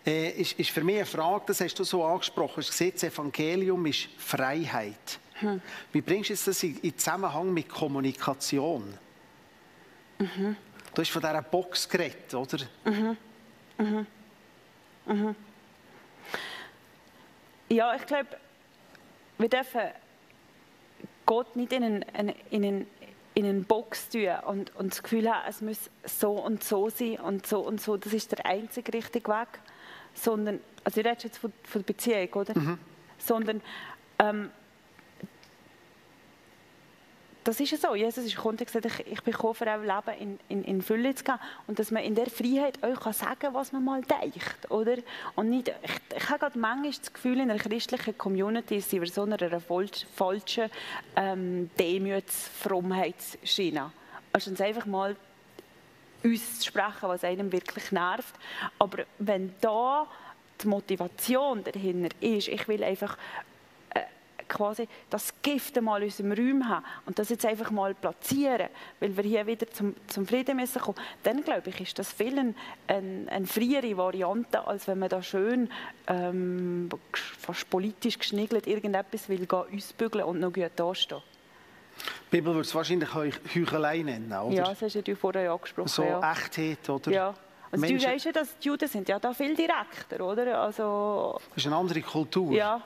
Äh, 0.06 0.40
ist, 0.40 0.58
ist 0.58 0.70
für 0.70 0.82
mich 0.82 0.96
eine 0.96 1.04
Frage, 1.04 1.44
das 1.48 1.60
hast 1.60 1.74
du 1.74 1.84
so 1.84 2.02
angesprochen, 2.02 2.64
das 2.66 2.80
Evangelium 2.80 3.84
ist 3.84 4.08
Freiheit. 4.16 5.20
Hm. 5.34 5.60
Wie 5.92 6.00
bringst 6.00 6.30
du 6.30 6.34
das 6.46 6.62
in, 6.62 6.78
in 6.78 6.96
Zusammenhang 6.96 7.52
mit 7.52 7.68
Kommunikation? 7.68 8.94
Mhm. 10.18 10.56
Du 10.94 11.02
hast 11.02 11.10
von 11.10 11.20
dieser 11.20 11.42
Box 11.42 11.86
geredet, 11.86 12.32
oder? 12.32 12.60
Mhm. 12.86 13.16
Mhm. 13.76 14.06
Mhm. 15.06 15.34
Ja, 17.68 17.94
ich 17.94 18.04
glaube, 18.06 18.28
wir 19.38 19.48
dürfen 19.48 19.80
Gott 21.26 21.54
nicht 21.54 21.72
in 21.72 21.84
einen, 21.84 22.34
in 22.50 22.64
einen, 22.64 22.86
in 23.34 23.46
einen 23.46 23.64
Box 23.64 24.08
tun 24.08 24.28
und, 24.46 24.74
und 24.76 24.92
das 24.92 25.02
Gefühl 25.02 25.30
haben, 25.30 25.48
es 25.48 25.60
muss 25.60 25.90
so 26.04 26.32
und 26.32 26.64
so 26.64 26.88
sein 26.90 27.18
und 27.20 27.46
so 27.46 27.60
und 27.60 27.80
so, 27.80 27.96
das 27.96 28.12
ist 28.12 28.32
der 28.32 28.44
einzige 28.44 28.92
richtige 28.92 29.30
Weg. 29.30 29.48
Sondern, 30.12 30.58
also 30.82 31.00
ich 31.00 31.06
rede 31.06 31.22
jetzt 31.22 31.38
von, 31.38 31.52
von 31.62 31.82
der 31.82 31.86
Beziehung, 31.86 32.28
oder? 32.34 32.58
Mhm. 32.58 32.78
Sondern 33.18 33.62
ähm, 34.18 34.50
das 37.44 37.58
ist 37.58 37.70
ja 37.70 37.78
so. 37.78 37.94
Jesus 37.94 38.22
ist 38.24 38.36
gekommen 38.36 38.58
und 38.58 38.66
gesagt, 38.66 38.84
ich, 39.06 39.22
bin 39.22 39.32
gekommen, 39.32 39.54
für 39.54 39.70
ein 39.70 39.80
Leben 39.82 40.18
in, 40.18 40.38
in, 40.48 40.62
in 40.64 40.82
Fülle 40.82 41.14
zu 41.14 41.24
gehen. 41.24 41.38
Und 41.66 41.78
dass 41.78 41.90
man 41.90 42.02
in 42.02 42.14
der 42.14 42.26
Freiheit 42.26 42.82
euch 42.82 43.00
kann 43.00 43.14
sagen 43.14 43.54
was 43.54 43.72
man 43.72 43.82
mal 43.84 44.02
denkt. 44.02 44.70
Oder? 44.70 44.96
Und 45.36 45.48
nicht, 45.50 45.72
ich, 45.82 45.92
ich 46.16 46.28
habe 46.28 46.40
gerade 46.40 46.58
manchmal 46.58 46.92
das 46.92 47.10
Gefühl, 47.12 47.40
in 47.40 47.50
einer 47.50 47.58
christlichen 47.58 48.16
Community 48.18 48.80
sind 48.80 49.00
wir 49.00 49.08
so 49.08 49.22
einer 49.22 49.38
falschen 50.14 50.70
ähm, 51.16 51.70
Demütsfrommheitsschiene. 51.78 53.90
Also 54.32 54.50
uns 54.50 54.60
einfach 54.60 54.86
mal 54.86 55.16
uns 56.22 56.60
zu 56.60 56.66
sprechen, 56.66 57.08
was 57.08 57.24
einem 57.24 57.50
wirklich 57.52 57.90
nervt. 57.92 58.34
Aber 58.78 59.04
wenn 59.18 59.54
da 59.60 60.06
die 60.62 60.68
Motivation 60.68 61.64
dahinter 61.64 62.14
ist, 62.20 62.48
ich 62.48 62.68
will 62.68 62.84
einfach 62.84 63.16
quasi 64.50 64.88
das 65.08 65.32
Gift 65.40 65.78
einmal 65.78 66.02
in 66.02 66.08
unserem 66.08 66.32
Raum 66.32 66.68
haben 66.68 66.84
und 67.06 67.18
das 67.18 67.30
jetzt 67.30 67.46
einfach 67.46 67.70
mal 67.70 67.94
platzieren, 67.94 68.68
weil 68.98 69.16
wir 69.16 69.24
hier 69.24 69.46
wieder 69.46 69.66
zum, 69.68 69.94
zum 70.08 70.26
Frieden 70.26 70.56
müssen 70.56 70.82
kommen, 70.82 70.98
dann 71.22 71.42
glaube 71.42 71.70
ich, 71.70 71.80
ist 71.80 71.98
das 71.98 72.12
viel 72.12 72.38
eine, 72.38 72.54
eine, 72.86 73.30
eine 73.30 73.46
freiere 73.46 73.96
Variante, 73.96 74.66
als 74.66 74.86
wenn 74.88 74.98
man 74.98 75.08
da 75.08 75.22
schön 75.22 75.70
ähm, 76.06 76.90
fast 77.12 77.70
politisch 77.70 78.18
geschniegelt 78.18 78.66
irgendetwas 78.66 79.28
will 79.28 79.46
gehen, 79.46 79.64
ausbügeln 79.74 80.24
und 80.24 80.40
noch 80.40 80.52
gut 80.52 80.72
dastehen. 80.76 81.22
Die 82.26 82.36
Bibel 82.36 82.54
würde 82.54 82.66
es 82.66 82.74
wahrscheinlich 82.74 83.12
Heuchelei 83.14 83.98
nennen, 84.02 84.32
oder? 84.32 84.54
Ja, 84.54 84.64
das 84.64 84.82
hast 84.82 85.06
du 85.06 85.16
vorher 85.16 85.52
angesprochen. 85.52 85.88
So 85.88 86.02
ja. 86.02 86.32
Echtheit, 86.32 86.88
oder? 86.88 87.10
Ja. 87.10 87.34
Also 87.70 87.80
Menschen... 87.80 87.98
du 87.98 88.14
weißt 88.14 88.24
ja, 88.24 88.32
dass 88.32 88.58
die 88.58 88.68
Juden 88.68 88.88
sind 88.88 89.08
ja 89.08 89.18
da 89.18 89.32
viel 89.32 89.54
direkter, 89.54 90.24
oder? 90.24 90.60
Also... 90.60 91.38
Das 91.50 91.58
ist 91.58 91.66
eine 91.66 91.76
andere 91.76 92.00
Kultur. 92.00 92.52
Ja, 92.52 92.82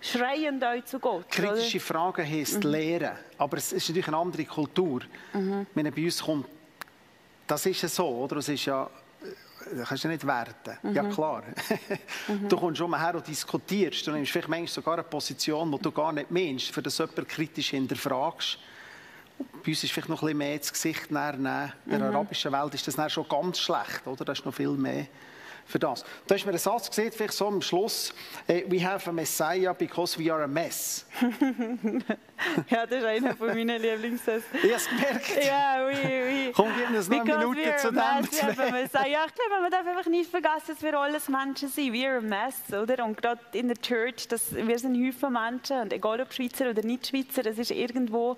schreiend 0.00 0.62
euch 0.62 0.84
zu 0.84 0.98
Gott. 0.98 1.28
Kritische 1.30 1.78
oder? 1.78 1.86
Fragen 1.86 2.26
heisst 2.26 2.64
mhm. 2.64 2.70
Lehren, 2.70 3.16
aber 3.38 3.56
es 3.58 3.72
ist 3.72 3.88
natürlich 3.88 4.08
eine 4.08 4.16
andere 4.16 4.44
Kultur. 4.44 5.02
Mhm. 5.32 5.66
Wenn 5.74 5.92
bei 5.92 6.04
uns 6.04 6.22
kommt, 6.22 6.46
das 7.46 7.66
ist 7.66 7.82
ja 7.82 7.88
so, 7.88 8.06
oder? 8.06 8.36
Es 8.36 8.48
ist 8.48 8.64
ja, 8.64 8.88
das 9.76 9.88
kannst 9.88 10.04
du 10.04 10.08
nicht 10.08 10.26
werten. 10.26 10.78
Mhm. 10.82 10.94
Ja 10.94 11.04
klar. 11.04 11.42
mhm. 12.28 12.48
Du 12.48 12.56
kommst 12.56 12.78
schon 12.78 12.90
mal 12.90 13.00
her 13.00 13.14
und 13.14 13.26
diskutierst, 13.26 14.06
du 14.06 14.12
nimmst 14.12 14.32
vielleicht 14.32 14.48
manchmal 14.48 14.68
sogar 14.68 14.94
eine 14.94 15.02
Position, 15.02 15.70
die 15.72 15.78
du 15.78 15.92
gar 15.92 16.12
nicht 16.12 16.30
meinst, 16.30 16.70
für 16.70 16.82
das 16.82 16.98
jemand 16.98 17.28
kritisch 17.28 17.70
hinterfragst. 17.70 18.58
Bei 19.38 19.70
uns 19.70 19.84
ist 19.84 19.92
vielleicht 19.92 20.08
noch 20.08 20.22
ein 20.22 20.26
bisschen 20.26 20.38
mehr 20.38 20.58
das 20.58 20.72
Gesicht 20.72 21.10
nehmen. 21.10 21.72
In 21.86 21.90
der 21.90 21.98
mhm. 21.98 22.16
arabischen 22.16 22.52
Welt 22.52 22.74
ist 22.74 22.86
das 22.86 23.12
schon 23.12 23.28
ganz 23.28 23.58
schlecht, 23.58 24.06
oder? 24.06 24.24
Da 24.24 24.32
ist 24.32 24.44
noch 24.44 24.54
viel 24.54 24.70
mehr 24.70 25.06
für 25.70 25.78
das. 25.78 26.04
Da 26.26 26.34
hast 26.34 26.44
mir 26.44 26.50
einen 26.50 26.58
Satz 26.58 26.88
gesehen, 26.88 27.12
vielleicht 27.12 27.34
so 27.34 27.46
am 27.46 27.62
Schluss, 27.62 28.12
äh, 28.46 28.64
we 28.68 28.84
have 28.84 29.08
a 29.08 29.12
Messiah 29.12 29.72
because 29.72 30.18
we 30.18 30.32
are 30.32 30.42
a 30.42 30.46
mess. 30.46 31.06
ja, 32.70 32.86
das 32.86 32.98
ist 32.98 33.04
einer 33.04 33.36
von 33.36 33.48
meinen 33.48 33.80
Lieblingssätzen. 33.80 34.58
Ich 34.62 34.64
habe 34.64 34.74
es 34.74 34.88
gemerkt. 34.88 35.44
Ja, 35.44 35.86
oui, 35.86 35.94
oui. 36.04 36.52
Komm, 36.54 36.68
gib 36.76 36.96
uns 36.96 37.08
noch 37.08 37.20
eine 37.20 37.38
Minute 37.38 37.76
zu 37.76 37.90
dem. 37.90 37.96
Ja, 37.98 38.20
ich 38.20 39.34
glaube, 39.34 39.60
man 39.62 39.70
darf 39.70 39.86
einfach 39.86 40.06
nicht 40.10 40.30
vergessen, 40.30 40.68
dass 40.68 40.82
wir 40.82 40.98
alles 40.98 41.28
Menschen 41.28 41.68
sind. 41.68 41.92
We 41.92 42.06
are 42.06 42.18
a 42.18 42.20
mess, 42.20 42.72
oder? 42.72 43.04
Und 43.04 43.16
gerade 43.16 43.40
in 43.52 43.68
der 43.68 43.76
Church, 43.76 44.28
das, 44.28 44.54
wir 44.54 44.78
sind 44.78 44.96
Haufen 44.96 45.32
Menschen, 45.32 45.80
und 45.80 45.92
egal 45.92 46.20
ob 46.20 46.32
Schweizer 46.32 46.70
oder 46.70 46.82
nicht 46.82 47.06
Schweizer, 47.06 47.46
es 47.46 47.58
ist 47.58 47.70
irgendwo 47.70 48.36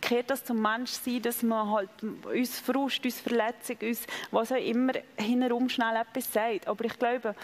gehört 0.00 0.30
das 0.30 0.44
zum 0.44 0.60
Menschsein, 0.60 1.22
dass 1.22 1.42
man 1.42 1.70
halt 1.70 1.90
uns 2.24 2.58
Frust, 2.58 3.04
uns 3.04 3.20
Verletzung, 3.20 3.76
uns 3.82 4.06
was 4.30 4.52
auch 4.52 4.56
immer 4.56 4.92
hinherum 5.16 5.68
schnell 5.68 5.96
etwas 5.96 6.32
sagt. 6.32 6.66
Aber 6.66 6.84
ich 6.84 6.98
glaube, 6.98 7.34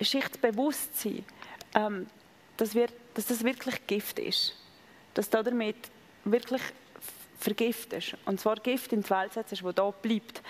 Schichtsbewusstsein, 0.00 1.24
ähm, 1.74 2.06
dass, 2.56 2.74
wir, 2.74 2.88
dass 3.14 3.26
das 3.26 3.44
wirklich 3.44 3.86
Gift 3.86 4.18
ist. 4.18 4.54
Dass 5.14 5.28
du 5.30 5.42
damit 5.42 5.76
wirklich 6.24 6.62
vergiftest. 7.38 8.16
Und 8.24 8.40
zwar 8.40 8.56
Gift 8.56 8.92
in 8.92 9.02
die 9.02 9.10
Welt 9.10 9.32
setzt, 9.32 9.52
das 9.52 9.74
da 9.74 9.90
bleibt. 9.90 10.42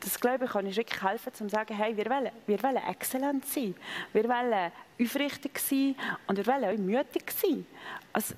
Das 0.00 0.20
glaube 0.20 0.44
ich, 0.44 0.50
kann 0.50 0.66
uns 0.66 0.76
wirklich 0.76 1.02
helfen, 1.02 1.34
zu 1.34 1.48
sagen, 1.48 1.74
hey, 1.74 1.96
wir 1.96 2.06
wollen, 2.06 2.30
wir 2.46 2.62
wollen 2.62 2.76
exzellent 2.76 3.46
sein. 3.46 3.74
Wir 4.12 4.24
wollen 4.24 4.72
aufrichtig 5.00 5.58
sein 5.58 5.96
und 6.26 6.36
wir 6.36 6.46
wollen 6.46 6.64
auch 6.64 6.78
mutig 6.78 7.32
sein. 7.32 7.66
Also, 8.12 8.34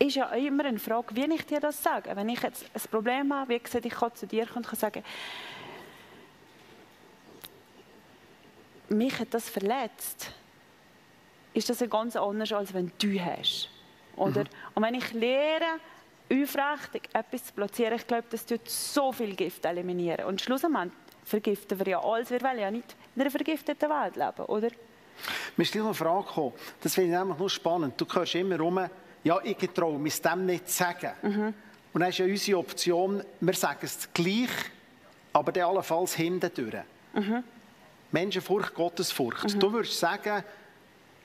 ist 0.00 0.16
ja 0.16 0.26
immer 0.30 0.64
eine 0.64 0.78
Frage, 0.78 1.14
wie 1.14 1.32
ich 1.32 1.46
dir 1.46 1.60
das 1.60 1.82
sage. 1.82 2.10
Wenn 2.14 2.28
ich 2.28 2.42
jetzt 2.42 2.64
ein 2.72 2.80
Problem 2.90 3.32
habe, 3.34 3.54
wie 3.54 3.58
gesagt, 3.58 3.84
ich 3.84 3.92
kann 3.92 4.14
zu 4.14 4.26
dir 4.26 4.46
kommen 4.46 4.58
und 4.58 4.66
kann 4.66 4.78
sagen, 4.78 5.04
mich 8.88 9.18
hat 9.18 9.32
das 9.32 9.48
verletzt, 9.48 10.32
ist 11.52 11.68
das 11.68 11.78
ganz 11.88 12.16
anders, 12.16 12.52
als 12.52 12.72
wenn 12.72 12.90
du 12.98 13.20
hast. 13.20 13.68
Oder? 14.16 14.44
Mhm. 14.44 14.48
Und 14.74 14.82
wenn 14.82 14.94
ich 14.94 15.12
lehre, 15.12 15.78
aufrichtig 16.32 17.08
etwas 17.12 17.46
zu 17.46 17.52
platzieren, 17.52 17.94
ich 17.94 18.06
glaube, 18.06 18.24
das 18.30 18.46
tut 18.46 18.68
so 18.68 19.12
viel 19.12 19.34
Gift 19.34 19.64
eliminieren. 19.64 20.26
Und 20.26 20.40
schlussendlich 20.40 20.92
vergiften 21.24 21.78
wir 21.78 21.88
ja 21.88 22.02
alles. 22.02 22.30
Wir 22.30 22.40
wollen 22.40 22.58
ja 22.58 22.70
nicht 22.70 22.96
in 23.14 23.22
einer 23.22 23.30
vergifteten 23.30 23.90
Welt 23.90 24.16
leben, 24.16 24.46
oder? 24.46 24.68
Mir 25.56 25.64
ist 25.64 25.76
eine 25.76 25.92
Frage 25.92 26.26
gekommen. 26.26 26.52
Das 26.80 26.94
finde 26.94 27.12
ich 27.12 27.18
nämlich 27.18 27.38
nur 27.38 27.50
spannend. 27.50 28.00
Du 28.00 28.06
hörst 28.10 28.34
immer 28.34 28.58
rum, 28.58 28.80
ja, 29.24 29.38
ich 29.42 29.56
traue 29.74 29.98
mich 29.98 30.20
dem 30.20 30.46
nicht 30.46 30.68
zu 30.68 30.78
sagen. 30.78 31.12
Mhm. 31.22 31.54
Und 31.92 32.00
dann 32.00 32.10
ist 32.10 32.18
ja 32.18 32.24
unsere 32.24 32.58
Option, 32.58 33.22
wir 33.40 33.54
sagen 33.54 33.80
es 33.82 34.08
gleich, 34.12 34.50
aber 35.32 35.52
dann 35.52 35.64
allenfalls 35.64 36.14
hinten 36.14 36.50
durch. 36.54 36.84
Mhm. 37.14 37.44
Menschenfurcht, 38.12 38.74
Gottesfurcht. 38.74 39.54
Mhm. 39.54 39.60
Du 39.60 39.72
würdest 39.72 39.98
sagen, 39.98 40.44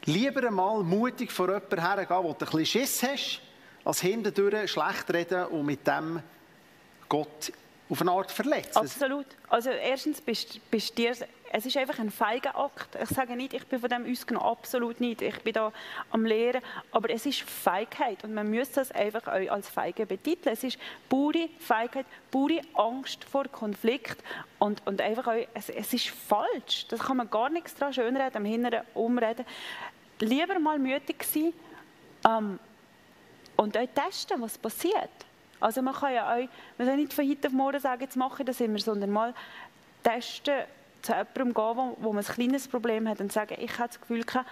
lieber 0.06 0.48
einmal 0.48 0.84
mutig 0.84 1.32
vor 1.32 1.48
jemandem 1.48 1.80
hergehen, 1.80 2.24
wo 2.24 2.34
du 2.34 2.46
ein 2.46 2.52
bisschen 2.52 2.66
Schiss 2.66 3.04
hast, 3.04 3.42
als 3.84 4.02
hinten 4.02 4.34
durch 4.34 4.72
schlecht 4.72 5.12
reden 5.14 5.46
und 5.46 5.66
mit 5.66 5.86
dem 5.86 6.22
Gott 7.08 7.52
auf 7.90 8.02
eine 8.02 8.12
Art 8.12 8.32
verletzen. 8.32 8.78
Absolut. 8.78 9.28
Also 9.48 9.70
erstens 9.70 10.22
bist, 10.22 10.60
bist 10.72 10.98
dir 10.98 11.16
es 11.58 11.66
ist 11.66 11.78
einfach 11.78 12.00
ein 12.00 12.12
feiger 12.12 12.58
Akt. 12.58 12.98
Ich 13.02 13.08
sage 13.08 13.34
nicht, 13.38 13.54
ich 13.54 13.66
bin 13.66 13.80
von 13.80 13.90
dem 13.90 14.12
ausgenommen, 14.12 14.46
absolut 14.46 15.00
nicht. 15.00 15.22
Ich 15.22 15.40
bin 15.42 15.54
da 15.54 15.72
am 16.12 16.26
Lehren, 16.26 16.62
aber 16.92 17.10
es 17.10 17.26
ist 17.26 17.44
Feigheit 17.44 18.26
und 18.26 18.34
man 18.34 18.52
muss 18.52 18.72
das 18.72 18.92
einfach 18.92 19.26
als 19.28 19.70
Feige 19.70 20.06
betiteln. 20.06 20.52
Es 20.52 20.66
ist 20.66 20.78
pure 21.08 21.48
Feigheit, 21.60 22.06
pure 22.30 22.60
Angst 22.74 23.24
vor 23.24 23.46
Konflikt 23.46 24.22
und, 24.60 24.86
und 24.86 25.00
einfach 25.00 25.28
auch, 25.28 25.48
es, 25.54 25.70
es 25.70 25.94
ist 25.94 26.10
falsch. 26.10 26.88
Das 26.90 27.00
kann 27.00 27.16
man 27.16 27.30
gar 27.30 27.50
nichts 27.50 27.74
daran 27.74 27.94
schönreden, 27.94 28.36
am 28.36 28.44
Hinteren 28.44 28.82
umreden. 28.94 29.46
Lieber 30.20 30.60
mal 30.60 30.78
mutig 30.78 31.24
sein 31.24 31.54
ähm, 32.28 32.60
und 33.56 33.78
auch 33.78 33.88
testen, 33.96 34.42
was 34.42 34.58
passiert. 34.58 35.10
Also 35.62 35.82
man 35.82 35.94
kann 35.94 36.14
ja 36.14 36.36
auch, 36.36 36.50
man 36.78 36.86
soll 36.86 36.98
nicht 36.98 37.14
von 37.14 37.30
heute 37.30 37.48
auf 37.48 37.54
morgen 37.54 37.80
sagen, 37.80 38.02
jetzt 38.02 38.18
mache 38.18 38.42
ich 38.42 38.46
das 38.46 38.60
immer, 38.60 38.80
sondern 38.80 39.10
mal 39.10 39.34
testen, 40.04 40.66
zu 41.06 41.12
jemandem 41.14 41.54
gehen, 41.54 41.78
wo, 41.78 41.98
wo 42.00 42.14
man 42.14 42.26
ein 42.26 42.34
kleines 42.34 42.68
Problem 42.68 43.08
hat 43.08 43.22
und 43.22 43.32
sagen, 43.32 43.56
ich 43.60 43.78
habe 43.78 43.88
das 43.88 44.02
Gefühl 44.02 44.24
gehabt, 44.24 44.50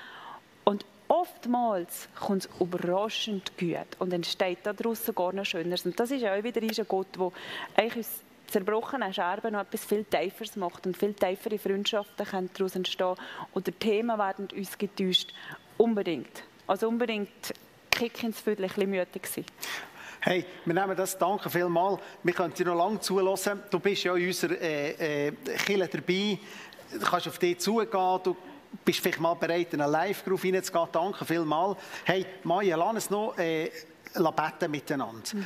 und 0.66 0.86
oftmals 1.08 2.08
kommt 2.20 2.46
es 2.46 2.50
überraschend 2.60 3.58
gut 3.58 3.88
und 4.00 4.14
entsteht 4.14 4.60
daraus 4.64 5.12
gar 5.14 5.34
noch 5.34 5.46
Schöneres. 5.46 5.86
Und 5.86 6.00
das 6.00 6.12
ist 6.12 6.24
auch 6.24 6.44
wieder 6.44 6.62
ein 6.62 6.88
Gott, 6.88 7.08
der 7.18 7.32
eigentlich 7.76 7.98
uns 7.98 8.22
zerbrochenen 8.48 9.14
Scherben 9.14 9.54
noch 9.54 9.62
etwas 9.62 9.84
viel 9.84 10.06
Tieferes 10.06 10.56
macht 10.56 10.86
und 10.86 10.96
viel 10.96 11.14
tiefere 11.14 11.58
Freundschaften 11.58 12.26
können 12.26 12.50
daraus 12.54 12.76
entstehen 12.76 13.16
oder 13.54 13.80
Themen 13.80 14.18
werden 14.18 14.48
uns 14.56 14.78
getäuscht. 14.78 15.34
Unbedingt. 15.78 16.44
Also 16.68 16.88
unbedingt 16.88 17.54
Kick 17.90 18.24
ins 18.24 18.40
Viertel 18.40 18.66
ein 18.66 18.70
bisschen 18.70 18.90
mütig 18.90 19.28
sein. 19.28 19.46
Hey, 20.26 20.46
wir 20.64 20.74
nehmen 20.74 20.96
das, 20.96 21.18
danke 21.18 21.50
vielmals. 21.50 22.00
Wir 22.24 22.34
können 22.34 22.54
dir 22.54 22.68
noch 22.68 22.78
lange 22.78 22.98
zuhören. 23.02 23.62
Du 23.70 23.78
bist 23.78 24.06
ja 24.06 24.16
in 24.16 24.28
unserer 24.28 24.54
äh, 24.54 25.28
äh, 25.28 25.34
dabei. 25.68 26.40
Du 26.94 27.00
kannst 27.00 27.28
auf 27.28 27.38
dich 27.40 27.60
zugehen. 27.60 27.90
Du 28.24 28.34
bist 28.86 29.02
vielleicht 29.02 29.20
mal 29.20 29.34
bereit, 29.34 29.74
in 29.74 29.82
eine 29.82 29.92
Live-Group 29.92 30.42
reinzugehen. 30.46 30.88
Danke 30.94 31.26
vielmals. 31.26 31.78
Hey, 32.06 32.26
Maja, 32.44 32.78
lass 32.78 32.94
uns 32.94 33.10
noch 33.10 33.38
äh, 33.38 33.70
beten 34.14 34.72
miteinander. 34.72 35.22
Mhm. 35.34 35.46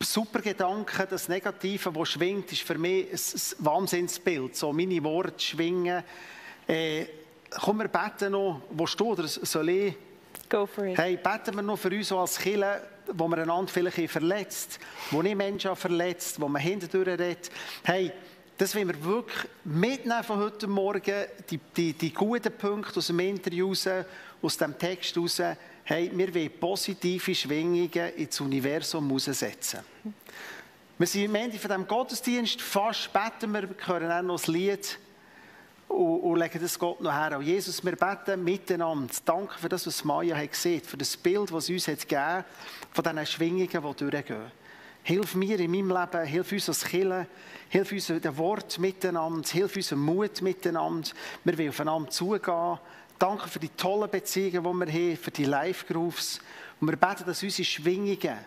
Super 0.00 0.40
Gedanke, 0.40 1.06
das 1.08 1.28
Negative, 1.28 1.92
das 1.92 2.08
schwingt, 2.08 2.50
ist 2.50 2.62
für 2.62 2.78
mich 2.78 3.06
ein 3.12 3.64
Wahnsinnsbild. 3.64 4.56
So 4.56 4.72
meine 4.72 5.00
Worte 5.04 5.38
schwingen. 5.38 6.02
Äh, 6.66 7.06
komm, 7.50 7.78
wir 7.78 7.86
beten 7.86 8.32
noch. 8.32 8.62
Wo 8.70 8.84
steht 8.84 9.06
oder 9.06 9.28
soll 9.28 9.68
ich? 9.68 9.94
Go 10.48 10.66
for 10.66 10.86
it. 10.86 10.98
Hey, 10.98 11.16
beten 11.16 11.54
wir 11.54 11.62
noch 11.62 11.78
für 11.78 11.90
uns 11.90 12.10
als 12.10 12.36
Kille 12.36 12.82
wo 13.12 13.28
man 13.28 13.40
einander 13.40 13.70
vielleicht 13.72 14.10
verletzt, 14.10 14.78
wo 15.10 15.22
nicht 15.22 15.36
Menschen 15.36 15.74
verletzt, 15.76 16.40
wo 16.40 16.48
man 16.48 16.62
hinterdurch 16.62 17.08
redet. 17.08 17.50
Hey, 17.82 18.12
das 18.58 18.74
wollen 18.74 18.88
wir 18.88 19.04
wirklich 19.04 19.48
mitnehmen 19.64 20.22
von 20.22 20.38
heute 20.38 20.66
Morgen, 20.66 21.24
die, 21.50 21.58
die, 21.76 21.92
die 21.94 22.12
guten 22.12 22.52
Punkte 22.52 22.98
aus 22.98 23.08
dem 23.08 23.18
Interview 23.20 23.68
raus, 23.68 23.88
aus 24.40 24.56
dem 24.56 24.78
Text 24.78 25.16
raus. 25.16 25.42
Hey, 25.84 26.10
wir 26.14 26.34
wollen 26.34 26.50
positive 26.60 27.34
Schwingungen 27.34 28.14
ins 28.16 28.40
Universum 28.40 29.10
raussetzen. 29.10 29.80
Wir 30.98 31.06
sind 31.06 31.30
am 31.30 31.34
Ende 31.34 31.58
von 31.58 31.68
diesem 31.68 31.88
Gottesdienst, 31.88 32.62
fast 32.62 33.12
beten 33.12 33.52
wir, 33.52 33.62
wir 33.62 33.86
hören 33.86 34.12
auch 34.12 34.22
noch 34.22 34.36
das 34.36 34.46
Lied. 34.46 34.98
Und, 35.92 36.20
und 36.20 36.38
legen 36.38 36.60
das 36.60 36.78
Gott 36.78 37.00
noch 37.00 37.12
her. 37.12 37.38
Und 37.38 37.44
Jesus, 37.44 37.84
wir 37.84 37.96
beten 37.96 38.42
miteinander. 38.42 39.12
Danke 39.24 39.54
für 39.58 39.68
das, 39.68 39.86
was 39.86 40.04
Maya 40.04 40.36
hat 40.36 40.50
gesehen, 40.50 40.82
für 40.82 40.96
das 40.96 41.16
Bild, 41.16 41.52
das 41.52 41.68
uns 41.68 41.88
hat 41.88 42.00
gegeben 42.00 42.44
von 42.92 43.04
diesen 43.04 43.26
Schwingungen, 43.26 43.68
die 43.68 44.10
durchgehen. 44.10 44.52
Hilf 45.04 45.34
mir 45.34 45.58
in 45.58 45.70
meinem 45.70 45.88
Leben, 45.88 46.26
hilf 46.26 46.52
uns 46.52 46.68
als 46.68 46.84
Kirche, 46.84 47.26
hilf 47.68 47.90
uns 47.90 48.06
den 48.06 48.36
Wort 48.36 48.78
miteinander, 48.78 49.48
hilf 49.48 49.74
uns 49.74 49.90
Mut 49.92 50.42
miteinander. 50.42 51.10
Wir 51.44 51.58
wollen 51.58 51.68
aufeinander 51.70 52.10
zugehen. 52.10 52.78
Danke 53.18 53.48
für 53.48 53.58
die 53.58 53.68
tollen 53.68 54.10
Beziehungen, 54.10 54.62
die 54.62 54.92
wir 54.92 55.10
haben, 55.10 55.16
für 55.16 55.30
die 55.30 55.44
Live-Grooves. 55.44 56.40
Und 56.80 56.88
wir 56.88 56.96
beten, 56.96 57.24
dass 57.26 57.42
unsere 57.42 57.64
Schwingungen 57.64 58.38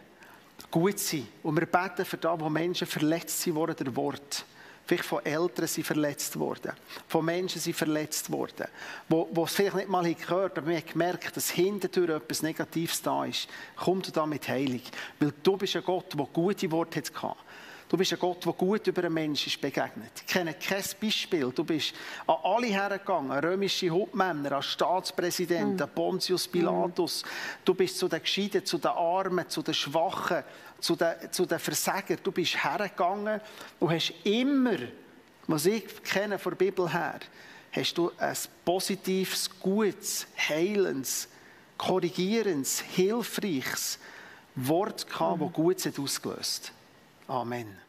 gut 0.72 1.00
sind. 1.00 1.28
Und 1.44 1.60
wir 1.60 1.66
beten 1.66 2.06
für 2.06 2.18
da, 2.18 2.40
wo 2.40 2.50
Menschen 2.50 2.88
verletzt 2.88 3.42
sind 3.42 3.56
worden, 3.56 3.76
der 3.78 3.96
Wort. 3.96 4.46
Vielleicht 4.86 5.06
von 5.06 5.26
Eltern 5.26 5.68
sind 5.68 5.86
verletzt 5.86 6.38
worden. 6.38 6.74
Von 7.08 7.26
Menschen 7.26 7.60
sind 7.60 7.76
verletzt 7.76 8.32
worden. 8.32 8.68
Wo, 9.10 9.28
wo 9.32 9.46
es 9.46 9.54
vielleicht 9.54 9.76
nicht 9.76 9.90
mal 9.90 10.14
gehört 10.14 10.58
aber 10.58 10.68
wir 10.68 10.78
haben 10.78 10.86
gemerkt, 10.86 11.36
dass 11.36 11.50
hinterher 11.50 12.18
etwas 12.18 12.44
Negatives 12.44 13.02
da 13.02 13.26
ist. 13.26 13.48
Komm 13.76 14.02
du 14.02 14.12
da 14.12 14.26
mit 14.26 14.48
Heilig. 14.48 14.84
Weil 15.20 15.34
du 15.42 15.58
bist 15.58 15.76
ein 15.76 15.84
Gott, 15.84 16.14
der 16.18 16.26
gute 16.26 16.72
Worte 16.72 17.02
hatte. 17.02 17.36
Du 17.88 17.98
bist 17.98 18.14
ein 18.14 18.20
Gott, 18.20 18.44
der 18.44 18.54
gut 18.54 18.88
über 18.88 19.04
einen 19.04 19.14
Menschen 19.14 19.48
ist 19.48 19.62
begegnet. 19.62 20.12
Ich 20.16 20.26
kenne 20.26 20.56
kein 20.56 20.84
Beispiel. 21.00 21.52
Du 21.52 21.64
bist 21.64 21.94
an 22.26 22.38
alle 22.44 22.68
hergegangen, 22.68 23.32
römische 23.32 23.90
Hauptmänner, 23.92 24.54
an 24.54 24.64
Staatspräsidenten, 24.64 25.82
an 25.82 25.90
Pontius 25.94 26.48
Pilatus. 26.48 27.24
Du 27.64 27.76
bist 27.76 28.00
zu 28.00 28.08
den 28.08 28.22
Gescheiden, 28.22 28.66
zu 28.66 28.80
den 28.80 28.90
Armen, 28.90 29.48
zu 29.50 29.62
den 29.62 29.76
Schwachen, 29.76 30.44
zu 30.86 30.96
den, 30.96 31.16
zu 31.32 31.48
den 31.48 31.58
Versagern. 31.58 32.20
Du 32.22 32.32
bist 32.32 32.64
hergegangen 32.64 33.42
und 33.80 33.92
hast 33.92 34.14
immer, 34.24 34.78
was 35.48 35.66
ich 35.66 36.04
kenne 36.04 36.38
von 36.38 36.52
der 36.52 36.58
Bibel 36.58 36.92
her, 36.92 37.20
hast 37.72 37.98
du 37.98 38.12
ein 38.20 38.38
positives, 38.64 39.50
gutes, 39.60 40.28
heilendes, 40.38 41.28
korrigierendes, 41.76 42.82
hilfreiches 42.82 43.98
Wort 44.54 45.10
gehabt, 45.10 45.42
das 45.42 45.54
Gutes 45.54 46.00
ausgelöst 46.00 46.72
hat. 47.28 47.36
Amen. 47.36 47.85